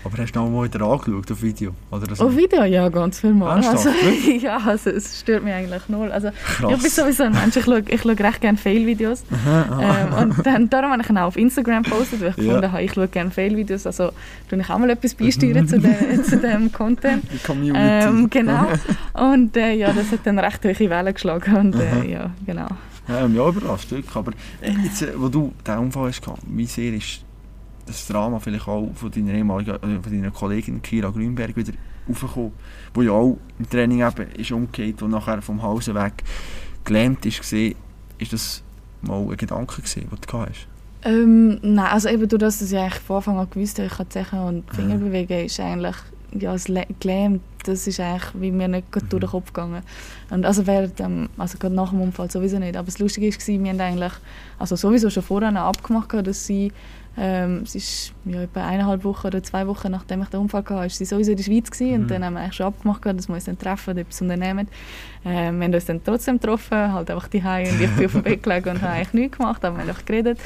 aber 0.07 0.23
hast 0.23 0.31
du 0.31 0.39
noch 0.39 0.49
mal 0.49 0.63
wieder 0.63 0.85
angeschaut 0.85 1.29
auf 1.31 1.41
Video? 1.41 1.73
Oder 1.91 2.15
so? 2.15 2.27
Auf 2.27 2.35
Video? 2.37 2.63
Ja, 2.63 2.87
ganz 2.87 3.19
viel 3.19 3.33
Mal. 3.33 3.61
Also, 3.65 3.89
ja, 4.39 4.57
also 4.57 4.89
es 4.89 5.19
stört 5.19 5.43
mich 5.43 5.53
eigentlich 5.53 5.81
null. 5.89 6.11
Also, 6.11 6.29
Krass. 6.29 6.71
ich 6.71 6.81
bin 6.81 6.89
sowieso 6.89 7.23
ein 7.23 7.33
Mensch, 7.33 7.57
ich 7.57 7.65
schaue, 7.65 7.83
ich 7.85 8.01
schaue 8.01 8.17
recht 8.17 8.39
gerne 8.39 8.57
Fail-Videos. 8.57 9.23
ähm, 9.47 10.13
und 10.13 10.45
dann, 10.45 10.69
darum 10.69 10.91
habe 10.91 11.01
ich 11.01 11.09
ihn 11.09 11.17
auch 11.17 11.27
auf 11.27 11.35
Instagram 11.35 11.83
gepostet, 11.83 12.21
weil 12.21 12.29
ich 12.29 12.37
ja. 12.37 12.43
gefunden 12.43 12.71
habe, 12.71 12.83
ich 12.83 12.93
schaue 12.93 13.07
gerne 13.09 13.31
Fail-Videos. 13.31 13.85
Also 13.85 14.11
tue 14.49 14.59
ich 14.59 14.69
auch 14.69 14.77
mal 14.77 14.89
etwas 14.89 15.13
beisteuern 15.13 15.67
zu, 15.67 15.77
de, 15.77 16.21
zu 16.21 16.37
dem 16.37 16.71
Content. 16.71 17.25
Die 17.33 17.39
Community. 17.39 17.77
Ähm, 17.77 18.29
genau. 18.29 18.67
Und 19.13 19.57
äh, 19.57 19.73
ja, 19.73 19.91
das 19.91 20.11
hat 20.13 20.19
dann 20.23 20.39
recht 20.39 20.63
hohe 20.63 20.89
Wellen 20.89 21.13
geschlagen. 21.13 21.55
Und 21.57 21.75
äh, 21.75 22.09
ja, 22.09 22.31
genau. 22.45 22.67
Ja, 23.07 23.25
ja 23.25 23.49
überrascht, 23.49 23.93
Aber 24.13 24.31
äh, 24.61 24.71
jetzt, 24.83 25.01
äh, 25.01 25.13
wo 25.15 25.29
du 25.29 25.53
diesen 25.65 25.79
Unfall 25.79 26.09
hast, 26.09 26.21
wie 26.47 26.65
sehr 26.65 26.93
ist 26.93 27.23
das 27.85 28.07
Drama 28.07 28.39
vielleicht 28.39 28.67
auch 28.67 28.89
von 28.93 29.11
deiner, 29.11 29.33
ehemaligen, 29.33 29.75
äh, 29.75 30.01
von 30.01 30.11
deiner 30.11 30.31
Kollegin 30.31 30.81
Kira 30.81 31.09
Grünberg 31.09 31.55
wieder 31.55 31.73
aufgekommen, 32.09 32.51
wo 32.93 33.01
ja 33.01 33.11
auch 33.11 33.37
im 33.59 33.69
Training 33.69 34.05
eben 34.05 34.31
ist 34.31 34.51
umgekehrt 34.51 35.01
und 35.01 35.11
nachher 35.11 35.41
vom 35.41 35.61
Hause 35.61 35.95
weg 35.95 36.23
gelähmt 36.83 37.25
ist 37.25 37.39
gesehen, 37.39 37.75
ist 38.17 38.33
das 38.33 38.63
mal 39.01 39.21
ein 39.21 39.37
Gedanke 39.37 39.77
gewesen, 39.77 40.09
den 40.09 40.19
du 40.25 40.37
hast? 40.37 40.67
Ähm, 41.03 41.59
nein, 41.61 41.91
also 41.91 42.09
eben 42.09 42.27
durch 42.27 42.39
das, 42.39 42.59
dass 42.59 42.71
ich 42.71 42.77
eigentlich 42.77 43.01
von 43.01 43.17
Anfang 43.17 43.37
an 43.37 43.49
gewusst 43.49 43.77
habe, 43.77 43.87
ich 43.87 43.93
kann 43.93 44.09
Zechen 44.09 44.39
und 44.39 44.75
Finger 44.75 44.95
ja. 44.95 44.97
bewegen, 44.97 45.45
ist 45.45 45.59
eigentlich 45.59 45.95
ja, 46.33 46.53
das 46.53 46.65
gelähmt, 46.99 47.41
das 47.65 47.87
ist 47.87 47.99
eigentlich 47.99 48.29
wie 48.35 48.51
mir 48.51 48.67
nicht 48.67 48.93
mhm. 48.95 49.09
durch 49.09 49.21
den 49.21 49.29
Kopf 49.29 49.53
gegangen. 49.53 49.83
Und 50.29 50.45
also 50.45 50.65
während 50.67 50.99
dem, 50.99 51.29
also 51.37 51.57
gerade 51.57 51.75
nach 51.75 51.89
dem 51.89 52.01
Unfall 52.01 52.29
sowieso 52.31 52.59
nicht, 52.59 52.75
aber 52.75 52.85
das 52.85 52.99
Lustige 52.99 53.27
war, 53.27 53.63
wir 53.63 53.69
haben 53.71 53.81
eigentlich 53.81 54.13
also 54.59 54.75
sowieso 54.75 55.09
schon 55.09 55.23
vorher 55.23 55.55
abgemacht, 55.55 56.13
dass 56.13 56.45
sie 56.45 56.71
Ähm, 57.19 57.61
es 57.63 57.73
ist 57.73 58.13
ja, 58.25 58.43
etwa 58.43 58.63
eineinhalb 58.63 59.03
Wochen 59.03 59.25
oder 59.25 59.41
zwei 59.41 59.65
Wochen 59.65 59.89
nachdem 59.89 60.21
ich 60.21 60.27
den 60.27 60.39
Unfall 60.39 60.61
hatte, 60.61 60.75
war 60.75 60.87
sie 60.87 61.03
sowieso 61.03 61.31
in 61.31 61.37
der 61.37 61.43
Schweiz 61.45 61.71
gewesen, 61.71 61.95
Mhm. 61.95 62.01
und 62.01 62.11
dann 62.11 62.23
haben 62.23 62.33
wir 62.35 62.41
eigentlich 62.41 62.53
schon 62.53 62.67
abgemacht, 62.67 63.03
dass 63.07 63.27
wir 63.27 63.33
uns 63.33 63.45
dann 63.45 63.57
treffen 63.57 63.89
und 63.89 63.97
etwas 63.97 64.21
unternehmen. 64.21 64.67
Ähm, 65.25 65.57
wir 65.57 65.65
haben 65.65 65.73
uns 65.73 65.85
dann 65.85 66.03
trotzdem 66.03 66.39
getroffen, 66.39 66.93
halt 66.93 67.09
einfach 67.09 67.27
die 67.27 67.41
und 67.41 67.81
ich 67.81 67.89
bin 67.95 68.05
auf 68.05 68.11
dem 68.11 68.21
Bett 68.21 68.43
gelegen 68.43 68.69
und 68.69 68.81
habe 68.83 68.93
eigentlich 68.93 69.13
nichts 69.13 69.37
gemacht, 69.39 69.65
aber 69.65 69.77
wir 69.77 69.81
haben 69.81 69.89
einfach 69.89 70.05
geredet. 70.05 70.39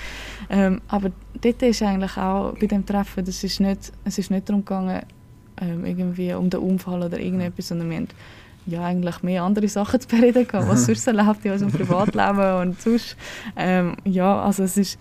Ähm, 0.49 0.79
aber 0.87 1.11
dort 1.41 1.61
ist 1.61 1.81
eigentlich 1.81 2.15
auch 2.15 2.53
bei 2.57 2.67
dem 2.67 2.85
Treffen, 2.85 3.25
das 3.25 3.43
ist 3.43 3.59
nicht, 3.59 3.91
es 4.05 4.17
ist 4.17 4.31
nicht 4.31 4.47
darum 4.47 4.63
gegangen, 4.63 5.01
ähm, 5.61 5.85
irgendwie 5.85 6.33
um 6.33 6.49
den 6.49 6.59
Unfall 6.59 7.03
oder 7.03 7.19
irgendetwas, 7.19 7.69
sondern 7.69 7.89
wir 7.89 7.97
haben 7.97 8.07
ja, 8.65 8.83
eigentlich 8.83 9.23
mehr 9.23 9.43
andere 9.43 9.67
Sachen 9.67 9.99
zu 9.99 10.07
bereden 10.07 10.47
gehabt, 10.47 10.67
was 10.67 10.85
sonst 10.85 11.03
so 11.03 11.11
läuft 11.11 11.45
in 11.45 11.51
unserem 11.51 11.71
Privatleben 11.71 12.61
und 12.61 12.81
sonst. 12.81 13.15
Ähm, 13.55 13.95
ja, 14.03 14.41
also 14.41 14.63
es 14.63 14.77
ist, 14.77 14.99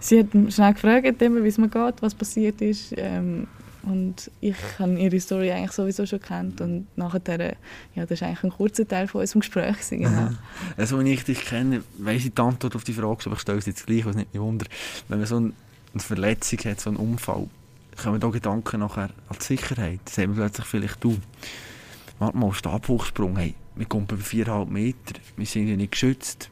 sie 0.00 0.20
hat 0.20 0.26
schnell 0.52 0.74
gefragt, 0.74 1.20
wie 1.20 1.48
es 1.48 1.58
mir 1.58 1.68
geht, 1.68 2.02
was 2.02 2.14
passiert 2.14 2.60
ist. 2.60 2.94
Ähm, 2.96 3.46
und 3.84 4.30
ich 4.40 4.54
habe 4.78 4.96
ihre 4.96 5.18
Story 5.18 5.50
eigentlich 5.50 5.72
sowieso 5.72 6.06
schon 6.06 6.20
kennt 6.20 6.60
und 6.60 6.86
nachher, 6.96 7.56
ja, 7.94 8.06
das 8.06 8.20
war 8.20 8.28
eigentlich 8.28 8.44
ein 8.44 8.50
kurzer 8.50 8.86
Teil 8.86 9.08
von 9.08 9.22
unserem 9.22 9.40
Gespräch. 9.40 9.76
Genau. 9.90 10.30
Also, 10.76 10.98
wenn 10.98 11.06
ich 11.06 11.24
dich 11.24 11.44
kenne, 11.44 11.82
weiss 11.98 12.24
ich 12.24 12.32
die 12.32 12.40
Antwort 12.42 12.76
auf 12.76 12.84
die 12.84 12.92
Frage, 12.92 13.22
aber 13.26 13.34
ich 13.34 13.40
stelle 13.40 13.58
es 13.58 13.66
jetzt 13.66 13.86
gleich, 13.86 14.06
was 14.06 14.14
nicht 14.14 14.32
mich 14.32 14.40
wundert. 14.40 14.68
Wenn 15.08 15.18
man 15.18 15.26
so 15.26 15.36
eine 15.36 15.52
Verletzung 15.96 16.60
hat, 16.60 16.80
so 16.80 16.90
einen 16.90 16.96
Unfall, 16.96 17.48
kommen 17.96 18.20
da 18.20 18.28
Gedanken 18.28 18.80
nachher 18.80 19.10
an 19.28 19.36
die 19.40 19.44
Sicherheit. 19.44 20.00
Das 20.04 20.18
haben 20.18 20.36
wir 20.36 20.42
plötzlich 20.44 20.66
vielleicht 20.66 21.02
du. 21.02 21.16
Warte 22.18 22.36
mal, 22.36 22.52
Stabhochsprung, 22.52 23.36
hey, 23.36 23.54
wir 23.74 23.86
kommen 23.86 24.06
bei 24.06 24.16
4,5 24.16 24.66
Meter, 24.70 25.14
wir 25.36 25.46
sind 25.46 25.68
ja 25.68 25.76
nicht 25.76 25.92
geschützt. 25.92 26.50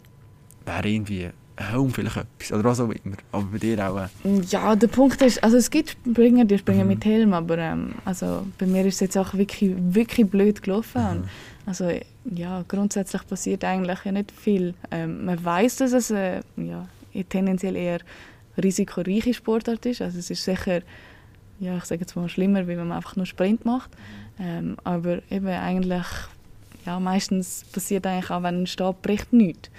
Wäre 0.64 0.88
irgendwie 0.88 1.30
ein 1.60 1.70
Helm 1.70 1.90
vielleicht 1.90 2.16
etwas, 2.16 2.52
oder 2.52 2.64
was 2.64 2.80
auch 2.80 2.90
immer. 2.90 3.16
Aber 3.32 3.44
bei 3.44 3.58
dir 3.58 3.88
auch. 3.88 3.98
Äh, 3.98 4.40
Ja, 4.48 4.74
der 4.74 4.88
Punkt 4.88 5.20
ist, 5.22 5.42
also 5.42 5.56
es 5.56 5.70
gibt 5.70 5.96
Springer, 6.08 6.44
die 6.44 6.58
springen 6.58 6.88
mit 6.88 7.04
Helm, 7.04 7.34
aber 7.34 7.58
ähm, 7.58 7.94
also 8.04 8.46
bei 8.58 8.66
mir 8.66 8.84
ist 8.86 8.94
es 8.94 9.00
jetzt 9.00 9.18
auch 9.18 9.34
wirklich, 9.34 9.74
wirklich 9.76 10.28
blöd 10.28 10.62
gelaufen. 10.62 11.02
Und, 11.04 11.28
also 11.66 11.90
ja, 12.34 12.64
grundsätzlich 12.66 13.26
passiert 13.26 13.64
eigentlich 13.64 13.98
ja 14.04 14.12
nicht 14.12 14.32
viel. 14.32 14.74
Ähm, 14.90 15.24
man 15.24 15.42
weiß, 15.42 15.76
dass 15.76 15.92
es 15.92 16.10
äh, 16.10 16.40
ja, 16.56 16.86
tendenziell 17.28 17.76
eher 17.76 18.00
risikoreiche 18.62 19.34
Sportart 19.34 19.86
ist. 19.86 20.02
Also 20.02 20.18
es 20.18 20.30
ist 20.30 20.44
sicher, 20.44 20.80
ja, 21.60 21.76
ich 21.76 21.84
sage 21.84 22.00
jetzt 22.00 22.16
mal 22.16 22.28
schlimmer, 22.28 22.66
wenn 22.66 22.78
man 22.78 22.92
einfach 22.92 23.16
nur 23.16 23.26
Sprint 23.26 23.64
macht. 23.64 23.90
Ähm, 24.38 24.76
aber 24.82 25.20
eben 25.30 25.46
eigentlich, 25.46 26.06
ja, 26.86 26.98
meistens 26.98 27.64
passiert 27.72 28.06
eigentlich 28.06 28.30
auch, 28.30 28.42
wenn 28.42 28.62
ein 28.62 28.66
Stab 28.66 29.02
bricht, 29.02 29.32
nichts. 29.32 29.70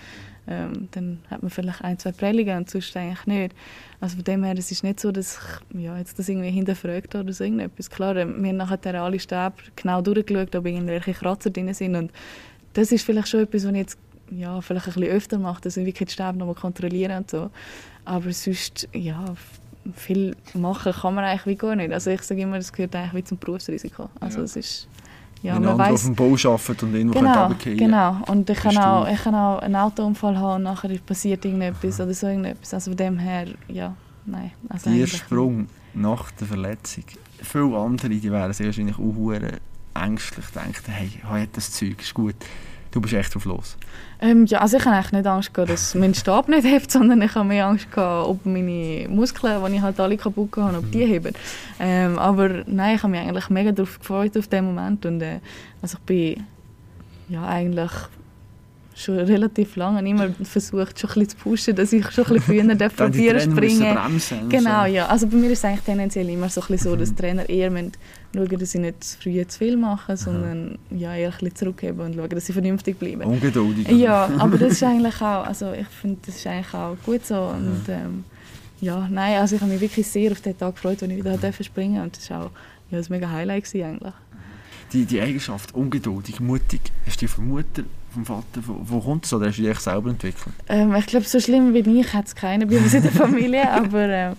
Ähm, 0.47 0.87
dann 0.91 1.19
hat 1.29 1.41
man 1.43 1.49
vielleicht 1.49 1.83
ein, 1.83 1.99
zwei 1.99 2.11
Prellungen 2.11 2.57
und 2.57 2.69
sonst 2.69 2.95
eigentlich 2.97 3.25
nicht. 3.27 3.55
Also 3.99 4.15
von 4.15 4.23
dem 4.23 4.43
her, 4.43 4.55
es 4.57 4.71
ist 4.71 4.83
nicht 4.83 4.99
so, 4.99 5.11
dass 5.11 5.39
ich 5.73 5.81
ja, 5.81 5.97
jetzt 5.97 6.17
das 6.17 6.29
irgendwie 6.29 6.49
hinterfragt 6.49 7.13
oder 7.15 7.31
so 7.31 7.43
irgendetwas. 7.43 7.89
Klar, 7.89 8.15
ähm, 8.15 8.41
wir 8.41 8.49
haben 8.49 8.57
nachher 8.57 9.01
alle 9.01 9.19
Stäbe 9.19 9.53
genau 9.75 10.01
durchgeschaut, 10.01 10.55
ob 10.55 10.65
irgendwelche 10.65 11.13
Kratzer 11.13 11.51
drin 11.51 11.73
sind 11.73 11.95
und 11.95 12.11
das 12.73 12.91
ist 12.91 13.05
vielleicht 13.05 13.27
schon 13.27 13.41
etwas, 13.41 13.65
was 13.65 13.71
ich 13.71 13.77
jetzt 13.77 13.97
ja, 14.31 14.61
vielleicht 14.61 14.87
ein 14.87 14.93
bisschen 14.93 15.09
öfter 15.09 15.39
mache, 15.39 15.61
dass 15.61 15.77
ich 15.77 15.85
wirklich 15.85 16.07
die 16.07 16.13
Stäbe 16.13 16.37
nochmal 16.37 16.55
kontrollieren 16.55 17.17
und 17.17 17.29
so. 17.29 17.49
Aber 18.05 18.31
sonst, 18.31 18.87
ja, 18.93 19.25
viel 19.95 20.35
machen 20.53 20.93
kann 20.93 21.15
man 21.15 21.23
eigentlich 21.25 21.45
wie 21.47 21.55
gar 21.55 21.75
nicht. 21.75 21.91
Also 21.91 22.11
ich 22.11 22.21
sage 22.21 22.41
immer, 22.41 22.57
das 22.57 22.71
gehört 22.71 22.95
eigentlich 22.95 23.13
wie 23.13 23.23
zum 23.23 23.37
Berufsrisiko. 23.37 24.09
Also 24.19 24.39
Ja. 24.39 24.43
es 24.43 24.55
ist, 24.55 24.87
ja, 25.41 25.55
wenn 25.55 25.63
man 25.63 25.71
andere 25.71 25.93
auf 25.93 26.03
dem 26.03 26.15
Bau 26.15 26.33
arbeiten 26.33 26.85
und 26.85 26.95
irgendwo 26.95 27.19
Genau, 27.19 27.43
runterfallen. 27.45 27.77
genau. 27.77 28.17
Und 28.27 28.49
ich 28.49 28.59
kann, 28.59 28.77
auch, 28.77 29.07
ich 29.07 29.23
kann 29.23 29.35
auch 29.35 29.59
einen 29.59 29.75
Autounfall 29.75 30.37
haben 30.37 30.55
und 30.57 30.63
nachher 30.63 30.89
passiert 30.99 31.43
irgendetwas 31.45 31.99
oder 31.99 32.13
so 32.13 32.27
irgendetwas. 32.27 32.73
Also 32.73 32.91
von 32.91 32.97
dem 32.97 33.17
her, 33.17 33.47
ja, 33.67 33.95
nein. 34.25 34.51
Also 34.69 34.89
Der 34.91 35.07
Sprung 35.07 35.67
nach 35.93 36.31
der 36.31 36.47
Verletzung. 36.47 37.03
Viele 37.41 37.75
andere 37.77 38.09
die 38.09 38.31
wären 38.31 38.53
sehr 38.53 38.67
wahrscheinlich 38.67 38.97
auch 38.99 39.31
ängstlich, 39.93 40.45
denken, 40.55 40.91
hey, 40.91 41.09
habe 41.23 41.47
das 41.51 41.71
Zeug, 41.71 41.99
ist 42.01 42.13
gut. 42.13 42.35
Du 42.91 42.99
bist 42.99 43.13
echt 43.13 43.33
drauf 43.33 43.45
los. 43.45 43.77
Ähm, 44.19 44.45
ja, 44.45 44.59
also 44.59 44.77
ich 44.77 44.85
habe 44.85 44.95
eigentlich 44.95 45.13
nicht 45.13 45.25
Angst 45.25 45.53
gehabt, 45.53 45.71
dass 45.71 45.95
mein 45.95 46.13
Stab 46.13 46.49
nicht 46.49 46.65
hebt, 46.65 46.91
sondern 46.91 47.21
ich 47.21 47.33
habe 47.33 47.47
mehr 47.47 47.65
Angst 47.65 47.89
gehabt, 47.91 48.27
ob 48.27 48.45
meine 48.45 49.07
Muskeln, 49.09 49.63
die 49.65 49.75
ich 49.77 49.81
halt 49.81 49.99
alle 49.99 50.17
kaputt 50.17 50.49
habe, 50.57 50.77
ob 50.77 50.91
die 50.91 51.05
heben. 51.05 51.33
Ähm, 51.79 52.19
aber 52.19 52.63
nein, 52.67 52.97
ich 52.97 53.03
habe 53.03 53.11
mich 53.11 53.21
eigentlich 53.21 53.49
mega 53.49 53.71
darauf 53.71 53.97
gefreut 53.99 54.37
auf 54.37 54.47
den 54.47 54.65
Moment 54.65 55.05
und 55.05 55.21
äh, 55.21 55.39
also 55.81 55.97
ich 55.97 56.03
bin 56.05 56.43
ja 57.29 57.45
eigentlich 57.45 57.91
schon 59.01 59.17
relativ 59.17 59.75
lange 59.75 60.07
immer 60.07 60.29
versucht, 60.43 60.99
schon 60.99 61.09
ein 61.09 61.13
bisschen 61.13 61.29
zu 61.29 61.37
pushen, 61.37 61.75
dass 61.75 61.93
ich 61.93 62.09
schon 62.11 62.25
ein 62.25 62.33
bisschen 62.33 62.63
früher 62.63 62.75
darf 62.75 62.95
probieren 62.95 63.39
springen. 63.39 63.95
bremsen. 63.95 64.49
Genau, 64.49 64.85
so. 64.85 64.91
ja. 64.91 65.07
Also 65.07 65.27
bei 65.27 65.37
mir 65.37 65.51
ist 65.51 65.59
es 65.59 65.65
eigentlich 65.65 65.81
tendenziell 65.81 66.29
immer 66.29 66.49
so, 66.49 66.61
ein 66.61 66.67
bisschen 66.67 66.91
so 66.91 66.95
dass 66.95 67.09
die 67.09 67.15
Trainer 67.15 67.47
eher 67.49 67.71
schauen, 67.71 68.59
dass 68.59 68.71
sie 68.71 68.79
nicht 68.79 69.03
zu 69.03 69.17
früh 69.21 69.45
zu 69.47 69.57
viel 69.57 69.77
machen, 69.77 70.15
sondern 70.17 70.77
ja, 70.91 71.15
eher 71.15 71.29
ein 71.29 71.33
bisschen 71.33 71.55
zurückheben 71.55 71.99
und 72.01 72.15
schauen, 72.15 72.29
dass 72.29 72.45
sie 72.45 72.53
vernünftig 72.53 72.97
bleiben. 72.97 73.21
Ungeduldig. 73.23 73.89
Ja, 73.89 74.29
aber 74.37 74.57
das 74.57 74.73
ist 74.73 74.83
eigentlich 74.83 75.15
auch, 75.21 75.45
also 75.45 75.73
ich 75.73 75.87
finde, 75.87 76.19
das 76.25 76.35
ist 76.35 76.47
eigentlich 76.47 76.73
auch 76.73 76.95
gut 77.05 77.25
so 77.25 77.35
und 77.35 77.83
ähm, 77.89 78.23
ja, 78.79 79.07
nein, 79.11 79.39
also 79.39 79.55
ich 79.55 79.61
habe 79.61 79.71
mich 79.71 79.81
wirklich 79.81 80.07
sehr 80.07 80.31
auf 80.31 80.41
den 80.41 80.57
Tag 80.57 80.75
gefreut, 80.75 81.03
als 81.03 81.11
ich 81.11 81.17
wieder 81.17 81.37
durfte 81.37 81.63
springen 81.63 82.01
und 82.01 82.17
das 82.17 82.29
war 82.29 82.45
auch 82.45 82.51
ja, 82.89 82.97
ein 82.97 83.05
mega 83.09 83.29
Highlight 83.29 83.75
eigentlich. 83.75 84.13
Die, 84.93 85.05
die 85.05 85.21
Eigenschaft, 85.21 85.73
ungeduldig, 85.73 86.39
mutig, 86.39 86.81
hast 87.05 87.17
du 87.17 87.25
die 87.25 87.27
von 87.27 87.47
Mutter, 87.47 87.83
vom 88.11 88.25
Vater, 88.25 88.61
wo, 88.65 88.75
wo 88.81 88.99
kommt 88.99 89.23
das 89.23 89.33
oder 89.33 89.47
hast 89.47 89.57
du 89.57 89.61
die 89.61 89.69
echt 89.69 89.81
selber 89.81 90.09
entwickelt? 90.09 90.53
Ähm, 90.67 90.93
ich 90.95 91.05
glaube, 91.05 91.25
so 91.25 91.39
schlimm 91.39 91.73
wie 91.73 91.99
ich 91.99 92.13
hat 92.13 92.27
es 92.27 92.35
keinen 92.35 92.69
bei 92.69 92.77
uns 92.77 92.93
in 92.93 93.03
der 93.03 93.11
Familie, 93.11 93.69
aber 93.71 94.09
ähm, 94.09 94.33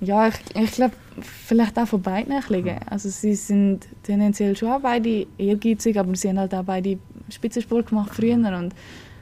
ja, 0.00 0.28
ich, 0.28 0.34
ich 0.54 0.72
glaube, 0.72 0.94
vielleicht 1.20 1.78
auch 1.78 1.88
von 1.88 2.00
beiden 2.00 2.32
ein 2.32 2.40
bisschen. 2.40 2.78
Also 2.86 3.08
sie 3.10 3.34
sind 3.34 3.86
tendenziell 4.02 4.56
schon 4.56 4.68
auch 4.70 4.80
beide 4.80 5.26
ehrgeizig, 5.36 5.98
aber 5.98 6.14
sie 6.16 6.28
haben 6.28 6.38
halt 6.38 6.54
auch 6.54 6.64
beide 6.64 6.98
Spitzensport 7.28 7.88
gemacht 7.88 8.12
früher 8.14 8.34
und 8.34 8.74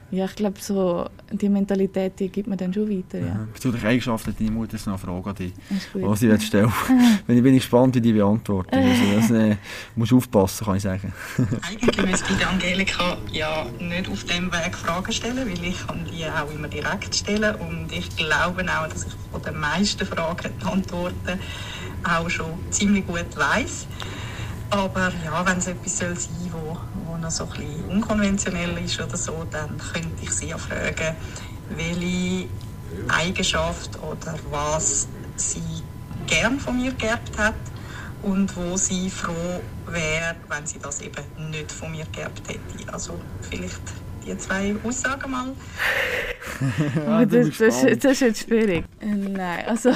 ja, 0.09 0.25
ich 0.25 0.35
glaube, 0.35 0.57
so 0.59 1.09
die 1.31 1.49
Mentalität, 1.49 2.17
die 2.19 2.29
gibt 2.29 2.47
man 2.47 2.57
dann 2.57 2.73
schon 2.73 2.89
weiter, 2.89 3.19
ja. 3.19 3.47
Bezüglich 3.53 3.83
Eigenschaften 3.83 4.31
hat 4.31 4.39
deine 4.39 4.51
Mutter 4.51 4.73
jetzt 4.73 4.87
noch 4.87 4.93
eine 4.93 5.21
Frage 5.21 5.29
an 5.29 5.35
dich, 5.35 5.53
die 5.93 6.15
sie 6.15 6.27
jetzt 6.27 6.45
stellen 6.45 6.71
Wenn 7.27 7.37
ich 7.37 7.43
bin 7.43 7.53
ich 7.53 7.61
gespannt, 7.61 7.95
wie 7.95 8.01
die 8.01 8.13
beantwortet. 8.13 8.73
Also 8.73 9.03
das 9.15 9.31
äh, 9.31 9.57
musst 9.95 10.11
du 10.11 10.17
aufpassen, 10.17 10.65
kann 10.65 10.77
ich 10.77 10.83
sagen. 10.83 11.13
Eigentlich 11.69 12.05
müsste 12.05 12.31
ich 12.31 12.37
der 12.37 12.49
Angelika 12.49 13.17
ja 13.31 13.65
nicht 13.79 14.09
auf 14.09 14.23
dem 14.23 14.51
Weg 14.51 14.75
Fragen 14.75 15.11
stellen, 15.11 15.45
weil 15.45 15.63
ich 15.63 15.85
kann 15.85 16.05
die 16.05 16.25
auch 16.25 16.53
immer 16.53 16.69
direkt 16.69 17.13
stellen 17.13 17.55
und 17.55 17.91
ich 17.91 18.15
glaube 18.15 18.63
auch, 18.63 18.87
dass 18.87 19.07
ich 19.07 19.13
von 19.31 19.41
den 19.41 19.59
meisten 19.59 20.05
Fragen 20.05 20.51
die 20.61 20.65
Antworten 20.65 21.39
auch 22.03 22.29
schon 22.29 22.53
ziemlich 22.69 23.05
gut 23.05 23.35
weiß. 23.35 23.87
Aber 24.69 25.11
ja, 25.23 25.45
wenn 25.45 25.57
es 25.57 25.67
etwas 25.67 25.97
soll 25.97 26.15
sein 26.15 26.51
wo, 26.51 26.77
wo 27.07 27.17
noch 27.17 27.31
so 27.31 27.45
ein 27.45 27.49
bisschen 27.51 27.85
unkonventionell 27.85 28.77
ist 28.83 28.99
oder 28.99 29.17
so, 29.17 29.45
dann 29.49 29.77
könnte 29.77 30.23
ich 30.23 30.31
sie 30.31 30.49
ja 30.49 30.57
fragen, 30.57 31.15
welche 31.69 32.49
Eigenschaft 33.07 34.01
oder 34.01 34.37
was 34.49 35.07
sie 35.35 35.83
gern 36.27 36.59
von 36.59 36.77
mir 36.77 36.93
geerbt 36.93 37.37
hat 37.37 37.55
und 38.21 38.55
wo 38.55 38.77
sie 38.77 39.09
froh 39.09 39.63
wäre, 39.85 40.37
wenn 40.49 40.65
sie 40.65 40.79
das 40.79 41.01
eben 41.01 41.23
nicht 41.49 41.71
von 41.71 41.91
mir 41.91 42.05
geerbt 42.05 42.49
hätte. 42.49 42.93
Also 42.93 43.21
vielleicht 43.39 43.81
die 44.27 44.37
zwei 44.37 44.75
Aussagen 44.83 45.31
mal. 45.31 45.47
Du 46.99 47.25
das, 47.27 47.57
das, 47.57 47.79
spannend. 47.79 48.03
das 48.03 48.11
ist 48.13 48.21
jetzt 48.21 48.47
schwierig. 48.47 48.85
Äh, 48.99 49.05
Nein, 49.05 49.65
also 49.67 49.91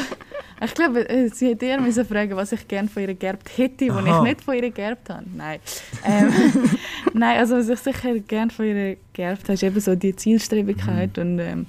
ich 0.63 0.73
glaube, 0.75 1.09
äh, 1.09 1.27
sie 1.29 1.49
hätte 1.49 1.65
eher 1.65 1.81
müssen 1.81 2.05
fragen, 2.05 2.35
was 2.35 2.51
ich 2.51 2.67
gerne 2.67 2.87
von 2.87 3.01
ihr 3.01 3.15
geerbt 3.15 3.49
hätte, 3.57 3.87
was 3.89 4.05
ich 4.05 4.21
nicht 4.21 4.41
von 4.41 4.55
ihr 4.55 4.69
geerbt 4.69 5.09
habe. 5.09 5.25
Nein. 5.35 5.59
Ähm, 6.05 6.31
Nein, 7.13 7.39
also 7.39 7.57
was 7.57 7.69
ich 7.69 7.79
sicher 7.79 8.19
gerne 8.19 8.51
von 8.51 8.65
ihr 8.65 8.97
geerbt 9.13 9.43
habe, 9.43 9.53
ist 9.53 9.63
eben 9.63 9.79
so 9.79 9.95
die 9.95 10.15
Zielstrebigkeit 10.15 11.17
und 11.17 11.39
ähm, 11.39 11.65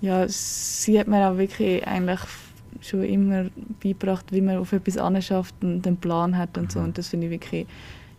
ja, 0.00 0.26
sie 0.28 0.98
hat 1.00 1.08
mir 1.08 1.28
auch 1.28 1.38
wirklich 1.38 1.84
eigentlich 1.86 2.20
schon 2.82 3.02
immer 3.02 3.46
beigebracht, 3.82 4.26
wie 4.30 4.42
man 4.42 4.58
auf 4.58 4.72
etwas 4.72 4.96
anschafft 4.96 5.54
und 5.62 5.86
einen 5.86 5.96
Plan 5.96 6.36
hat 6.38 6.56
und 6.56 6.70
so 6.70 6.78
und 6.78 6.98
das 6.98 7.08
finde 7.08 7.26
ich 7.26 7.32
wirklich, 7.32 7.66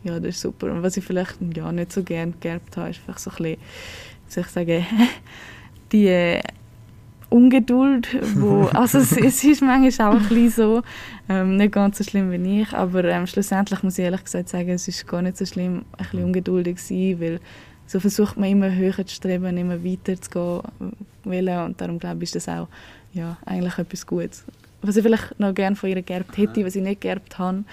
ja, 0.04 0.20
das 0.20 0.36
ist 0.36 0.42
super. 0.42 0.72
Und 0.72 0.84
was 0.84 0.98
ich 0.98 1.04
vielleicht 1.04 1.38
ja, 1.56 1.72
nicht 1.72 1.92
so 1.92 2.04
gerne 2.04 2.34
geerbt 2.40 2.78
habe, 2.78 2.90
ist 2.90 3.00
einfach 3.08 3.20
so 3.20 3.32
ein 3.32 3.38
bisschen, 3.38 3.58
soll 4.28 4.44
ich 4.44 4.50
sagen, 4.50 4.86
die 5.92 6.08
äh, 6.08 6.42
Ungeduld, 7.30 8.08
wo, 8.36 8.64
also 8.74 9.00
es, 9.00 9.12
es 9.12 9.44
ist 9.44 9.62
manchmal 9.62 10.10
auch 10.10 10.20
ein 10.20 10.28
bisschen 10.30 10.50
so, 10.50 10.82
ähm, 11.28 11.58
nicht 11.58 11.74
ganz 11.74 11.98
so 11.98 12.04
schlimm 12.04 12.32
wie 12.32 12.62
ich, 12.62 12.74
aber 12.74 13.04
ähm, 13.04 13.28
schlussendlich 13.28 13.84
muss 13.84 13.98
ich 13.98 14.06
ehrlich 14.06 14.24
gesagt 14.24 14.50
sagen, 14.50 14.70
es 14.70 14.88
ist 14.88 15.06
gar 15.08 15.22
nicht 15.22 15.38
so 15.38 15.46
schlimm, 15.46 15.78
ein 15.78 15.98
bisschen 15.98 16.24
ungeduldig 16.24 16.78
zu 16.78 16.94
sein, 16.94 17.20
weil 17.20 17.40
so 17.86 18.00
versucht 18.00 18.38
man 18.38 18.50
immer 18.50 18.74
höher 18.74 19.06
zu 19.06 19.16
streben, 19.16 19.58
immer 19.58 19.84
weiter 19.84 20.20
zu 20.22 20.30
gehen 20.30 20.94
wollen 21.24 21.66
und 21.66 21.82
darum 21.82 22.00
glaube 22.00 22.24
ich, 22.24 22.34
ist 22.34 22.36
das 22.36 22.50
auch 22.50 22.68
ja, 23.14 23.38
eigentlich 23.46 23.78
etwas 23.78 24.06
Gutes. 24.06 24.46
Was 24.82 24.96
ich 24.96 25.04
vielleicht 25.04 25.40
noch 25.40 25.54
gerne 25.54 25.76
von 25.76 25.90
ihr 25.90 26.02
geerbt 26.02 26.38
hätte, 26.38 26.66
was 26.66 26.76
ich 26.76 26.84
nicht 26.84 27.02
geerbt 27.02 27.40
habe, 27.40 27.64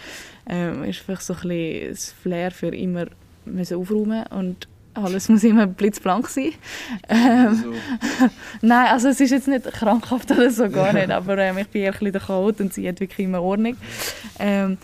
ähm, 0.46 0.84
ist 0.84 1.00
vielleicht 1.00 1.22
so 1.22 1.34
ein 1.34 1.40
bisschen 1.40 1.90
das 1.90 2.12
Flair 2.12 2.50
für 2.50 2.74
immer 2.74 3.06
müssen 3.44 3.76
aufräumen 3.76 4.24
und 4.28 4.68
alles 4.94 5.28
muss 5.28 5.42
immer 5.44 5.66
blitzblank 5.66 6.28
sein. 6.28 6.52
Ähm, 7.08 7.46
Also, 7.48 7.72
Nein, 8.62 8.86
also 8.90 9.08
es 9.08 9.20
ist 9.20 9.30
jetzt 9.30 9.48
nicht 9.48 9.64
krankhaft 9.64 10.30
oder 10.30 10.50
so, 10.50 10.68
gar 10.70 10.92
nicht, 10.92 11.10
aber 11.10 11.36
ähm, 11.38 11.58
ich 11.58 11.68
bin 11.68 11.82
eher 11.82 11.92
ein 11.92 11.98
bisschen 11.98 12.12
der 12.12 12.20
Chaot 12.20 12.60
und 12.60 12.72
sie 12.72 12.88
hat 12.88 13.00
wirklich 13.00 13.26
immer 13.26 13.42
Ordnung. 13.42 13.76
Ähm, 14.38 14.78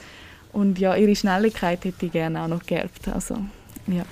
und 0.52 0.78
ja, 0.78 0.96
ihre 0.96 1.14
Schnelligkeit 1.14 1.84
hätte 1.84 2.06
ich 2.06 2.12
gerne 2.12 2.42
auch 2.42 2.48
noch 2.48 2.64
geerbt, 2.64 3.06
also 3.08 3.36
ja. 3.86 4.04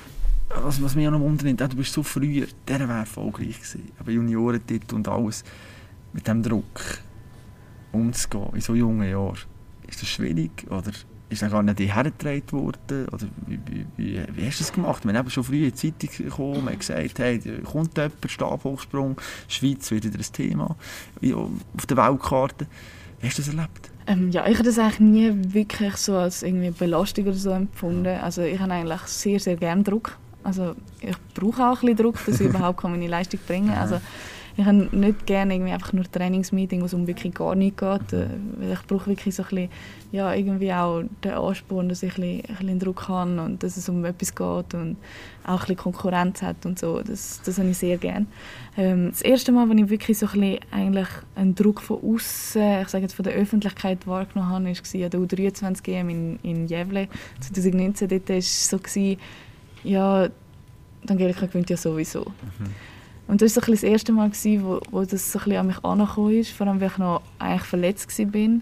was, 0.63 0.81
was 0.81 0.95
mich 0.95 1.07
auch 1.09 1.13
noch 1.13 1.21
wundert, 1.21 1.73
du 1.73 1.77
bist 1.77 1.93
so 1.93 2.03
früh, 2.03 2.47
der 2.67 2.81
wäre 2.81 3.01
erfolgreich 3.01 3.57
gewesen. 3.57 3.91
Aber 3.99 4.13
Juniorentitel 4.13 4.95
und 4.95 5.09
alles, 5.09 5.43
mit 6.13 6.27
dem 6.29 6.43
Druck 6.43 7.01
umzugehen 7.93 8.55
in 8.55 8.61
so 8.61 8.75
jungen 8.75 9.09
Jahren, 9.09 9.39
ist 9.87 10.03
das 10.03 10.09
schwierig 10.09 10.51
oder 10.71 10.91
ist 11.31 11.43
dann 11.43 11.51
gar 11.51 11.63
nicht 11.63 11.79
hergetragen 11.79 12.53
worden? 12.53 13.09
Oder 13.09 13.27
wie, 13.47 13.61
wie, 13.67 13.87
wie, 13.97 14.23
wie 14.35 14.47
hast 14.47 14.61
du 14.61 14.65
das 14.65 14.73
gemacht? 14.73 15.05
Wir 15.05 15.15
haben 15.15 15.31
schon 15.31 15.45
früh 15.45 15.65
in 15.65 15.73
die 15.73 15.75
Zeitung 15.75 16.11
gekommen, 16.25 16.65
wir 16.65 16.73
haben 16.73 16.79
gesagt, 16.79 17.19
hey, 17.19 17.39
kommt 17.65 17.97
jemand, 17.97 18.15
Stabhochsprung, 18.27 19.21
Schweiz 19.47 19.91
wird 19.91 20.05
wieder 20.05 20.19
ein 20.19 20.33
Thema 20.33 20.77
auf 21.77 21.87
der 21.87 21.97
Weltkarte. 21.97 22.67
Wie 23.21 23.27
hast 23.27 23.39
du 23.39 23.43
das 23.43 23.53
erlebt? 23.55 23.91
Ähm, 24.07 24.31
ja, 24.31 24.47
ich 24.47 24.55
habe 24.55 24.65
das 24.65 24.79
eigentlich 24.79 25.01
nie 25.01 25.53
wirklich 25.53 25.97
so 25.97 26.17
als 26.17 26.43
irgendwie 26.43 26.71
Belastung 26.71 27.27
oder 27.27 27.35
so 27.35 27.51
empfunden. 27.51 28.19
Also 28.21 28.43
ich 28.43 28.59
habe 28.59 28.73
eigentlich 28.73 29.01
sehr, 29.03 29.39
sehr 29.39 29.57
gerne 29.57 29.83
Druck. 29.83 30.17
Also 30.45 30.75
ich 31.01 31.17
brauche 31.35 31.63
auch 31.63 31.83
ein 31.83 31.89
bisschen 31.89 31.97
Druck, 31.97 32.25
dass 32.25 32.41
ich 32.41 32.47
überhaupt 32.49 32.83
meine 32.85 33.07
Leistung 33.07 33.41
bringen 33.47 33.69
kann. 33.69 33.79
Also 33.79 34.01
ich 34.59 34.65
habe 34.65 34.89
nicht 34.91 35.25
gerne 35.25 35.55
irgendwie 35.55 35.71
einfach 35.71 35.93
nur 35.93 36.11
Trainingsmeeting, 36.11 36.81
wo 36.81 36.87
es 36.87 36.93
um 36.93 37.07
wirklich 37.07 37.33
gar 37.33 37.55
nichts 37.55 37.79
geht. 37.79 38.13
Äh, 38.13 38.27
weil 38.57 38.73
Ich 38.73 38.87
brauche 38.89 39.07
wirklich 39.07 39.33
so 39.33 39.45
ein 39.45 39.49
bisschen, 39.49 39.69
ja, 40.11 40.35
irgendwie 40.35 40.73
auch 40.73 41.05
den 41.23 41.33
Ansporn, 41.33 41.89
dass 41.89 42.03
ich 42.03 42.19
ein 42.19 42.23
bisschen, 42.23 42.41
ein 42.49 42.57
bisschen 42.57 42.79
Druck 42.81 43.07
habe 43.07 43.41
und 43.41 43.63
dass 43.63 43.77
es 43.77 43.89
um 43.89 44.05
etwas 44.05 44.35
geht 44.35 44.75
und 44.75 44.97
auch 45.45 45.53
ein 45.53 45.59
bisschen 45.61 45.77
Konkurrenz 45.77 46.43
hat 46.43 46.67
und 46.67 46.77
so. 46.77 47.01
Das, 47.03 47.41
das 47.45 47.59
habe 47.59 47.69
ich 47.69 47.79
sehr 47.79 47.99
gerne. 47.99 48.27
Ähm, 48.77 49.11
das 49.11 49.23
erste 49.23 49.53
Mal, 49.53 49.71
als 49.71 49.81
ich 49.81 49.91
wirklich 49.91 50.19
so 50.19 50.27
ein 50.27 50.33
bisschen 50.33 50.59
eigentlich 50.73 51.09
einen 51.37 51.55
Druck 51.55 51.81
von 51.81 52.03
außen, 52.03 52.81
ich 52.83 52.89
sage 52.89 53.05
jetzt 53.05 53.15
von 53.15 53.23
der 53.23 53.35
Öffentlichkeit 53.35 54.09
wahrgenommen 54.09 54.51
habe, 54.51 54.65
war 54.65 55.05
an 55.05 55.11
der 55.11 55.21
U23 55.21 55.89
EM 55.89 56.09
in, 56.09 56.39
in 56.43 56.67
Gävle 56.67 57.07
2019. 57.39 58.09
Dort 58.09 58.29
war 58.29 58.37
es 58.37 58.69
so, 58.69 58.79
gewesen, 58.79 59.21
ja, 59.85 60.29
Angelika 61.09 61.47
gewinnt 61.47 61.71
ja 61.71 61.77
sowieso. 61.77 62.27
Und 63.29 63.43
das 63.43 63.55
war 63.55 63.63
so 63.63 63.71
ein 63.71 63.75
das 63.75 63.83
erste 63.83 64.13
Mal, 64.13 64.31
gewesen, 64.31 64.65
wo, 64.65 64.81
wo 64.91 65.05
das 65.05 65.31
so 65.31 65.39
ein 65.39 65.57
an 65.57 65.67
mich 65.67 65.85
angekommen 65.85 66.39
ist, 66.39 66.51
vor 66.51 66.67
allem 66.67 66.81
weil 66.81 66.89
ich 66.89 66.99
noch 66.99 67.23
eigentlich 67.39 67.63
verletzt 67.63 68.19
war 68.19 68.61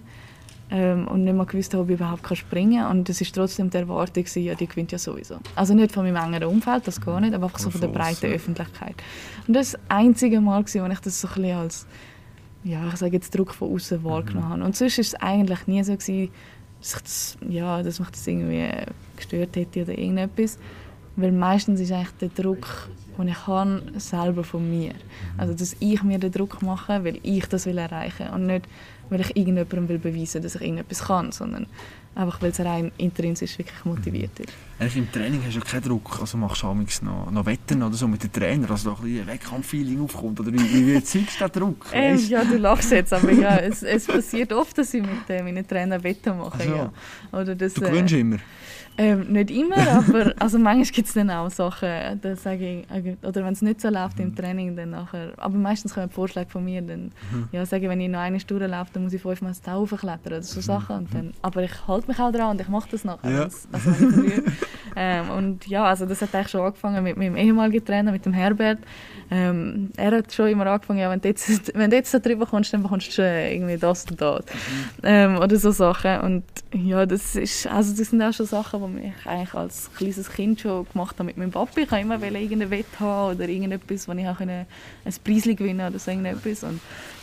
ähm, 0.70 1.06
und 1.06 1.24
nicht 1.24 1.34
mehr 1.34 1.46
gewusst 1.46 1.72
habe, 1.72 1.84
ob 1.84 1.90
ich 1.90 1.94
überhaupt 1.94 2.36
springen 2.36 2.80
kann. 2.80 2.98
Und 2.98 3.08
es 3.08 3.20
war 3.20 3.28
trotzdem 3.32 3.70
die 3.70 3.76
Erwartung, 3.76 4.24
gewesen, 4.24 4.42
ja, 4.42 4.54
die 4.56 4.66
gewinnt 4.66 4.90
ja 4.90 4.98
sowieso. 4.98 5.36
Also 5.54 5.74
nicht 5.74 5.92
von 5.92 6.04
meinem 6.04 6.16
engeren 6.16 6.48
Umfeld, 6.48 6.86
das 6.86 7.00
gar 7.00 7.20
nicht, 7.20 7.34
aber 7.34 7.46
einfach 7.46 7.60
so 7.60 7.70
von 7.70 7.80
der 7.80 7.88
breiten 7.88 8.26
Öffentlichkeit. 8.26 8.96
Und 9.46 9.54
das 9.54 9.74
war 9.74 9.80
das 9.80 9.96
einzige 9.96 10.40
Mal, 10.40 10.64
gewesen, 10.64 10.82
wo 10.82 10.92
ich 10.92 11.00
das 11.00 11.20
so 11.20 11.28
ein 11.36 11.44
als, 11.52 11.86
ja, 12.64 12.80
ich 12.88 12.96
sage 12.96 13.12
jetzt 13.12 13.36
Druck 13.36 13.54
von 13.54 13.72
außen 13.72 14.02
wahrgenommen 14.02 14.48
habe. 14.48 14.64
Und 14.64 14.76
sonst 14.76 14.98
war 14.98 15.02
es 15.02 15.14
eigentlich 15.14 15.66
nie 15.68 15.84
so, 15.84 15.92
gewesen, 15.92 16.30
dass, 16.80 16.94
ich 16.94 17.02
das, 17.02 17.38
ja, 17.48 17.82
dass 17.84 18.00
mich 18.00 18.10
das 18.10 18.26
irgendwie 18.26 18.68
gestört 19.16 19.54
hätte 19.54 19.82
oder 19.82 19.96
irgendetwas. 19.96 20.58
Weil 21.16 21.32
meistens 21.32 21.80
ist 21.80 21.92
eigentlich 21.92 22.10
der 22.20 22.28
Druck, 22.28 22.88
den 23.18 23.28
ich 23.28 23.46
habe, 23.46 23.82
selber 23.96 24.44
von 24.44 24.68
mir. 24.68 24.92
Also, 25.38 25.54
dass 25.54 25.76
ich 25.80 26.02
mir 26.02 26.18
den 26.18 26.32
Druck 26.32 26.62
mache, 26.62 27.04
weil 27.04 27.18
ich 27.22 27.46
das 27.46 27.66
will 27.66 27.78
erreichen 27.78 28.28
und 28.28 28.46
nicht, 28.46 28.66
weil 29.08 29.20
ich 29.20 29.36
irgendjemandem 29.36 29.88
will 29.88 29.98
beweisen 29.98 30.42
dass 30.42 30.56
ich 30.56 30.60
irgendetwas 30.60 31.04
kann, 31.04 31.32
sondern 31.32 31.66
einfach, 32.16 32.40
weil 32.42 32.50
es 32.50 32.60
rein 32.60 32.90
intrinsisch 32.96 33.58
wirklich 33.58 33.84
motiviert 33.84 34.38
ist. 34.40 34.52
Eigentlich 34.78 34.96
im 34.96 35.12
Training 35.12 35.42
hast 35.44 35.54
du 35.54 35.58
ja 35.60 35.64
keinen 35.64 35.82
Druck, 35.82 36.18
also 36.20 36.36
machst 36.36 36.62
du 36.62 37.04
noch, 37.04 37.30
noch 37.30 37.46
Wetten 37.46 37.82
oder 37.82 37.94
so 37.94 38.08
mit 38.08 38.22
dem 38.22 38.32
Trainer, 38.32 38.66
dass 38.66 38.84
da 38.84 38.90
ein 38.90 39.02
bisschen 39.02 39.26
Wettkampf-Feeling 39.26 40.02
aufkommt, 40.02 40.40
oder 40.40 40.52
wie, 40.52 40.86
wie, 40.86 40.94
erzeugst 40.94 41.40
du 41.40 41.48
den 41.48 41.60
Druck? 41.60 41.86
Ähm, 41.92 42.18
ja, 42.28 42.44
du 42.44 42.56
lachst 42.56 42.90
jetzt, 42.90 43.12
aber 43.12 43.32
ja, 43.32 43.56
es, 43.56 43.82
es 43.82 44.06
passiert 44.06 44.52
oft, 44.52 44.76
dass 44.76 44.92
ich 44.92 45.02
mit 45.02 45.28
äh, 45.28 45.42
meinen 45.42 45.66
Trainern 45.66 46.02
Wetten 46.02 46.36
mache. 46.36 46.58
Ach 46.58 46.60
so. 46.60 46.74
Ja. 46.74 46.92
Oder 47.32 47.54
das, 47.54 47.74
Du 47.74 47.82
äh, 47.82 47.90
gewinnst 47.90 48.14
immer. 48.14 48.38
Ähm, 48.98 49.32
nicht 49.32 49.50
immer, 49.50 49.76
aber 49.76 50.32
also 50.38 50.58
manchmal 50.58 50.86
gibt 50.86 51.08
es 51.08 51.14
dann 51.14 51.30
auch 51.30 51.50
Sachen, 51.50 52.20
da 52.20 52.36
sage 52.36 52.84
ich, 52.90 52.90
äh, 52.90 53.16
oder 53.26 53.44
wenn 53.44 53.52
es 53.52 53.62
nicht 53.62 53.80
so 53.80 53.88
läuft 53.88 54.18
im 54.20 54.34
Training, 54.34 54.74
dann 54.74 54.90
nachher, 54.90 55.32
aber 55.36 55.56
meistens 55.56 55.94
kommen 55.94 56.08
Vorschläge 56.08 56.50
von 56.50 56.64
mir, 56.64 56.80
dann 56.80 57.12
ja, 57.52 57.66
sage 57.66 57.84
ich, 57.84 57.90
wenn 57.90 58.00
ich 58.00 58.08
noch 58.08 58.20
eine 58.20 58.40
Stunde 58.40 58.66
laufe, 58.66 58.90
dann 58.94 59.04
muss 59.04 59.12
ich 59.12 59.22
fünfmal 59.22 59.50
das 59.50 59.60
Tau 59.60 59.80
hochklettern 59.80 60.20
oder 60.26 60.42
so 60.42 60.60
Sachen. 60.60 60.96
Und 60.96 61.14
dann, 61.14 61.34
aber 61.42 61.62
ich 61.62 61.86
halte 61.86 62.08
mich 62.08 62.18
auch 62.18 62.32
dran 62.32 62.50
und 62.50 62.60
ich 62.60 62.68
mache 62.68 62.88
das 62.90 63.04
nachher. 63.04 63.30
Ja. 63.30 63.48
Also, 63.72 63.90
ähm, 64.96 65.30
und 65.30 65.66
ja, 65.66 65.84
also 65.84 66.06
das 66.06 66.22
hat 66.22 66.34
eigentlich 66.34 66.48
schon 66.48 66.62
angefangen 66.62 67.04
mit 67.04 67.16
meinem 67.16 67.36
ehemaligen 67.36 67.84
Trainer, 67.84 68.12
mit 68.12 68.24
dem 68.24 68.32
Herbert. 68.32 68.78
Ähm, 69.30 69.90
er 69.96 70.12
hat 70.12 70.32
schon 70.32 70.48
immer 70.48 70.66
angefangen, 70.66 71.00
ja, 71.00 71.10
wenn 71.10 71.20
du 71.20 71.28
jetzt, 71.28 71.48
wenn 71.74 71.90
du 71.90 71.96
jetzt 71.96 72.14
da 72.14 72.18
drüber 72.18 72.46
kommst, 72.46 72.72
dann 72.72 72.82
bekommst 72.82 73.08
du 73.08 73.12
schon 73.12 73.24
irgendwie 73.24 73.76
das 73.76 74.06
und 74.10 74.20
das. 74.20 74.44
Ähm, 75.02 75.36
oder 75.38 75.56
so 75.56 75.70
Sachen. 75.70 76.20
Und 76.20 76.44
ja, 76.72 77.04
das 77.06 77.36
ist, 77.36 77.66
also 77.66 77.94
das 77.96 78.10
sind 78.10 78.22
auch 78.22 78.32
schon 78.32 78.46
Sachen, 78.46 78.80
die 78.88 79.08
ich 79.08 79.26
eigentlich 79.26 79.54
als 79.54 79.90
kleines 79.94 80.30
Kind 80.30 80.60
schon 80.60 80.86
gemacht 80.92 81.16
habe 81.18 81.24
mit 81.24 81.36
meinem 81.36 81.50
Papi. 81.50 81.82
Ich 81.82 81.90
wollte 81.90 82.04
immer 82.04 82.20
wollen 82.20 82.36
irgendeine 82.36 82.70
Wette 82.70 83.00
haben 83.00 83.34
oder 83.34 83.48
irgendetwas, 83.48 84.06
wo 84.06 84.12
ich 84.12 84.28
auch 84.28 84.40
ein 84.40 84.66
Preis 85.24 85.44
gewinnen 85.44 85.88
oder 85.88 85.98
so 85.98 86.10
irgendetwas. 86.10 86.62
Und 86.62 86.80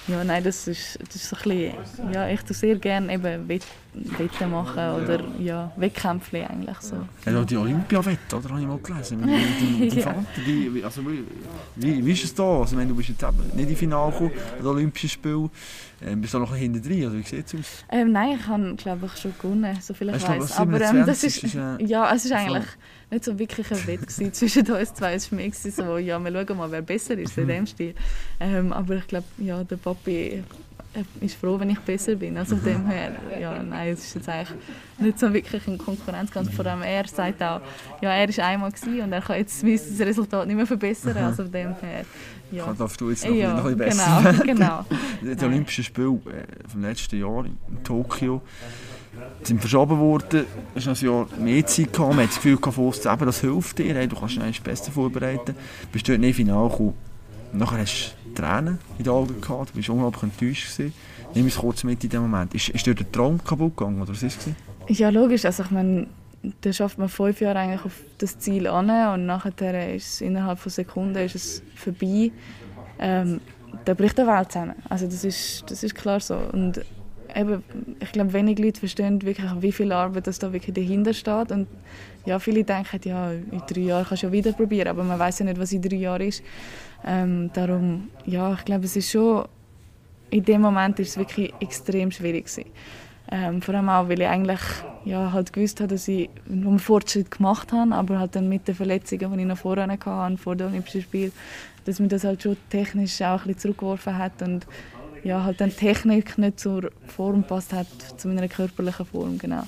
ja, 0.08 0.24
nein, 0.24 0.44
das 0.44 0.68
ist, 0.68 1.00
das 1.06 1.16
ist 1.16 1.30
so 1.30 1.36
ein 1.38 1.42
bisschen, 1.44 2.12
ja, 2.14 2.28
ich 2.30 2.42
tue 2.42 2.54
sehr 2.56 2.76
gerne 2.76 3.14
eben 3.14 3.48
Wett, 3.48 3.64
Wetten 3.94 4.52
machen 4.52 4.78
oder 5.04 5.24
ja, 5.40 5.72
Wettkämpfe 5.78 6.50
eigentlich 6.50 6.78
so. 6.80 6.98
Ja, 7.26 7.44
die 7.44 7.56
Olympia-Wette, 7.58 8.36
oder? 8.36 8.50
Habe 8.50 8.62
ich 8.62 8.68
mal 8.68 8.78
gelesen. 8.80 9.22
Deinem 9.22 9.32
deinem 9.80 9.98
Ja. 9.98 10.04
Vater. 10.04 10.26
Wie, 10.46 10.74
wie, 10.76 10.84
also, 10.84 11.02
wie, 11.06 12.06
wie, 12.06 12.12
ist 12.12 12.24
es 12.24 12.34
da? 12.36 12.44
Also, 12.60 12.76
meine, 12.76 12.90
du 12.90 12.96
bist 12.96 13.10
jetzt 13.10 13.24
eben 13.24 13.38
nicht 13.56 13.70
im 13.70 13.76
Finale 13.76 14.12
gekommen, 14.12 14.32
an 14.52 14.58
den 14.58 14.68
Olympischen 14.68 15.10
Spielen. 15.10 15.50
Ähm, 16.06 16.20
bist 16.22 16.34
du 16.34 16.40
noch 16.40 16.54
hinten 16.56 16.82
drin? 16.82 17.06
Also, 17.06 17.18
wie 17.18 17.22
sieht 17.24 17.46
es 17.48 17.56
aus? 17.56 17.86
Ähm, 17.90 18.12
nein, 18.12 18.38
ich 18.40 18.48
habe, 18.48 18.76
glaube 18.76 19.06
ich, 19.06 19.22
schon 19.22 19.34
gewonnen, 19.40 19.78
so 19.80 19.94
viel 19.94 20.10
ich 20.10 20.28
was, 20.28 20.58
Aber 20.58 20.82
ähm, 20.82 21.06
das 21.06 21.22
27 21.22 21.44
ist, 21.44 21.56
äh, 21.56 21.84
ja, 21.86 22.14
es 22.14 22.26
ist 22.26 22.30
so- 22.30 22.36
eigentlich 22.36 22.66
nicht 23.12 23.24
so 23.26 23.38
wirklich 23.38 23.72
ein 23.72 23.88
Wett 23.88 24.10
zwischen 24.36 24.72
uns 24.72 24.94
zwei. 24.94 25.14
Es 25.14 25.32
war 25.32 25.40
mehr 25.40 25.52
so, 25.54 25.98
ja, 25.98 26.20
wir 26.20 26.32
schauen 26.48 26.58
mal, 26.58 26.72
wer 26.72 26.82
besser 26.82 27.18
ist 27.18 27.36
Mhm. 27.38 27.44
in 27.44 27.48
dem 27.50 27.66
Stil. 27.68 27.96
Ähm, 28.40 28.74
aber 28.74 28.96
ich 28.96 29.08
glaube, 29.08 29.26
ja, 29.38 29.64
der 29.64 29.78
Papi 29.78 30.44
äh, 30.96 31.26
ist 31.26 31.36
froh, 31.36 31.60
wenn 31.60 31.70
ich 31.72 31.80
besser 31.80 32.16
bin. 32.16 32.38
Also 32.38 32.56
Mhm. 32.56 32.60
von 32.62 32.70
dem 32.72 32.88
her, 32.88 33.12
ja, 33.40 33.64
nein, 33.64 33.94
es 33.94 34.06
ist 34.06 34.16
jetzt 34.16 34.30
eigentlich 34.30 34.58
nicht 35.00 35.20
so 35.20 35.34
wirklich 35.34 35.68
in 35.68 35.78
Konkurrenz. 35.78 36.32
Ganz 36.32 36.50
vor 36.54 36.66
allem 36.66 36.82
er 36.84 37.08
sagt 37.08 37.42
auch, 37.42 37.62
ja, 38.02 38.12
er 38.14 38.30
ist 38.30 38.40
einmal 38.40 38.72
gewesen 38.72 39.02
und 39.02 39.12
er 39.12 39.22
kann 39.22 39.38
jetzt 39.38 39.64
das 39.64 40.00
Resultat 40.00 40.46
nicht 40.48 40.56
mehr 40.56 40.68
verbessern. 40.68 41.18
Also 41.18 41.44
von 41.44 41.52
dem 41.52 41.76
her, 41.82 42.06
ja. 42.52 42.66
Dann 42.68 42.78
darfst 42.78 43.02
du 43.02 43.10
jetzt 43.10 43.26
noch, 43.26 43.34
Ja, 43.34 43.56
noch 43.56 43.66
ein 43.66 43.76
bisschen 43.78 43.98
besser 43.98 44.44
genau, 44.46 44.86
genau. 44.86 44.86
Die. 45.40 45.46
Olympischen 45.46 45.84
Spiele 45.84 46.10
äh, 46.28 46.70
vom 46.70 46.82
letzten 46.84 47.20
Jahr 47.20 47.44
in 47.46 47.58
Tokio 47.84 48.44
sind 49.44 49.60
verschoben 49.60 50.00
worden. 50.00 50.46
Hast 50.76 50.88
ein 50.88 50.96
Jahr 50.96 51.28
mehr 51.40 51.66
Zeit 51.66 51.94
gehabt. 51.94 52.16
Man 52.16 52.24
hat 52.24 52.30
das 52.30 52.36
Gefühl 52.36 52.58
gehabt, 52.58 52.76
von 52.76 52.88
uns, 52.88 53.06
eben, 53.06 53.26
das 53.26 53.42
hilft 53.42 53.80
dir. 53.80 54.08
Du 54.08 54.16
kannst 54.16 54.42
dich 54.42 54.62
besser 54.62 54.92
vorbereiten. 54.92 55.56
Bist 55.92 56.08
dort 56.08 56.20
nicht 56.20 56.40
im 56.40 56.48
Finale 56.48 56.70
gekommen. 56.70 56.94
Nachher 57.54 57.80
hast 57.80 58.16
du 58.26 58.34
Tränen 58.42 58.80
in 58.98 59.04
den 59.04 59.14
Augen 59.14 59.40
gehabt. 59.40 59.70
Du 59.70 59.76
bist 59.76 59.90
unglaublich 59.90 60.24
enttäuscht. 60.24 60.76
Gewesen. 60.76 60.94
Nimm 61.36 61.48
es 61.48 61.58
kurz 61.58 61.84
mit 61.84 62.04
in 62.04 62.10
dem 62.10 62.22
Moment. 62.22 62.54
Ist, 62.54 62.70
ist 62.70 62.86
dir 62.86 62.96
der 62.96 63.12
Traum 63.12 63.44
kaputt 63.44 63.76
gegangen? 63.78 64.02
Oder 64.02 64.12
was 64.12 64.22
war 64.22 64.30
es? 64.30 65.00
Ja, 65.00 65.10
logisch. 65.10 65.46
Also 65.46 65.64
ich 65.64 65.72
meine, 65.72 66.08
da 66.62 66.74
schafft 66.74 66.98
man 66.98 67.10
fünf 67.10 67.42
Jahre 67.42 67.60
eigentlich 67.60 67.86
auf 67.86 68.00
das 68.18 68.38
Ziel 68.40 68.68
an 68.68 68.90
und 69.14 69.26
nachher 69.26 69.96
ist 69.96 70.14
es 70.14 70.22
innerhalb 70.22 70.60
von 70.60 70.72
Sekunden 70.72 71.16
ist 71.18 71.36
es 71.36 71.64
vorbei. 71.76 72.32
Ähm, 73.00 73.40
da 73.86 73.94
bricht 73.94 74.18
die 74.18 74.28
Welt 74.28 74.52
zusammen. 74.52 74.76
Also 74.90 75.06
das 75.06 75.24
ist, 75.24 75.64
das 75.68 75.84
ist 75.84 75.96
klar 75.96 76.20
so. 76.20 76.36
Und 76.36 76.82
eben, 77.36 77.64
ich 78.00 78.12
glaube, 78.12 78.34
wenig 78.34 78.60
Leute 78.60 78.80
verstehen 78.80 79.22
wirklich, 79.22 79.50
wie 79.60 79.72
viel 79.72 79.92
Arbeit 79.92 80.28
das 80.28 80.40
da 80.40 80.52
wirklich 80.52 80.74
dahinter 80.74 81.14
steht. 81.14 81.52
Und 81.52 81.68
ja, 82.26 82.40
viele 82.40 82.64
denken, 82.64 83.00
ja, 83.06 83.32
in 83.32 83.62
drei 83.68 83.82
Jahren 83.82 84.06
kannst 84.06 84.24
du 84.24 84.28
ja 84.28 84.34
wieder 84.34 84.52
probieren, 84.54 84.88
aber 84.88 85.04
man 85.04 85.20
weiß 85.20 85.40
ja 85.40 85.46
nicht, 85.46 85.60
was 85.60 85.72
in 85.72 85.82
drei 85.82 85.98
Jahren 85.98 86.22
ist. 86.22 86.44
Ähm, 87.06 87.50
darum, 87.54 88.10
ja, 88.26 88.54
ich 88.54 88.66
glaube, 88.66 88.86
es 88.86 88.96
ist 88.96 89.12
schon, 89.12 89.46
in 90.30 90.44
dem 90.44 90.62
Moment 90.62 91.00
ist 91.00 91.10
es 91.10 91.18
wirklich 91.18 91.54
extrem 91.60 92.12
schwierig 92.12 92.46
gewesen. 92.46 92.70
Ähm, 93.32 93.62
vor 93.62 93.76
allem 93.76 93.90
auch, 93.90 94.10
weil 94.10 94.22
ich 94.22 94.28
eigentlich 94.28 94.60
ja, 95.06 95.32
halt 95.32 95.54
gewusst 95.54 95.80
habe, 95.80 95.90
dass 95.90 96.08
ich 96.08 96.30
einen 96.50 96.80
Fortschritt 96.80 97.32
gemacht 97.32 97.72
habe, 97.72 97.94
aber 97.94 98.20
halt 98.20 98.36
dann 98.36 98.50
mit 98.50 98.68
den 98.68 98.76
Verletzungen, 98.76 99.34
die 99.34 99.42
ich 99.42 99.48
noch 99.48 99.58
vorher 99.58 99.88
hatte, 99.88 100.38
vor 100.38 100.56
den 100.56 100.68
Olympischen 100.68 101.02
Spielen, 101.02 101.32
dass 101.86 102.00
mir 102.00 102.08
das 102.08 102.24
halt 102.24 102.44
schon 102.44 102.58
technisch 102.70 103.22
auch 103.22 103.42
ein 103.42 103.48
bisschen 103.48 103.60
zurückgeworfen 103.60 104.18
hat 104.18 104.42
und 104.42 104.66
ja, 105.24 105.44
halt 105.44 105.62
dann 105.62 105.76
Technik 105.76 106.38
nicht 106.38 106.60
zur 106.60 106.92
Form 107.08 107.42
gepasst 107.42 107.74
hat, 107.74 107.88
zu 108.18 108.28
meiner 108.28 108.48
körperlichen 108.48 109.06
Form, 109.06 109.38
genau. 109.38 109.64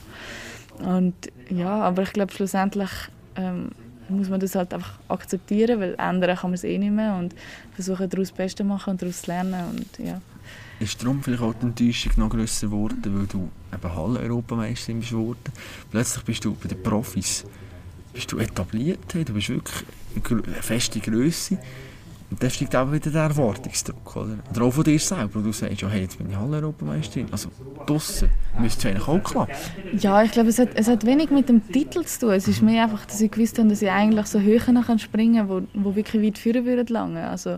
Und 0.79 1.15
ja, 1.49 1.81
aber 1.81 2.03
ich 2.03 2.13
glaube 2.13 2.33
schlussendlich 2.33 2.89
ähm, 3.35 3.69
muss 4.09 4.29
man 4.29 4.39
das 4.39 4.55
halt 4.55 4.73
einfach 4.73 4.99
akzeptieren, 5.07 5.79
weil 5.79 5.95
ändern 5.97 6.35
kann 6.35 6.49
man 6.49 6.55
es 6.55 6.63
eh 6.63 6.77
nicht 6.77 6.91
mehr 6.91 7.15
und 7.15 7.33
versuchen 7.73 8.09
daraus 8.09 8.29
das 8.29 8.37
Beste 8.37 8.63
zu 8.63 8.67
machen 8.67 8.91
und 8.91 9.01
daraus 9.01 9.21
zu 9.21 9.31
lernen 9.31 9.63
und 9.71 10.05
ja. 10.05 10.21
Ist 10.79 11.01
darum 11.01 11.23
vielleicht 11.23 11.41
auch 11.41 11.53
die 11.53 11.67
Enttäuschung 11.67 12.11
noch 12.17 12.29
grösser 12.29 12.67
geworden, 12.67 13.01
weil 13.05 13.27
du 13.27 13.49
eben 13.73 13.95
Halle-Europameisterin 13.95 14.99
bist 14.99 15.11
geworden. 15.11 15.39
Plötzlich 15.89 16.23
bist 16.25 16.43
du 16.43 16.53
bei 16.55 16.67
den 16.67 16.83
Profis. 16.83 17.45
bist 18.13 18.31
du 18.31 18.39
etabliert, 18.39 19.13
du 19.13 19.33
bist 19.33 19.49
wirklich 19.49 19.85
eine 20.29 20.61
feste 20.61 20.99
Größe. 20.99 21.57
Und 22.31 22.41
dann 22.41 22.49
steigt 22.49 22.75
auch 22.75 22.91
wieder 22.91 23.11
der 23.11 23.23
Erwartungsdruck, 23.23 24.15
oder? 24.15 24.37
Oder 24.49 24.61
auch 24.63 24.71
von 24.71 24.83
dir 24.83 24.99
selber, 24.99 25.41
du 25.41 25.51
sagst, 25.51 25.81
ja, 25.81 25.87
hey, 25.87 26.01
jetzt 26.01 26.17
bin 26.17 26.29
ich 26.29 26.35
Halle-Europameisterin. 26.35 27.27
Also 27.31 27.49
draussen 27.85 28.29
müsste 28.59 28.79
es 28.79 28.95
eigentlich 28.95 29.07
auch 29.07 29.23
klappen. 29.23 29.53
Ja, 29.99 30.23
ich 30.23 30.31
glaube, 30.31 30.49
es 30.49 30.57
hat, 30.57 30.69
es 30.73 30.87
hat 30.87 31.05
wenig 31.05 31.29
mit 31.29 31.49
dem 31.49 31.65
Titel 31.71 32.03
zu 32.03 32.21
tun. 32.21 32.31
Es 32.31 32.47
ist 32.47 32.61
mehr 32.61 32.83
einfach, 32.83 33.05
dass 33.05 33.21
ich 33.21 33.29
gewusst 33.29 33.59
habe, 33.59 33.69
dass 33.69 33.81
ich 33.81 33.91
eigentlich 33.91 34.25
so 34.25 34.39
höher 34.39 34.59
kann 34.59 34.99
springen 34.99 35.47
kann, 35.47 35.67
wo, 35.73 35.83
wo 35.83 35.95
wirklich 35.95 36.23
weit 36.23 36.37
führen 36.37 36.65
würde 36.65 36.91
lange. 36.91 37.27
Also 37.27 37.51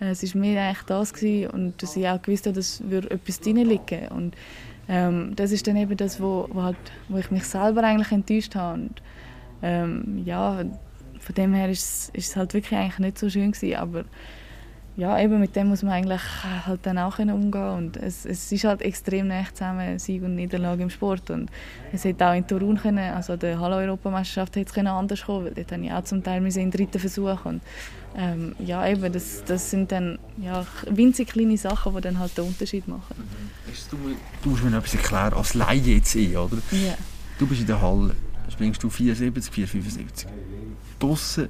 äh, 0.00 0.10
es 0.10 0.34
war 0.34 0.40
mehr 0.40 0.62
eigentlich 0.62 0.82
das 0.86 1.14
gewesen 1.14 1.50
und 1.50 1.82
dass 1.82 1.96
ich 1.96 2.06
auch 2.06 2.20
gewusst 2.20 2.46
habe, 2.46 2.54
dass 2.54 2.80
etwas 2.80 3.40
drin 3.40 3.56
liegen. 3.56 4.08
Und 4.08 4.34
ähm, 4.88 5.32
das 5.36 5.52
ist 5.52 5.66
dann 5.66 5.76
eben 5.76 5.96
das, 5.96 6.20
wo, 6.20 6.48
wo, 6.52 6.62
halt, 6.62 6.76
wo 7.08 7.16
ich 7.16 7.30
mich 7.30 7.44
selber 7.44 7.82
eigentlich 7.82 8.12
enttäuscht 8.12 8.54
habe. 8.54 8.74
Und, 8.74 9.02
ähm, 9.62 10.22
ja, 10.24 10.64
von 11.22 11.34
dem 11.34 11.54
her 11.54 11.70
ist, 11.70 12.10
ist 12.14 12.30
es 12.30 12.36
halt 12.36 12.52
wirklich 12.52 12.78
eigentlich 12.78 12.98
nicht 12.98 13.18
so 13.18 13.30
schön 13.30 13.52
gewesen, 13.52 13.76
aber 13.76 14.04
ja, 14.94 15.18
eben 15.18 15.40
mit 15.40 15.56
dem 15.56 15.68
muss 15.68 15.82
man 15.82 15.92
eigentlich 15.92 16.20
halt 16.66 16.80
dann 16.82 16.98
auch 16.98 17.18
umgehen 17.18 17.70
und 17.70 17.96
es, 17.96 18.26
es 18.26 18.52
ist 18.52 18.64
halt 18.64 18.82
extrem 18.82 19.28
nah 19.28 19.44
zusammen, 19.52 19.98
Sieg 19.98 20.22
und 20.22 20.34
Niederlage 20.34 20.82
im 20.82 20.90
Sport 20.90 21.30
und 21.30 21.48
es 21.92 22.04
hätte 22.04 22.26
auch 22.26 22.34
in 22.34 22.46
Turun 22.46 22.76
können, 22.76 23.14
also 23.14 23.36
der 23.36 23.58
Hallo-Europameisterschaft 23.58 24.56
hätte 24.56 24.80
es 24.80 24.86
anders 24.86 25.24
kommen 25.24 25.46
weil 25.46 25.54
dort 25.54 25.72
habe 25.72 25.84
ich 25.84 25.92
auch 25.92 26.04
zum 26.04 26.22
Teil 26.22 26.42
meinen 26.42 26.70
dritten 26.70 26.98
Versuch 26.98 27.44
und 27.46 27.62
ähm, 28.14 28.54
ja, 28.58 28.86
eben, 28.86 29.10
das, 29.10 29.42
das 29.46 29.70
sind 29.70 29.90
dann 29.90 30.18
ja, 30.36 30.66
winzig 30.90 31.28
kleine 31.28 31.56
Sachen, 31.56 31.94
die 31.94 32.00
dann 32.02 32.18
halt 32.18 32.36
den 32.36 32.44
Unterschied 32.44 32.86
machen. 32.86 33.14
Mhm. 33.16 33.72
Du, 33.90 33.96
du 34.42 34.50
musst 34.50 34.62
mir 34.62 34.76
etwas 34.76 34.94
erklären, 34.94 35.32
als 35.32 35.54
Laie 35.54 35.78
jetzt 35.78 36.14
ein, 36.14 36.36
oder? 36.36 36.58
Ja. 36.72 36.94
Du 37.38 37.46
bist 37.46 37.62
in 37.62 37.66
der 37.66 37.80
Halle, 37.80 38.14
springst 38.50 38.82
du 38.82 38.90
74, 38.90 39.52
475 39.52 40.28
draussen 40.98 41.48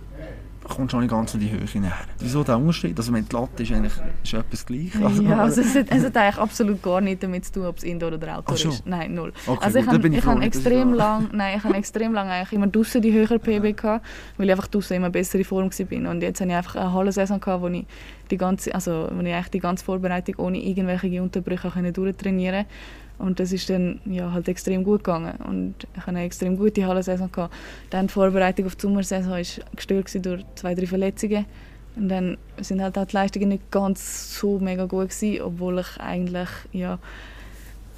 kommst 0.68 0.93
du 0.93 1.01
nicht 1.01 1.11
ganz 1.11 1.34
in 1.34 1.40
die 1.40 1.51
Höhe 1.51 1.80
näher. 1.80 1.93
Wieso 2.18 2.45
der 2.45 2.57
Unterschied? 2.57 2.97
Also 2.97 3.12
die 3.12 3.24
Latte 3.32 3.62
ist 3.62 3.72
eigentlich 3.72 3.93
ist 4.22 4.34
etwas 4.34 4.66
gleich. 4.66 4.95
Also, 5.03 5.22
ja, 5.22 5.38
also 5.38 5.61
es, 5.61 5.74
hat, 5.74 5.86
es 5.90 6.05
hat 6.05 6.16
eigentlich 6.16 6.38
absolut 6.38 6.82
gar 6.82 7.01
nichts 7.01 7.20
damit 7.20 7.45
zu 7.45 7.53
tun, 7.53 7.66
ob 7.66 7.78
es 7.78 7.82
Indoor 7.82 8.12
oder 8.12 8.38
Outdoor 8.38 8.72
ist. 8.72 8.86
Nein, 8.86 9.14
null. 9.14 9.32
Okay, 9.47 9.64
also 9.64 9.78
ich 9.78 9.86
habe 9.86 10.09
ich 10.09 10.24
hab 10.24 10.40
extrem 10.43 10.95
lang, 10.95 11.30
nein, 11.32 11.59
ich 11.59 11.64
habe 11.64 11.74
extrem 11.74 12.12
lang 12.12 12.28
eigentlich 12.28 12.53
immer 12.53 12.68
draußen 12.68 13.03
die 13.03 13.12
höhere 13.12 13.38
PB 13.38 13.76
gehabt, 13.76 14.07
weil 14.36 14.47
ich 14.47 14.53
einfach 14.53 14.68
draußen 14.68 14.97
immer 14.97 15.11
bessere 15.11 15.45
Form 15.45 15.70
war. 15.70 16.11
Und 16.11 16.22
jetzt 16.22 16.40
habe 16.40 16.51
ich 16.51 16.57
einfach 16.57 16.76
eine 16.76 16.93
halbe 16.93 17.12
Saison 17.12 17.40
gehabt, 17.40 17.62
wo 17.62 17.68
ich 17.68 17.84
die 18.30 18.36
ganze, 18.36 18.74
also 18.74 19.09
wo 19.12 19.20
ich 19.20 19.34
eigentlich 19.34 19.51
die 19.51 19.61
ganze 19.61 19.84
Vorbereitung 19.84 20.36
ohne 20.36 20.59
irgendwelche 20.59 21.22
Unterbrüche 21.22 21.93
durchtrainieren 21.93 22.64
konnte. 22.64 22.74
Und 23.22 23.38
das 23.38 23.52
ist 23.52 23.70
dann 23.70 24.00
ja, 24.04 24.32
halt 24.32 24.48
extrem 24.48 24.82
gut 24.82 25.04
gegangen. 25.04 25.36
Und 25.48 25.74
ich 25.94 26.00
hatte 26.00 26.08
eine 26.08 26.24
extrem 26.24 26.56
gute 26.56 26.84
Hallensaison. 26.84 27.30
Gehabt. 27.30 27.54
Dann 27.90 28.08
die 28.08 28.12
Vorbereitung 28.12 28.66
auf 28.66 28.74
die 28.74 28.82
Sommersaison 28.82 29.30
war 29.30 29.40
gestört 29.76 30.26
durch 30.26 30.44
zwei, 30.56 30.74
drei 30.74 30.86
Verletzungen. 30.86 31.46
Und 31.94 32.08
dann 32.08 32.36
sind 32.60 32.82
halt 32.82 32.96
die 32.96 33.14
Leistungen 33.14 33.50
nicht 33.50 33.70
ganz 33.70 34.36
so 34.38 34.58
mega 34.58 34.86
gut 34.86 35.10
gewesen, 35.10 35.40
obwohl 35.40 35.78
ich 35.78 36.00
eigentlich, 36.00 36.48
ja, 36.72 36.98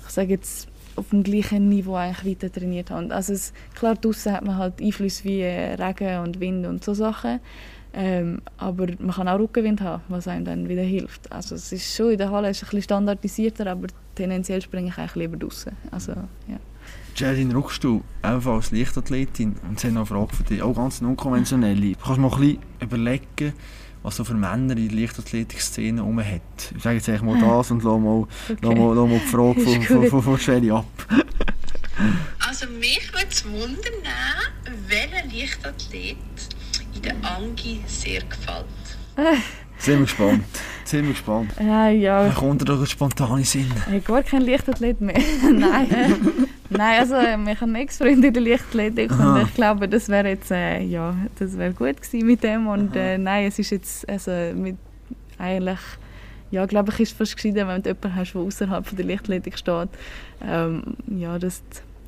ich 0.07 0.13
sage 0.13 0.29
jetzt, 0.29 0.69
auf 0.97 1.09
dem 1.09 1.23
gleichen 1.23 1.71
Niveau 1.71 1.95
eigentlich 1.95 2.37
weiter 2.37 2.53
trainiert 2.53 2.91
habe. 2.91 3.13
Also 3.15 3.33
es, 3.33 3.55
klar, 3.75 3.95
draußen 3.95 4.31
hat 4.31 4.45
man 4.45 4.59
halt 4.59 4.81
Einflüsse 4.81 5.25
wie 5.25 5.43
Regen 5.43 6.19
und 6.19 6.39
Wind 6.39 6.67
und 6.67 6.85
so 6.85 6.93
Sachen. 6.93 7.41
Ähm, 7.97 8.43
aber 8.57 8.89
man 8.99 9.15
kann 9.15 9.29
auch 9.29 9.39
Rückenwind 9.39 9.81
haben, 9.81 10.03
was 10.09 10.27
einem 10.27 10.45
dann 10.45 10.69
wieder 10.69 10.83
hilft. 10.83 11.31
Also 11.31 11.55
es 11.55 11.71
ist 11.71 11.95
schon 11.95 12.11
in 12.11 12.19
der 12.19 12.31
Halle 12.31 12.51
ist 12.51 12.63
ein 12.63 12.67
bisschen 12.67 12.83
standardisierter, 12.83 13.69
aber 13.69 13.87
tendenziell 14.17 14.61
springe 14.61 14.89
ich 14.89 14.99
eigentlich 14.99 15.15
lieber 15.15 15.37
draußen. 15.37 15.73
Also, 15.93 16.13
ja. 16.13 16.59
Jerin 17.15 17.53
Ruckstuhl, 17.53 18.01
ebenfalls 18.25 18.73
Leichtathletin, 18.73 19.55
und 19.69 19.79
sie 19.79 19.87
haben 19.87 19.95
noch 19.95 20.11
eine 20.11 20.27
Frage 20.27 20.35
für 20.35 20.43
dich, 20.43 20.61
auch 20.61 20.75
ganz 20.75 21.01
unkonventionelle. 21.01 21.95
Kannst 21.95 22.17
du 22.17 22.21
mal 22.21 22.33
ein 22.33 22.41
bisschen 22.41 22.59
überlegen, 22.81 23.53
was 24.03 24.17
so 24.17 24.25
für 24.25 24.35
Männer 24.35 24.77
in 24.77 24.89
der 24.89 25.01
Leichtathletik-Szene 25.01 26.01
herum 26.01 26.19
hat? 26.19 26.43
Ich 26.77 26.83
sage 26.83 26.97
jetzt 26.97 27.23
mal 27.23 27.41
das 27.41 27.71
und 27.71 27.85
lass 27.85 28.01
mal, 28.01 28.23
okay. 28.23 28.57
lass 28.61 28.75
mal, 28.75 28.95
lass 28.95 29.09
mal 29.09 29.21
die 29.21 29.27
Frage 29.27 29.61
von, 29.61 29.83
von, 29.83 30.07
von, 30.09 30.23
von 30.23 30.39
Sherry 30.39 30.71
ab. 30.73 30.85
also 32.41 32.67
mich 32.81 33.13
würde 33.13 33.29
es 33.31 33.45
wundern, 33.45 33.95
welcher 34.89 35.25
Leichtathlet 35.33 36.17
der 37.05 37.15
Angi 37.23 37.81
sehr 37.87 38.23
gefällt. 38.23 38.67
Sind 39.79 39.99
wir 39.99 40.05
gespannt. 40.05 40.45
Sind 40.85 41.03
wir 41.03 41.13
gespannt. 41.13 41.53
Ja, 41.61 41.89
ja. 41.89 42.25
Dann 42.25 42.35
kommt 42.35 42.63
er 42.63 42.67
doch 42.67 42.81
ein 42.81 42.87
spontaner 42.87 43.45
Sinn. 43.45 43.71
Ich 43.87 43.93
habe 43.93 44.01
gar 44.01 44.23
keinen 44.23 44.47
Leichtathlet 44.47 45.01
mehr. 45.01 45.19
Nein. 45.43 45.89
Nein, 46.71 47.01
also 47.01 47.17
ich 47.17 47.61
habe 47.61 47.79
Ex-Freunde 47.79 48.29
in 48.29 48.35
der 48.35 48.43
Leichtathletik 48.43 49.11
und 49.13 49.43
ich 49.43 49.55
glaube, 49.55 49.89
das 49.89 50.09
wäre 50.09 50.29
jetzt, 50.29 50.51
äh, 50.51 50.81
ja, 50.81 51.15
das 51.39 51.57
wäre 51.57 51.73
gut 51.73 52.01
gewesen 52.01 52.27
mit 52.27 52.43
dem 52.43 52.67
und 52.67 52.97
äh, 52.97 53.19
nein, 53.19 53.47
es 53.47 53.59
ist 53.59 53.71
jetzt, 53.71 54.09
also 54.09 54.31
mit, 54.55 54.77
eigentlich, 55.39 55.79
ja, 56.51 56.67
glaube 56.67 56.91
ich, 56.93 57.01
ist 57.01 57.13
es 57.13 57.19
fast 57.19 57.37
gescheiter, 57.37 57.69
wenn 57.69 57.83
du 57.83 57.91
jemanden 57.91 58.15
hast, 58.17 58.33
der 58.33 58.41
außerhalb 58.41 58.97
der 58.97 59.05
Leichtathletik 59.05 59.59
steht, 59.59 59.91
ähm, 60.43 60.97
ja, 61.07 61.39
das 61.39 61.63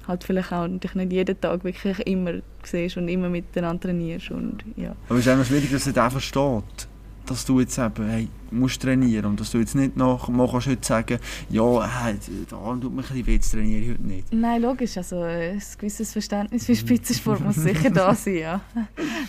halt 0.07 0.25
vielleicht 0.25 0.53
auch 0.53 0.69
dich 0.69 0.95
nicht 0.95 1.13
jeden 1.13 1.41
Tag 1.41 1.65
wirklich 1.65 1.99
immer 2.07 2.35
siehst 2.63 2.97
und 2.97 3.09
immer 3.09 3.29
miteinander 3.29 3.89
trainierst 3.89 4.31
und 4.31 4.65
ja. 4.77 4.95
Aber 5.09 5.19
es 5.19 5.27
ist 5.27 5.33
einfach 5.33 5.47
schwierig, 5.47 5.71
dass 5.71 5.87
er 5.87 5.93
das 5.93 6.13
versteht 6.13 6.89
dass 7.27 7.45
du 7.45 7.61
jetzt 7.61 7.79
eben 7.79 8.09
hey, 8.09 8.29
musst 8.51 8.81
trainieren 8.81 9.27
und 9.27 9.41
dass 9.41 9.51
du 9.51 9.59
jetzt 9.59 9.75
nicht 9.75 9.97
noch 9.97 10.29
mal 10.29 10.49
kannst 10.49 10.69
heute 10.69 10.87
sagen 10.87 11.19
ja, 11.51 12.05
hey, 12.05 12.17
da 12.49 12.57
tut 12.57 12.83
mir 12.83 12.89
ein 12.89 12.97
bisschen 12.97 13.27
weh, 13.27 13.35
jetzt 13.35 13.51
trainiere 13.51 13.81
ich 13.81 13.91
heute 13.91 14.03
nicht. 14.03 14.33
Nein, 14.33 14.63
logisch, 14.63 14.97
also 14.97 15.23
ein 15.23 15.61
gewisses 15.79 16.13
Verständnis 16.13 16.67
für 16.67 16.77
Spitzensport 16.77 17.41
muss 17.41 17.57
sicher 17.57 17.91
da 17.91 18.15
sein, 18.15 18.37
ja. 18.37 18.61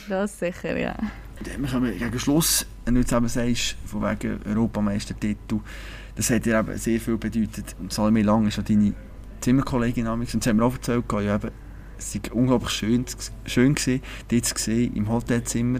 Das 0.07 0.39
sicher, 0.39 0.77
ja. 0.77 0.95
Wir 1.43 1.69
kommen 1.69 1.97
gegen 1.97 2.19
Schluss, 2.19 2.65
wenn 2.85 2.95
du 2.95 3.01
jetzt 3.01 3.11
eben 3.11 3.27
sagst, 3.27 3.75
von 3.85 4.01
wegen 4.03 4.39
Europameistertitel, 4.45 5.59
das 6.15 6.29
hat 6.31 6.45
dir 6.45 6.59
eben 6.59 6.77
sehr 6.77 6.99
viel 6.99 7.17
bedeutet. 7.17 7.75
Salome 7.89 8.23
Lang 8.23 8.47
ist 8.47 8.57
ja 8.57 8.63
deine 8.63 8.93
Zimmerkollegin 9.41 10.07
und 10.07 10.27
sie 10.27 10.49
haben 10.49 10.57
mir 10.57 10.65
auch 10.65 10.73
erzählt, 10.73 11.05
ja, 11.11 11.35
eben, 11.35 11.51
es 11.97 12.15
war 12.15 12.35
unglaublich 12.35 12.71
schön, 12.71 13.05
schön 13.45 13.75
gewesen, 13.75 14.01
dich 14.29 14.43
zu 14.43 14.55
sehen 14.57 14.95
im 14.95 15.09
Hotelzimmer 15.09 15.79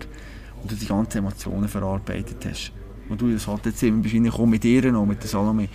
und 0.61 0.71
du 0.71 0.75
die 0.75 0.87
ganzen 0.87 1.19
Emotionen 1.19 1.67
verarbeitet 1.67 2.45
hast. 2.49 2.71
Und 3.09 3.21
du 3.21 3.31
das 3.31 3.47
Hotelzimmer 3.47 4.01
bist 4.01 4.33
auch 4.33 4.45
mit 4.45 4.65
ihr 4.65 4.91
noch, 4.91 5.05
mit 5.05 5.21
der 5.21 5.29
Salome. 5.29 5.69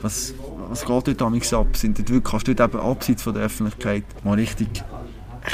Was, 0.00 0.34
was 0.68 0.84
geht 0.84 1.08
dort 1.08 1.20
damals 1.20 1.52
ab? 1.52 1.76
Sind 1.76 1.98
dort 1.98 2.10
wirklich, 2.10 2.30
kannst 2.30 2.48
du 2.48 2.54
dort 2.54 2.74
eben 2.74 2.82
abseits 2.82 3.22
von 3.22 3.34
der 3.34 3.44
Öffentlichkeit 3.44 4.04
mal 4.24 4.34
richtig 4.34 4.68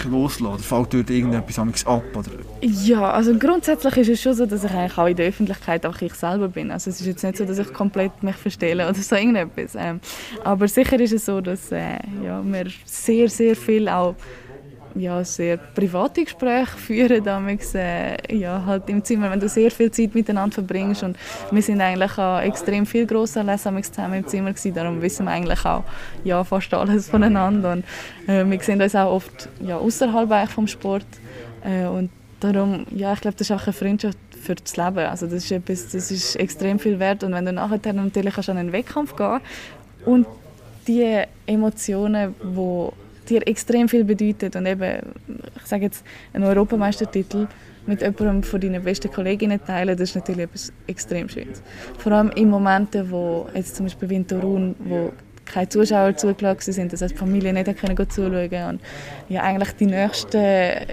loslassen? 0.04 0.54
Oder 0.54 0.62
fällt 0.62 0.94
dort 0.94 1.10
irgendetwas 1.10 1.86
ab? 1.86 2.04
Oder? 2.14 2.30
Ja, 2.60 3.12
also 3.12 3.36
grundsätzlich 3.38 3.96
ist 3.96 4.08
es 4.08 4.22
schon 4.22 4.34
so, 4.34 4.46
dass 4.46 4.64
ich 4.64 4.70
eigentlich 4.70 4.98
auch 4.98 5.06
in 5.06 5.16
der 5.16 5.28
Öffentlichkeit 5.28 5.86
auch 5.86 6.00
ich 6.00 6.14
selber 6.14 6.48
bin. 6.48 6.70
Also 6.70 6.90
es 6.90 7.00
ist 7.00 7.06
jetzt 7.06 7.22
nicht 7.22 7.36
so, 7.36 7.44
dass 7.44 7.58
ich 7.58 7.72
komplett 7.72 8.22
mich 8.22 8.36
verstelle 8.36 8.88
oder 8.88 8.94
so 8.94 9.16
irgendetwas. 9.16 9.74
Ähm, 9.76 10.00
aber 10.44 10.68
sicher 10.68 10.98
ist 11.00 11.12
es 11.12 11.26
so, 11.26 11.40
dass 11.40 11.72
äh, 11.72 11.98
ja, 12.24 12.42
wir 12.44 12.66
sehr, 12.84 13.28
sehr 13.28 13.56
viel 13.56 13.88
auch 13.88 14.14
ja, 14.94 15.22
sehr 15.24 15.56
private 15.56 16.24
Gespräche 16.24 16.76
führen, 16.76 17.24
damals, 17.24 17.74
äh, 17.74 18.16
ja, 18.34 18.64
halt 18.64 18.88
im 18.88 19.04
Zimmer, 19.04 19.30
wenn 19.30 19.40
du 19.40 19.48
sehr 19.48 19.70
viel 19.70 19.90
Zeit 19.90 20.14
miteinander 20.14 20.54
verbringst. 20.54 21.02
Und 21.02 21.16
wir 21.50 21.62
sind 21.62 21.80
eigentlich 21.80 22.16
auch 22.18 22.40
extrem 22.40 22.86
viel 22.86 23.06
Grossanlässe 23.06 23.70
zusammen 23.82 24.14
im 24.14 24.26
Zimmer 24.26 24.50
gewesen, 24.50 24.74
darum 24.74 25.02
wissen 25.02 25.26
wir 25.26 25.32
eigentlich 25.32 25.64
auch 25.64 25.84
ja, 26.24 26.42
fast 26.44 26.72
alles 26.74 27.08
voneinander. 27.08 27.72
Und 27.72 27.84
äh, 28.26 28.44
wir 28.44 28.60
sehen 28.60 28.80
uns 28.80 28.94
auch 28.94 29.12
oft 29.12 29.48
ja, 29.60 29.78
außerhalb 29.78 30.48
vom 30.50 30.66
Sport. 30.66 31.06
Äh, 31.64 31.86
und 31.86 32.10
darum, 32.40 32.86
ja, 32.90 33.12
ich 33.12 33.20
glaube, 33.20 33.36
das 33.36 33.48
ist 33.48 33.56
auch 33.56 33.64
eine 33.64 33.72
Freundschaft 33.72 34.18
für 34.42 34.54
das 34.56 34.76
Leben, 34.76 34.98
also 34.98 35.26
das 35.26 35.44
ist 35.44 35.52
etwas, 35.52 35.88
das 35.90 36.10
ist 36.10 36.34
extrem 36.36 36.78
viel 36.78 36.98
wert. 36.98 37.22
Und 37.22 37.32
wenn 37.32 37.44
du 37.44 37.52
nachher 37.52 37.92
natürlich 37.92 38.48
an 38.48 38.58
einen 38.58 38.72
Wettkampf 38.72 39.14
gehen 39.16 39.40
und 40.04 40.26
die 40.86 41.22
Emotionen, 41.46 42.34
die 42.42 42.88
dir 43.28 43.46
extrem 43.46 43.88
viel 43.88 44.04
bedeutet. 44.04 44.56
Und 44.56 44.66
eben, 44.66 44.98
ich 45.56 45.66
sage 45.66 45.84
jetzt, 45.84 46.04
ein 46.32 46.42
Europameistertitel 46.42 47.48
mit 47.86 48.00
jemandem 48.00 48.42
von 48.42 48.60
deinen 48.60 48.82
besten 48.82 49.10
Kolleginnen 49.10 49.60
teilen, 49.64 49.96
das 49.96 50.10
ist 50.10 50.16
natürlich 50.16 50.42
etwas 50.42 50.72
extrem 50.86 51.28
Schönes. 51.28 51.62
Vor 51.98 52.12
allem 52.12 52.30
in 52.30 52.48
Momenten, 52.48 53.10
wo 53.10 53.48
jetzt 53.54 53.76
zum 53.76 53.86
Beispiel 53.86 54.08
Winterun, 54.08 54.74
wo 54.78 55.12
keine 55.52 55.68
Zuschauer 55.68 56.16
zugelassen 56.16 56.72
sind, 56.72 56.92
das 56.92 57.02
heißt 57.02 57.14
die 57.14 57.18
Familie 57.18 57.52
nicht 57.52 57.76
können 57.78 58.10
zuschauen 58.10 58.68
und 58.68 58.80
ja, 59.28 59.42
eigentlich 59.42 59.72
die 59.72 59.86
nächsten 59.86 60.36
äh, 60.36 60.86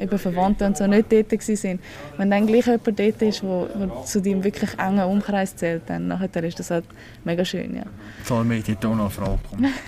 eben 0.00 0.18
Verwandten 0.18 0.68
und 0.68 0.76
so 0.76 0.86
nicht 0.86 1.12
dort 1.12 1.32
waren. 1.32 1.78
Wenn 2.16 2.30
dann 2.30 2.46
gleich 2.46 2.66
jemand 2.66 2.98
dort 2.98 3.22
ist, 3.22 3.42
wo, 3.42 3.68
wo 3.74 4.02
zu 4.04 4.20
deinem 4.20 4.42
wirklich 4.44 4.70
engen 4.78 5.04
Umkreis 5.04 5.56
zählt, 5.56 5.82
dann 5.86 6.08
nachher 6.08 6.44
ist 6.44 6.58
das 6.58 6.70
halt 6.70 6.84
mega 7.24 7.44
schön, 7.44 7.76
ja. 7.76 7.82
Vor 8.22 8.38
allem, 8.38 8.52
ich 8.52 8.64
auch 8.76 8.82
noch 8.82 9.00
eine 9.00 9.10
Frage 9.10 9.38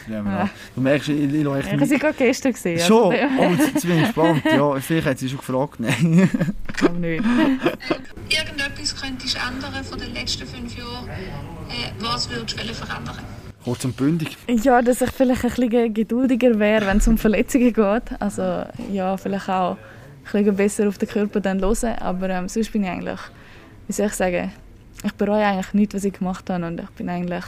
ja. 0.08 0.50
Du 0.74 0.80
merkst, 0.80 1.08
ich, 1.08 1.16
ich, 1.18 1.34
ich, 1.34 1.40
ich 1.40 1.72
habe 1.72 1.86
sie 1.86 1.98
gerade 1.98 2.14
gestern 2.14 2.52
gesehen. 2.52 2.78
Schon? 2.78 3.14
Also, 3.14 3.34
oh, 3.38 3.50
jetzt 3.50 3.86
bin 3.86 3.98
ich 3.98 4.04
gespannt. 4.06 4.42
Ja, 4.44 4.80
vielleicht 4.80 5.06
hat 5.06 5.18
sie 5.18 5.28
schon 5.28 5.38
gefragt. 5.38 5.80
Nein. 5.80 6.30
Aber 6.82 6.98
nicht. 6.98 7.24
Irgendetwas 8.28 9.00
könntest 9.00 9.36
du 9.36 9.38
ändern 9.38 9.84
von 9.84 9.98
den 9.98 10.14
letzten 10.14 10.46
fünf 10.46 10.76
Jahren. 10.76 11.08
Äh, 11.08 11.90
was 12.00 12.30
würdest 12.30 12.58
du 12.58 12.74
verändern? 12.74 13.18
Kurz 13.68 13.84
und 13.84 13.98
bündig. 13.98 14.34
Ja, 14.48 14.80
dass 14.80 15.02
ich 15.02 15.10
vielleicht 15.10 15.44
ein 15.44 15.50
bisschen 15.50 15.92
geduldiger 15.92 16.58
wäre, 16.58 16.86
wenn 16.86 16.96
es 16.96 17.06
um 17.06 17.18
Verletzungen 17.18 17.70
geht. 17.70 18.02
Also 18.18 18.64
ja, 18.90 19.14
vielleicht 19.18 19.50
auch 19.50 19.76
ein 20.32 20.32
bisschen 20.32 20.56
besser 20.56 20.88
auf 20.88 20.96
den 20.96 21.06
Körper 21.06 21.40
dann 21.40 21.60
hören. 21.60 21.98
Aber 22.00 22.30
ähm, 22.30 22.48
sonst 22.48 22.72
bin 22.72 22.84
ich 22.84 22.88
eigentlich, 22.88 23.20
wie 23.86 23.92
soll 23.92 24.06
ich 24.06 24.14
sagen, 24.14 24.52
ich 25.04 25.12
bereue 25.12 25.44
eigentlich 25.44 25.74
nichts, 25.74 25.94
was 25.94 26.04
ich 26.04 26.14
gemacht 26.14 26.48
habe 26.48 26.66
und 26.66 26.80
ich 26.80 26.88
bin 26.92 27.10
eigentlich 27.10 27.44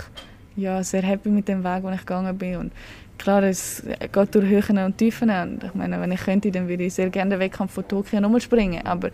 ja, 0.56 0.82
sehr 0.82 1.00
happy 1.00 1.30
mit 1.30 1.48
dem 1.48 1.64
Weg, 1.64 1.84
den 1.84 1.94
ich 1.94 2.00
gegangen 2.00 2.36
bin. 2.36 2.56
Und 2.56 2.72
klar, 3.16 3.42
es 3.44 3.82
geht 4.12 4.34
durch 4.34 4.46
Höhen 4.46 4.76
und 4.76 4.98
Tiefen 4.98 5.30
und 5.30 5.64
ich 5.64 5.74
meine, 5.74 5.98
wenn 6.02 6.12
ich 6.12 6.20
könnte, 6.20 6.50
dann 6.50 6.68
würde 6.68 6.84
ich 6.84 6.92
sehr 6.92 7.08
gerne 7.08 7.30
den 7.30 7.40
Wettkampf 7.40 7.72
von 7.72 7.88
Tokio 7.88 8.20
nochmal 8.20 8.42
springen, 8.42 8.84
aber 8.84 9.08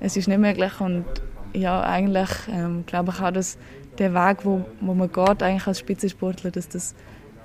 es 0.00 0.18
ist 0.18 0.28
nicht 0.28 0.38
möglich 0.38 0.78
und 0.80 1.06
ja, 1.54 1.82
eigentlich 1.82 2.28
ähm, 2.50 2.84
glaube 2.86 3.12
ich 3.14 3.22
auch, 3.22 3.30
dass 3.30 3.56
der 3.98 4.14
Weg, 4.14 4.38
wo, 4.44 4.64
wo 4.80 4.94
man 4.94 5.10
geht, 5.10 5.42
eigentlich 5.42 5.66
als 5.66 5.78
Spitzensportler, 5.78 6.50
dass 6.50 6.68
das 6.68 6.94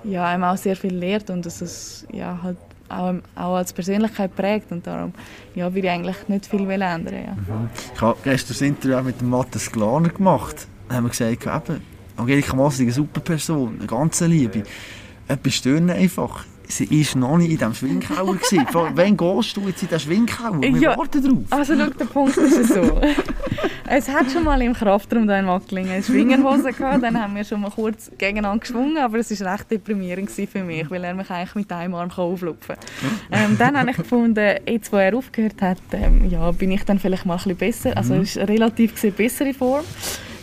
ja, 0.04 0.26
einem 0.26 0.44
auch 0.44 0.58
sehr 0.58 0.76
viel 0.76 0.96
lehrt 0.96 1.30
und 1.30 1.46
dass 1.46 1.62
es 1.62 2.06
ja, 2.12 2.40
halt 2.42 2.58
auch, 2.90 3.14
auch 3.36 3.56
als 3.56 3.74
Persönlichkeit 3.74 4.36
prägt 4.36 4.72
und 4.72 4.88
darum 4.88 5.14
ja, 5.56 5.74
will 5.74 5.84
ich 5.84 5.90
eigentlich 5.90 6.28
nicht 6.28 6.46
viel 6.46 6.70
ändern. 6.70 7.14
Ja. 7.14 7.34
Mhm. 7.34 7.70
Ich 7.94 8.02
habe 8.02 8.18
gestern 8.24 8.48
das 8.50 8.62
Interview 8.62 9.02
mit 9.02 9.20
dem 9.20 9.30
Matthias 9.30 9.72
Glaner 9.72 10.10
gemacht. 10.10 10.68
Da 10.88 10.96
haben 10.96 11.06
wir 11.06 11.10
gesagt, 11.10 11.70
eben, 11.70 11.82
Angelika 12.16 12.56
Moser 12.56 12.76
ist 12.76 12.82
eine 12.82 12.92
super 12.92 13.20
Person, 13.20 13.76
eine 13.78 13.88
ganz 13.88 14.22
Liebe. 14.22 14.64
Etwas 15.28 15.54
stören 15.54 15.90
einfach 15.90 16.46
sie 16.68 16.90
war 16.90 17.20
noch 17.20 17.38
nicht 17.38 17.52
in 17.52 17.58
diesem 17.58 17.74
Schwingkeller. 17.74 18.26
Wann 18.96 19.18
gehst 19.18 19.58
du 19.58 19.68
jetzt 19.68 19.84
in 19.84 19.90
diesen 19.90 20.00
Schwingkeller? 20.00 20.62
Wir 20.62 20.82
ja, 20.82 20.98
warten 20.98 21.24
drauf. 21.24 21.44
Also 21.50 21.76
schau, 21.78 21.90
der 21.90 22.06
Punkt 22.06 22.38
ist 22.38 22.74
so. 22.74 23.02
es 23.88 24.10
hat 24.10 24.32
schon 24.32 24.44
mal 24.44 24.62
im 24.62 24.74
Kraftraum 24.74 25.24
hier 25.24 25.40
in 25.40 25.46
Macklingen 25.46 25.92
eine 25.92 26.04
Schwingerhose 26.04 26.74
gehabt. 26.74 27.04
Dann 27.04 27.22
haben 27.22 27.36
wir 27.36 27.44
schon 27.44 27.62
mal 27.62 27.72
kurz 27.72 28.12
gegeneinander 28.18 28.60
geschwungen, 28.60 28.98
aber 28.98 29.20
es 29.20 29.40
war 29.42 29.54
recht 29.54 29.72
deprimierend 29.72 30.30
für 30.30 30.64
mich, 30.64 30.90
weil 30.90 31.04
er 31.04 31.14
mich 31.14 31.30
eigentlich 31.30 31.56
mit 31.56 31.72
einem 31.72 31.96
Arm 31.96 32.12
auflupfen 32.12 32.76
kann. 32.76 32.78
Ähm, 33.30 33.58
dann 33.58 33.78
habe 33.78 33.92
ich 33.92 33.98
gefunden, 33.98 34.58
jetzt 34.66 34.92
wo 34.92 34.98
er 34.98 35.16
aufgehört 35.16 35.62
hat, 35.62 35.82
ähm, 35.92 36.30
ja, 36.30 36.50
bin 36.52 36.72
ich 36.72 36.84
dann 36.84 36.98
vielleicht 36.98 37.26
mal 37.26 37.34
ein 37.34 37.38
bisschen 37.38 37.58
besser. 37.58 37.98
Also 37.98 38.16
es 38.16 38.36
ist 38.36 38.48
relativ 38.48 38.94
gesehen 38.94 39.14
bessere 39.14 39.54
Form. 39.54 39.84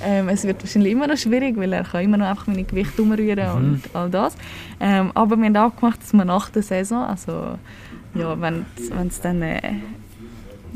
Ähm, 0.05 0.29
es 0.29 0.45
wird 0.45 0.63
wahrscheinlich 0.63 0.93
immer 0.93 1.07
noch 1.07 1.17
schwierig, 1.17 1.57
weil 1.57 1.73
er 1.73 1.85
kann 1.85 2.05
immer 2.05 2.17
noch 2.17 2.27
einfach 2.27 2.47
meine 2.47 2.65
Gewicht 2.65 2.99
umrühren 2.99 3.39
mhm. 3.39 3.57
und 3.75 3.83
all 3.95 4.11
das. 4.11 4.37
Ähm, 4.81 5.11
aber 5.15 5.37
wir 5.37 5.47
haben 5.47 5.57
auch 5.57 5.77
gemacht, 5.77 6.01
dass 6.03 6.13
wir 6.13 6.25
nach 6.25 6.51
der 6.51 6.63
Saison, 6.63 7.05
also 7.05 7.59
ja, 8.15 8.41
wenn 8.41 8.65
es 9.09 9.21
dann 9.21 9.43
äh, 9.43 9.61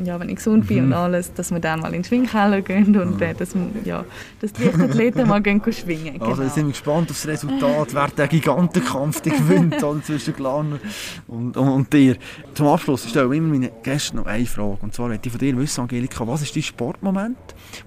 ja, 0.04 0.18
wenn 0.20 0.28
ich 0.28 0.36
gesund 0.36 0.66
bin 0.66 0.78
mhm. 0.78 0.84
und 0.86 0.92
alles, 0.92 1.32
dass 1.34 1.50
wir 1.50 1.60
dann 1.60 1.80
mal 1.80 1.88
in 1.88 2.02
den 2.02 2.04
Schwingkeller 2.04 2.62
gehen 2.62 2.96
und 2.96 3.16
mhm. 3.16 3.22
äh, 3.22 3.34
dass, 3.34 3.54
ja, 3.84 4.04
dass 4.40 4.52
die 4.52 4.68
Athleten 4.68 5.26
mal 5.26 5.42
gehen 5.42 5.60
schwingen. 5.72 6.14
Genau. 6.14 6.26
Also 6.26 6.42
jetzt 6.42 6.54
sind 6.54 6.66
wir 6.66 6.72
gespannt 6.72 7.10
auf 7.10 7.16
das 7.16 7.26
Resultat, 7.26 7.94
wer 7.94 8.08
den 8.08 8.28
Gigantenkampf 8.28 9.22
gewinnt 9.22 9.76
zwischen 10.04 10.34
Glaner 10.34 10.78
und, 11.26 11.56
und, 11.56 11.68
und, 11.68 11.92
dir. 11.92 12.16
Zum 12.54 12.68
Abschluss 12.68 13.08
stelle 13.08 13.28
ich 13.30 13.38
immer 13.38 13.48
meinen 13.48 13.70
Gästen 13.82 14.16
noch 14.16 14.26
eine 14.26 14.46
Frage. 14.46 14.78
Und 14.82 14.94
zwar 14.94 15.08
möchte 15.08 15.28
ich 15.28 15.32
von 15.32 15.40
dir 15.40 15.56
wissen, 15.56 15.80
Angelika, 15.82 16.26
was 16.26 16.42
ist 16.42 16.54
dein 16.54 16.62
Sportmoment, 16.62 17.38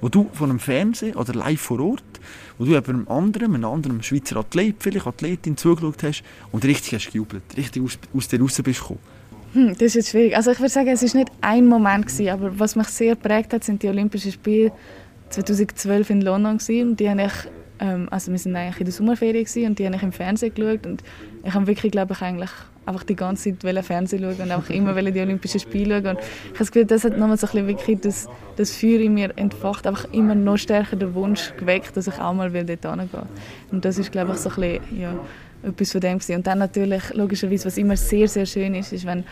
wo 0.01 0.09
du 0.09 0.30
von 0.34 0.49
einem 0.49 0.59
Fernsehen 0.59 1.16
oder 1.16 1.34
live 1.34 1.62
vor 1.62 1.80
Ort, 1.80 2.03
wo 2.57 2.66
du 2.66 2.76
einem 2.76 3.07
anderen, 3.07 3.55
einem 3.55 3.66
anderen 3.66 4.03
Schweizer 4.03 4.38
Athlet, 4.38 4.76
vielleicht 4.80 5.07
Athletin 5.07 5.57
zugeschaut 5.57 6.03
hast 6.03 6.24
und 6.51 6.66
richtig 6.66 6.93
hast 6.93 7.12
gejubelt, 7.12 7.43
richtig 7.55 7.84
aus, 7.84 7.97
aus 8.16 8.28
dir 8.28 8.41
raus 8.41 8.62
bist 8.64 8.82
gekommen? 8.82 8.99
Hm, 9.53 9.73
das 9.73 9.81
ist 9.81 9.95
jetzt 9.95 10.09
schwierig. 10.09 10.35
Also 10.35 10.51
ich 10.51 10.59
würde 10.59 10.69
sagen, 10.69 10.89
es 10.89 11.03
ist 11.03 11.13
nicht 11.13 11.29
ein 11.41 11.67
Moment 11.67 12.07
gewesen, 12.07 12.29
aber 12.29 12.57
was 12.57 12.75
mich 12.75 12.87
sehr 12.87 13.15
prägt 13.15 13.53
hat, 13.53 13.63
sind 13.63 13.83
die 13.83 13.89
Olympischen 13.89 14.31
Spiele 14.31 14.71
2012 15.29 16.09
in 16.09 16.21
London 16.21 16.57
gewesen. 16.57 16.91
Und 16.91 16.99
die 16.99 17.09
habe 17.09 17.23
ich, 17.23 17.33
ähm, 17.79 18.07
also 18.11 18.31
wir 18.31 18.39
sind 18.39 18.55
eigentlich 18.55 18.79
in 18.79 18.85
der 18.85 18.93
Sommerferien 18.93 19.43
gewesen, 19.43 19.65
und 19.65 19.79
die 19.79 19.85
habe 19.85 19.95
ich 19.95 20.03
im 20.03 20.11
Fernsehen 20.13 20.53
geschaut 20.53 20.85
und 20.85 21.03
ich 21.43 21.53
habe 21.53 21.67
wirklich, 21.67 21.91
glaube 21.91 22.13
ich, 22.13 22.21
eigentlich 22.21 22.51
einfach 22.85 23.03
die 23.03 23.15
ganze 23.15 23.57
Zeit 23.57 23.85
Fernsehen 23.85 24.21
schauen 24.23 24.41
und 24.41 24.51
auch 24.51 24.69
immer 24.69 24.93
die 25.01 25.19
Olympischen 25.19 25.59
Spiele 25.59 26.01
schauen. 26.01 26.15
Und 26.15 26.19
ich 26.19 26.49
habe 26.49 26.57
das 26.59 26.71
Gefühl, 26.71 26.85
das 26.85 27.03
hat 27.03 27.17
nochmal 27.17 27.37
so 27.37 27.47
ein 27.47 27.51
bisschen 27.51 27.67
wirklich 27.67 27.99
das, 27.99 28.29
das 28.55 28.75
Feuer 28.75 28.99
in 29.01 29.13
mir 29.13 29.37
entfacht, 29.37 29.85
einfach 29.85 30.07
immer 30.13 30.35
noch 30.35 30.57
stärker 30.57 30.95
den 30.95 31.13
Wunsch 31.13 31.53
geweckt, 31.57 31.95
dass 31.97 32.07
ich 32.07 32.19
auch 32.19 32.33
mal 32.33 32.49
dort 32.51 32.67
hingehen 32.67 33.09
will. 33.11 33.23
Und 33.71 33.85
das 33.85 33.97
ist, 33.97 34.11
glaube 34.11 34.31
ich, 34.31 34.37
so 34.37 34.49
ein 34.49 34.55
bisschen, 34.55 34.99
ja, 34.99 35.13
etwas 35.64 35.91
von 35.91 36.01
dem 36.01 36.20
gewesen. 36.20 36.36
Und 36.36 36.47
dann 36.47 36.59
natürlich, 36.59 37.14
logischerweise, 37.14 37.66
was 37.66 37.78
immer 37.78 37.97
sehr, 37.97 38.28
sehr 38.28 38.45
schön 38.45 38.76
ist, 38.76 38.93
ist, 38.93 39.05
wenn 39.05 39.24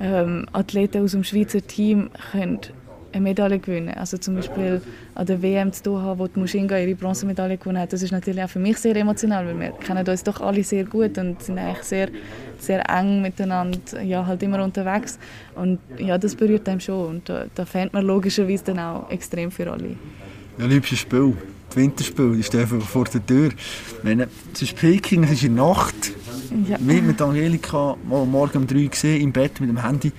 ähm, 0.00 0.46
Athleten 0.52 1.02
aus 1.02 1.12
dem 1.12 1.24
Schweizer 1.24 1.66
Team 1.66 2.10
können 2.32 2.60
eine 3.12 3.22
Medaille 3.22 3.58
gewinnen 3.58 3.94
Also 3.94 4.16
zum 4.18 4.36
Beispiel 4.36 4.80
an 5.14 5.26
der 5.26 5.42
WM 5.42 5.72
zu 5.72 5.82
Doha, 5.82 6.18
wo 6.18 6.26
die 6.26 6.38
Mushinga 6.38 6.78
ihre 6.78 6.94
Bronzemedaille 6.94 7.58
gewonnen 7.58 7.78
hat. 7.78 7.92
Das 7.92 8.02
ist 8.02 8.10
natürlich 8.10 8.42
auch 8.42 8.48
für 8.48 8.58
mich 8.58 8.78
sehr 8.78 8.96
emotional, 8.96 9.46
weil 9.46 9.60
wir 9.60 9.70
kennen 9.72 10.06
uns 10.06 10.24
doch 10.24 10.40
alle 10.40 10.64
sehr 10.64 10.84
gut 10.84 11.18
und 11.18 11.42
sind 11.42 11.58
eigentlich 11.58 11.82
sehr, 11.82 12.08
sehr 12.58 12.88
eng 12.88 13.22
miteinander, 13.22 14.02
ja, 14.02 14.26
halt 14.26 14.42
immer 14.42 14.62
unterwegs. 14.62 15.18
Und 15.54 15.78
ja, 15.98 16.18
das 16.18 16.34
berührt 16.34 16.68
einem 16.68 16.80
schon 16.80 17.06
und 17.06 17.28
da, 17.28 17.44
da 17.54 17.64
fängt 17.64 17.92
man 17.92 18.04
logischerweise 18.04 18.64
dann 18.64 18.78
auch 18.78 19.10
extrem 19.10 19.50
für 19.50 19.70
alle. 19.70 19.96
Liebstes 20.58 21.00
Spiel 21.00 21.36
die 21.74 21.80
Winterspiele, 21.80 22.36
die 22.36 22.42
stehen 22.42 22.66
vor 22.66 23.04
der 23.04 23.24
Tür. 23.24 23.50
Meine, 24.02 24.28
es 24.52 24.62
ist 24.62 24.76
Peking, 24.76 25.24
es 25.24 25.32
ist 25.32 25.44
in 25.44 25.56
der 25.56 25.66
Nacht. 25.66 26.12
Ja. 26.68 26.78
Mit 26.78 27.20
Angelika 27.20 27.96
mal 28.08 28.26
morgen 28.26 28.58
um 28.58 28.66
drei 28.66 28.84
gesehen, 28.84 29.22
im 29.22 29.32
Bett 29.32 29.60
mit 29.60 29.70
dem 29.70 29.82
Handy. 29.82 30.12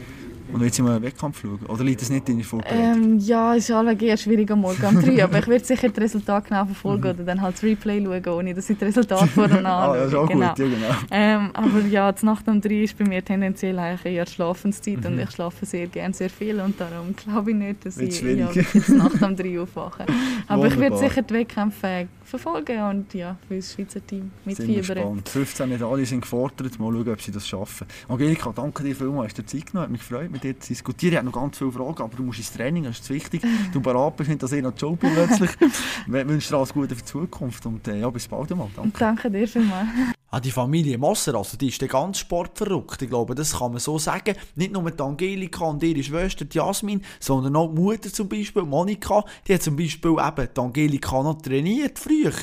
Und 0.53 0.61
willst 0.61 0.77
du 0.77 0.83
mal 0.83 0.95
einen 0.95 1.03
Wettkampf 1.03 1.41
schauen? 1.41 1.59
Oder 1.67 1.83
liegt 1.83 2.01
das 2.01 2.09
nicht 2.09 2.29
in 2.29 2.37
der 2.37 2.45
Vorbereitung? 2.45 3.03
Ähm, 3.03 3.19
ja, 3.19 3.55
es 3.55 3.69
ist 3.69 3.71
allweg 3.71 4.01
eher 4.03 4.17
schwierig 4.17 4.51
am 4.51 4.61
Morgen 4.61 4.85
um 4.85 5.01
3 5.01 5.23
aber 5.23 5.39
ich 5.39 5.47
werde 5.47 5.65
sicher 5.65 5.89
das 5.89 6.03
Resultat 6.03 6.45
genau 6.45 6.65
verfolgen 6.65 7.09
oder 7.09 7.23
dann 7.23 7.41
halt 7.41 7.55
das 7.55 7.63
Replay 7.63 8.03
schauen, 8.03 8.27
ohne 8.27 8.53
dass 8.53 8.69
ich 8.69 8.77
das 8.77 8.89
Resultat 8.89 9.29
vorher 9.33 9.65
ah, 9.65 9.95
das 9.95 10.09
ist 10.09 10.15
auch 10.15 10.27
genau. 10.27 10.49
gut, 10.49 10.59
ja 10.59 10.65
genau. 10.65 10.95
Ähm, 11.11 11.49
aber 11.53 11.79
ja, 11.87 12.11
die 12.11 12.25
Nacht 12.25 12.47
um 12.47 12.61
3 12.61 12.69
ist 12.83 12.97
bei 12.97 13.05
mir 13.05 13.25
tendenziell 13.25 13.77
eigentlich 13.79 14.13
eher 14.13 14.27
Schlafenszeit 14.27 14.99
mhm. 14.99 15.05
und 15.05 15.19
ich 15.19 15.31
schlafe 15.31 15.65
sehr 15.65 15.87
gerne 15.87 16.13
sehr 16.13 16.29
viel 16.29 16.59
und 16.59 16.79
darum 16.79 17.15
glaube 17.15 17.51
ich 17.51 17.57
nicht, 17.57 17.85
dass 17.85 17.97
ich 17.97 18.21
ja, 18.21 18.49
die 18.51 18.91
Nacht 18.93 19.21
um 19.21 19.35
3 19.35 19.59
aufwache. 19.59 20.05
Aber 20.47 20.67
ich 20.67 20.77
werde 20.77 20.97
sicher 20.97 21.23
die 21.23 21.33
Wettkämpfe 21.33 22.07
verfolgen 22.39 22.81
und 22.81 23.13
ja, 23.13 23.37
für 23.47 23.57
das 23.57 23.73
Schweizer 23.73 24.05
Team 24.05 24.31
mitfiebern. 24.43 25.21
15 25.23 25.69
Medaillen 25.69 26.05
sind 26.05 26.21
gefordert, 26.21 26.79
mal 26.79 26.91
schauen, 26.91 27.09
ob 27.09 27.21
sie 27.21 27.31
das 27.31 27.47
schaffen. 27.47 27.85
Angelika, 28.07 28.51
danke 28.51 28.83
dir 28.83 28.95
vielmals, 28.95 29.29
hast 29.29 29.37
du 29.37 29.45
Zeit 29.45 29.67
genommen, 29.67 29.83
hat 29.83 29.91
mich 29.91 30.01
gefreut, 30.01 30.31
mit 30.31 30.43
dir 30.43 30.59
zu 30.59 30.69
diskutieren. 30.69 31.13
Ich 31.13 31.17
habe 31.19 31.27
noch 31.27 31.33
ganz 31.33 31.59
viele 31.59 31.71
Fragen, 31.71 32.01
aber 32.01 32.17
du 32.17 32.23
musst 32.23 32.39
ins 32.39 32.51
Training, 32.51 32.85
das 32.85 32.99
ist 32.99 33.09
wichtig. 33.11 33.43
Du 33.71 33.81
bereit 33.81 34.17
bist, 34.17 34.29
nicht, 34.31 34.41
dass 34.41 34.51
ich 34.51 34.63
noch 34.63 34.73
Job 34.75 34.99
bin 34.99 35.13
plötzlich. 35.13 35.51
Ich 36.05 36.11
wünsche 36.11 36.49
dir 36.49 36.57
alles 36.57 36.73
Gute 36.73 36.95
für 36.95 37.01
die 37.01 37.05
Zukunft 37.05 37.65
und 37.65 37.87
äh, 37.87 37.99
ja, 37.99 38.09
bis 38.09 38.27
bald 38.27 38.51
einmal. 38.51 38.69
Danke. 38.75 38.97
Danke 38.97 39.29
dir 39.29 39.47
vielmals. 39.47 39.87
Ah, 40.33 40.39
die 40.39 40.49
Familie 40.49 40.97
Mosser, 40.97 41.35
also 41.35 41.57
die 41.57 41.67
ist 41.67 41.79
der 41.79 41.87
ganz 41.87 42.17
sportverrückt. 42.17 42.99
Ich 43.03 43.07
glaube, 43.07 43.35
das 43.35 43.59
kann 43.59 43.69
man 43.69 43.79
so 43.79 43.99
sagen. 43.99 44.35
Nicht 44.55 44.73
nur 44.73 44.89
die 44.89 44.99
Angelika 44.99 45.65
und 45.65 45.83
ihre 45.83 46.01
Schwester 46.01 46.43
die 46.43 46.57
Jasmin, 46.57 47.05
sondern 47.19 47.55
auch 47.55 47.67
die 47.67 47.79
Mutter 47.79 48.11
zum 48.11 48.29
Beispiel, 48.29 48.63
Monika, 48.63 49.23
die 49.47 49.53
hat 49.53 49.61
zum 49.61 49.75
Beispiel 49.75 50.13
eben 50.13 50.49
die 50.57 50.59
Angelika 50.59 51.21
noch 51.21 51.39
trainiert 51.39 51.99
früher. 51.99 52.33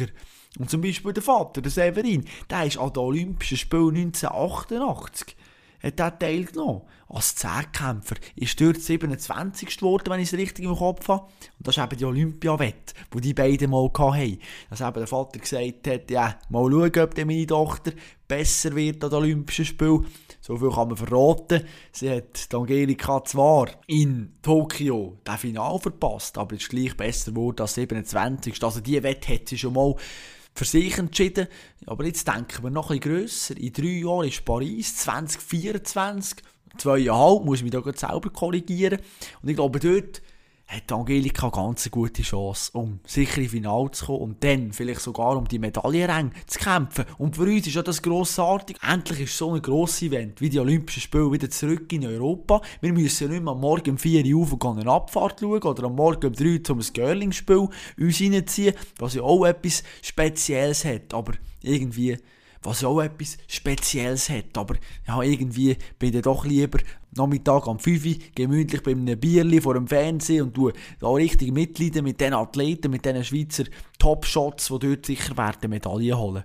Und 0.61 0.70
zum 0.70 0.82
Beispiel 0.82 1.12
der 1.12 1.24
Vater, 1.24 1.62
der 1.62 1.72
Severin, 1.72 2.24
der 2.49 2.64
ist 2.64 2.78
an 2.78 2.93
den 2.93 3.03
Olympischen 3.03 3.59
Spielen 3.59 3.97
1988 3.97 5.34
hat 5.83 6.01
er 6.01 6.18
teilgenommen. 6.18 6.83
Als 7.09 7.35
Zehnkämpfer 7.35 8.16
ist 8.37 8.61
dort 8.61 8.81
27. 8.81 9.76
geworden, 9.76 10.05
wenn 10.09 10.20
ich 10.20 10.33
es 10.33 10.39
richtig 10.39 10.64
im 10.64 10.76
Kopf 10.76 11.09
habe. 11.09 11.24
Und 11.59 11.66
das 11.66 11.76
ist 11.76 11.83
eben 11.83 11.97
die 11.97 12.05
Olympiawette, 12.05 12.95
die 13.12 13.20
die 13.20 13.35
beiden 13.35 13.70
mal 13.70 13.91
hatten. 13.93 14.39
Dass 14.68 14.81
eben 14.81 14.95
der 14.95 15.07
Vater 15.07 15.41
gesagt 15.41 15.89
hat, 15.89 16.11
ja, 16.11 16.39
mal 16.51 16.70
schauen, 16.70 17.03
ob 17.03 17.16
meine 17.26 17.47
Tochter 17.47 17.93
besser 18.28 18.76
wird 18.76 19.03
an 19.03 19.11
den 19.11 19.18
Olympischen 19.18 19.64
Spielen. 19.64 20.07
So 20.41 20.57
viel 20.57 20.70
kann 20.70 20.89
man 20.89 20.97
verraten. 20.97 21.64
Sie 21.91 22.11
hat 22.11 22.49
Angelika 22.55 23.24
zwar 23.24 23.68
in 23.89 24.37
Tokio 24.41 25.18
das 25.24 25.41
Final 25.41 25.78
verpasst, 25.81 26.39
aber 26.39 26.55
ist 26.55 26.68
gleich 26.68 26.97
besser 26.97 27.33
geworden 27.33 27.61
als 27.61 27.74
27. 27.74 28.62
Also 28.62 28.81
diese 28.81 29.03
Wette 29.03 29.35
hat 29.35 29.49
sie 29.49 29.59
schon 29.59 29.74
mal 29.74 29.97
für 30.61 30.66
sich 30.66 30.98
entschieden. 30.98 31.48
Aber 31.86 32.04
jetzt 32.04 32.28
denken 32.28 32.62
wir 32.62 32.68
noch 32.68 32.90
ein 32.90 33.00
grösser. 33.00 33.56
In 33.56 33.72
drei 33.72 34.00
Jahren 34.04 34.28
ist 34.28 34.44
Paris 34.44 34.94
2024. 34.96 36.36
Zweieinhalb, 36.76 37.46
muss 37.46 37.58
ich 37.61 37.62
mich 37.64 37.72
da 37.72 37.82
selber 37.82 38.28
korrigieren. 38.28 39.00
Und 39.40 39.48
ich 39.48 39.56
glaube, 39.56 39.80
dort 39.80 40.20
hat 40.71 40.93
Angelika 40.93 41.49
eine 41.49 41.53
ganz 41.53 41.91
gute 41.91 42.23
Chance, 42.23 42.71
um 42.75 43.01
sicher 43.05 43.41
ins 43.41 43.51
Finale 43.51 43.91
zu 43.91 44.07
kommen 44.07 44.21
und 44.21 44.45
dann 44.45 44.73
vielleicht 44.73 45.01
sogar 45.01 45.37
um 45.37 45.49
die 45.49 45.59
Medaillenränge 45.59 46.31
zu 46.47 46.61
kämpfen. 46.61 47.07
Und 47.18 47.35
für 47.35 47.43
uns 47.43 47.66
ist 47.66 47.75
ja 47.75 47.83
das 47.83 48.01
grossartig. 48.01 48.77
Endlich 48.89 49.21
ist 49.21 49.37
so 49.37 49.53
ein 49.53 49.61
grosses 49.62 50.03
Event 50.03 50.41
wie 50.41 50.49
die 50.49 50.61
Olympischen 50.61 51.01
Spiele 51.01 51.33
wieder 51.33 51.51
zurück 51.51 51.93
in 51.93 52.07
Europa. 52.07 52.62
Wir 52.81 52.93
müssen 52.93 53.31
nicht 53.31 53.43
mehr 53.43 53.53
am 53.53 53.61
Morgen 53.61 53.91
um 53.91 53.99
4 53.99 54.25
Uhr 54.37 54.43
auf 54.43 54.64
eine 54.64 54.91
Abfahrt 54.91 55.41
schauen 55.41 55.62
oder 55.62 55.85
am 55.85 55.97
Morgen 55.97 56.29
um 56.29 56.33
3 56.33 56.45
Uhr 56.53 56.64
zum 56.64 56.79
Girling-Spiel 56.79 57.68
uns 57.99 58.21
reinziehen, 58.21 58.75
was 58.99 59.14
ja 59.14 59.23
auch 59.23 59.45
etwas 59.45 59.83
Spezielles 60.03 60.85
hat. 60.85 61.12
Aber 61.12 61.33
irgendwie 61.62 62.16
was 62.62 62.84
auch 62.84 63.00
etwas 63.00 63.38
Spezielles 63.46 64.28
hat. 64.28 64.56
Aber 64.56 64.76
ja, 65.06 65.22
irgendwie 65.22 65.76
bin 65.98 66.14
ich 66.14 66.22
doch 66.22 66.44
lieber 66.44 66.78
Nachmittag 67.12 67.66
am 67.66 67.78
5 67.78 68.04
Uhr 68.04 68.14
gemütlich 68.34 68.82
bei 68.82 68.92
einem 68.92 69.18
Bierli 69.18 69.61
vor 69.61 69.74
dem 69.74 69.88
Fernsehen 69.88 70.52
und 70.52 70.74
da 71.00 71.08
richtig 71.08 71.52
mitleiden 71.52 72.04
mit 72.04 72.20
den 72.20 72.34
Athleten, 72.34 72.90
mit 72.90 73.04
den 73.04 73.24
Schweizer 73.24 73.64
Top-Shots, 73.98 74.68
die 74.68 74.78
dort 74.78 75.06
sicher 75.06 75.36
werden 75.36 75.70
Medaillen 75.70 76.18
holen. 76.18 76.44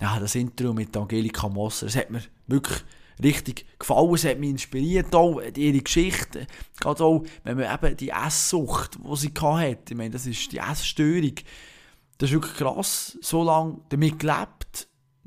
Ja, 0.00 0.20
das 0.20 0.34
Interview 0.34 0.72
mit 0.72 0.96
Angelika 0.96 1.48
Mosser, 1.48 1.86
das 1.86 1.96
hat 1.96 2.10
mir 2.10 2.22
wirklich 2.46 2.84
richtig 3.22 3.66
gefallen. 3.78 4.14
Es 4.14 4.24
hat 4.24 4.38
mich 4.38 4.50
inspiriert, 4.50 5.14
auch 5.14 5.40
ihre 5.40 5.80
Geschichte. 5.80 6.46
Gerade 6.78 7.04
auch, 7.04 7.24
wenn 7.44 7.56
man 7.56 7.74
eben 7.74 7.96
die 7.96 8.10
Esssucht, 8.10 8.98
die 9.02 9.16
sie 9.16 9.32
hatte, 9.40 9.90
ich 9.90 9.96
meine, 9.96 10.10
das 10.10 10.26
ist 10.26 10.52
die 10.52 10.58
Essstörung, 10.58 11.34
das 12.18 12.30
ist 12.30 12.34
wirklich 12.34 12.54
krass, 12.54 13.18
so 13.20 13.42
lange 13.42 13.78
damit 13.88 14.18
gelebt, 14.18 14.57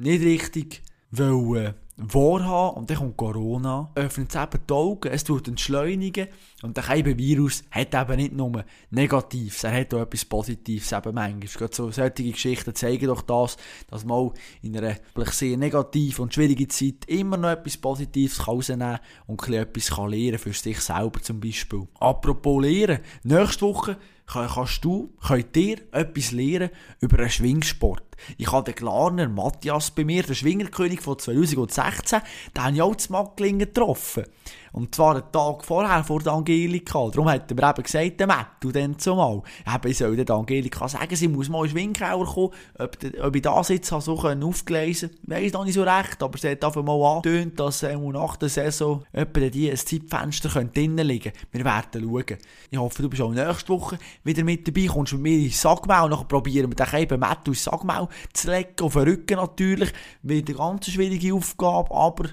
nicht 0.01 0.23
richtig 0.23 0.81
wollen 1.11 1.75
wahrhaben 2.01 2.77
und 2.77 2.89
dann 2.89 2.97
kommt 2.97 3.17
Corona, 3.17 3.91
öffnet 3.95 4.33
es 4.33 4.41
eben 4.41 4.63
die 4.67 4.73
Augen, 4.73 5.11
es 5.11 5.23
tut 5.23 5.47
entschleunigen 5.47 6.27
und 6.63 6.75
der 6.75 6.87
Virus 7.17 7.63
hat 7.69 7.93
eben 7.93 8.15
nicht 8.15 8.33
nur 8.33 8.63
Negatives, 8.89 9.63
er 9.63 9.79
hat 9.79 9.93
auch 9.93 10.01
etwas 10.01 10.25
Positives 10.25 10.91
eben 10.91 11.13
manchmal. 11.13 11.47
Gerade 11.47 11.75
so 11.75 11.91
solche 11.91 12.31
Geschichten 12.31 12.73
zeigen 12.73 13.07
doch 13.07 13.21
das, 13.21 13.57
dass 13.87 14.05
man 14.05 14.17
auch 14.17 14.33
in 14.61 14.77
einer 14.77 14.95
sehr 15.27 15.57
negativen 15.57 16.23
und 16.23 16.33
schwierigen 16.33 16.69
Zeit 16.69 17.05
immer 17.07 17.37
noch 17.37 17.49
etwas 17.49 17.77
Positives 17.77 18.39
kann 18.39 18.99
und 19.27 19.49
etwas 19.49 19.89
lernen 19.97 20.39
für 20.39 20.53
sich 20.53 20.79
selber 20.79 21.21
zum 21.21 21.39
Beispiel. 21.39 21.87
Apropos 21.99 22.63
Lehren, 22.63 22.99
nächste 23.23 23.65
Woche 23.65 23.97
kannst 24.31 24.85
du, 24.85 25.13
könnt 25.25 25.55
ihr 25.57 25.77
etwas 25.91 26.31
lernen 26.31 26.69
über 26.99 27.19
einen 27.19 27.29
Schwingsport. 27.29 28.03
Ich 28.37 28.51
habe 28.51 28.71
den 28.71 28.75
Glarner 28.75 29.27
Matthias 29.27 29.91
bei 29.91 30.03
mir, 30.03 30.23
der 30.23 30.35
Schwingerkönig 30.35 31.01
von 31.01 31.19
2016, 31.19 32.21
den 32.55 32.63
habe 32.63 32.75
ich 32.75 32.81
auch 32.81 32.95
zu 32.95 33.11
Macklingen 33.11 33.59
getroffen. 33.59 34.25
Und 34.71 34.95
zwar 34.95 35.15
einen 35.15 35.31
Tag 35.31 35.65
vorher, 35.65 36.03
vor 36.03 36.21
der 36.21 36.33
Angelika. 36.33 37.09
Darum 37.09 37.29
hat 37.29 37.51
er 37.51 37.69
eben 37.69 37.83
gesagt, 37.83 38.19
der 38.19 38.47
du 38.59 38.71
dann 38.71 38.97
zumal. 38.97 39.41
Eben, 39.67 39.91
ich 39.91 39.97
soll 39.97 40.15
der 40.15 40.35
Angelika 40.35 40.87
sagen, 40.87 41.15
sie 41.15 41.27
muss 41.27 41.49
mal 41.49 41.59
in 41.59 41.63
den 41.65 41.71
Schwingkeller 41.71 42.25
kommen. 42.25 42.51
Ob, 42.79 42.97
ob 43.21 43.35
ich 43.35 43.41
da 43.41 43.63
sitze, 43.63 43.91
habe 43.91 44.03
so 44.03 44.15
können 44.15 44.43
aufgelesen. 44.43 45.11
Weiss 45.23 45.51
noch 45.51 45.65
nicht 45.65 45.73
so 45.73 45.83
recht, 45.83 46.23
aber 46.23 46.37
sie 46.37 46.51
hat 46.51 46.63
einfach 46.63 46.83
mal 46.83 47.17
angetönt, 47.17 47.59
dass 47.59 47.83
äh, 47.83 47.97
nach 47.97 48.37
der 48.37 48.49
Saison 48.49 49.03
etwa 49.11 49.41
die 49.41 49.69
ein 49.69 49.77
Zeitfenster 49.77 50.63
drinnen 50.63 51.05
liegen 51.05 51.33
Wir 51.51 51.65
werden 51.65 52.03
schauen. 52.03 52.37
Ich 52.69 52.77
hoffe, 52.77 53.01
du 53.01 53.09
bist 53.09 53.21
auch 53.21 53.31
nächste 53.31 53.69
Woche 53.69 53.99
wieder 54.23 54.43
mit 54.43 54.67
dabei, 54.67 54.85
kommst 54.85 55.13
mit 55.13 55.21
mir 55.21 55.45
ins 55.45 55.61
Sagmau. 55.61 56.07
Nachher 56.07 56.25
probieren 56.25 56.71
wir 56.71 56.75
dann 56.75 57.01
eben 57.01 57.19
Matt 57.19 57.47
ins 57.47 57.63
Sagmau 57.63 58.07
zu 58.33 58.49
legen, 58.49 58.69
auf 58.81 58.93
den 58.93 59.03
Rücken 59.03 59.35
natürlich. 59.35 59.91
Wieder 60.23 60.49
eine 60.49 60.57
ganz 60.57 60.89
schwierige 60.89 61.33
Aufgabe, 61.33 61.93
aber 61.93 62.29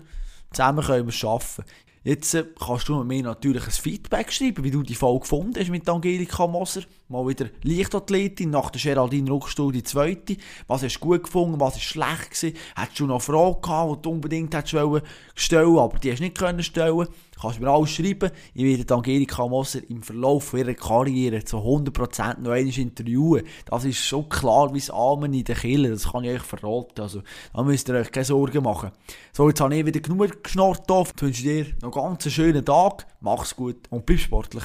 zusammen 0.53 0.85
können 0.85 1.07
wir 1.07 1.11
es 1.11 1.17
schaffen. 1.17 1.65
Jetzt 2.09 2.33
äh, 2.33 2.47
kannst 2.59 2.89
du 2.89 3.05
mir 3.05 3.23
natürlich 3.23 3.67
ein 3.67 3.71
Feedback 3.71 4.33
schreiben, 4.33 4.65
wie 4.65 4.71
du 4.71 4.83
die 4.83 4.95
Folge 4.95 5.21
gefunden 5.21 5.61
hast 5.61 5.69
mit 5.69 5.87
Angelika 5.87 6.47
Moser. 6.47 6.81
Mal 7.11 7.27
wieder 7.27 7.47
Leichtathletin, 7.63 8.51
nach 8.51 8.69
der 8.69 8.83
Geraldine 8.83 9.31
Ruckstuhl 9.31 9.73
die 9.73 9.83
zweite. 9.83 10.37
Was 10.67 10.83
hast 10.83 10.97
du 10.97 11.01
gut 11.01 11.23
gefunden, 11.23 11.59
was 11.59 11.75
war 11.75 11.81
schlecht 11.81 12.33
gewesen? 12.33 12.59
Hättest 12.77 13.01
du 13.01 13.07
noch 13.07 13.23
Fragen 13.23 13.63
gehabt, 13.63 13.97
die 13.97 14.03
du 14.03 14.11
unbedingt 14.11 14.55
stellen 15.35 15.79
aber 15.79 15.99
die 15.99 16.13
hast 16.13 16.19
du 16.19 16.25
nicht 16.25 16.37
können 16.37 16.63
stellen 16.63 17.09
Kannst 17.41 17.61
mir 17.61 17.69
alles 17.71 17.91
schreiben. 17.91 18.31
Ich 18.53 18.65
werde 18.65 18.95
Angelika 18.95 19.47
Moser 19.47 19.81
im 19.89 20.03
Verlauf 20.03 20.53
ihrer 20.55 20.75
Karriere 20.75 21.45
zu 21.45 21.59
100% 21.59 22.41
noch 22.41 22.51
einmal 22.51 22.79
interviewen. 22.79 23.47
Das 23.65 23.85
ist 23.85 24.05
schon 24.05 24.29
klar 24.29 24.75
wie 24.75 24.81
das 24.81 24.91
Amen 24.91 25.33
in 25.33 25.45
der 25.45 25.55
Kille. 25.55 25.91
Das 25.91 26.11
kann 26.11 26.25
ich 26.25 26.33
euch 26.33 26.43
verraten. 26.43 27.01
Also, 27.01 27.23
da 27.55 27.63
müsst 27.63 27.89
ihr 27.89 27.95
euch 27.95 28.11
keine 28.11 28.25
Sorgen 28.25 28.65
machen. 28.65 28.91
So, 29.33 29.49
jetzt 29.49 29.61
habe 29.61 29.75
ich 29.77 29.87
wieder 29.87 30.01
genug 30.01 30.43
geschnarrt. 30.43 30.91
Ich 30.91 31.23
wünsche 31.23 31.43
dir 31.43 31.67
noch 31.81 31.97
einen 31.97 32.19
ganz 32.19 32.31
schönen 32.31 32.65
Tag. 32.65 33.07
Mach's 33.21 33.55
gut 33.55 33.87
und 33.89 34.05
bleib 34.05 34.19
sportlich. 34.19 34.65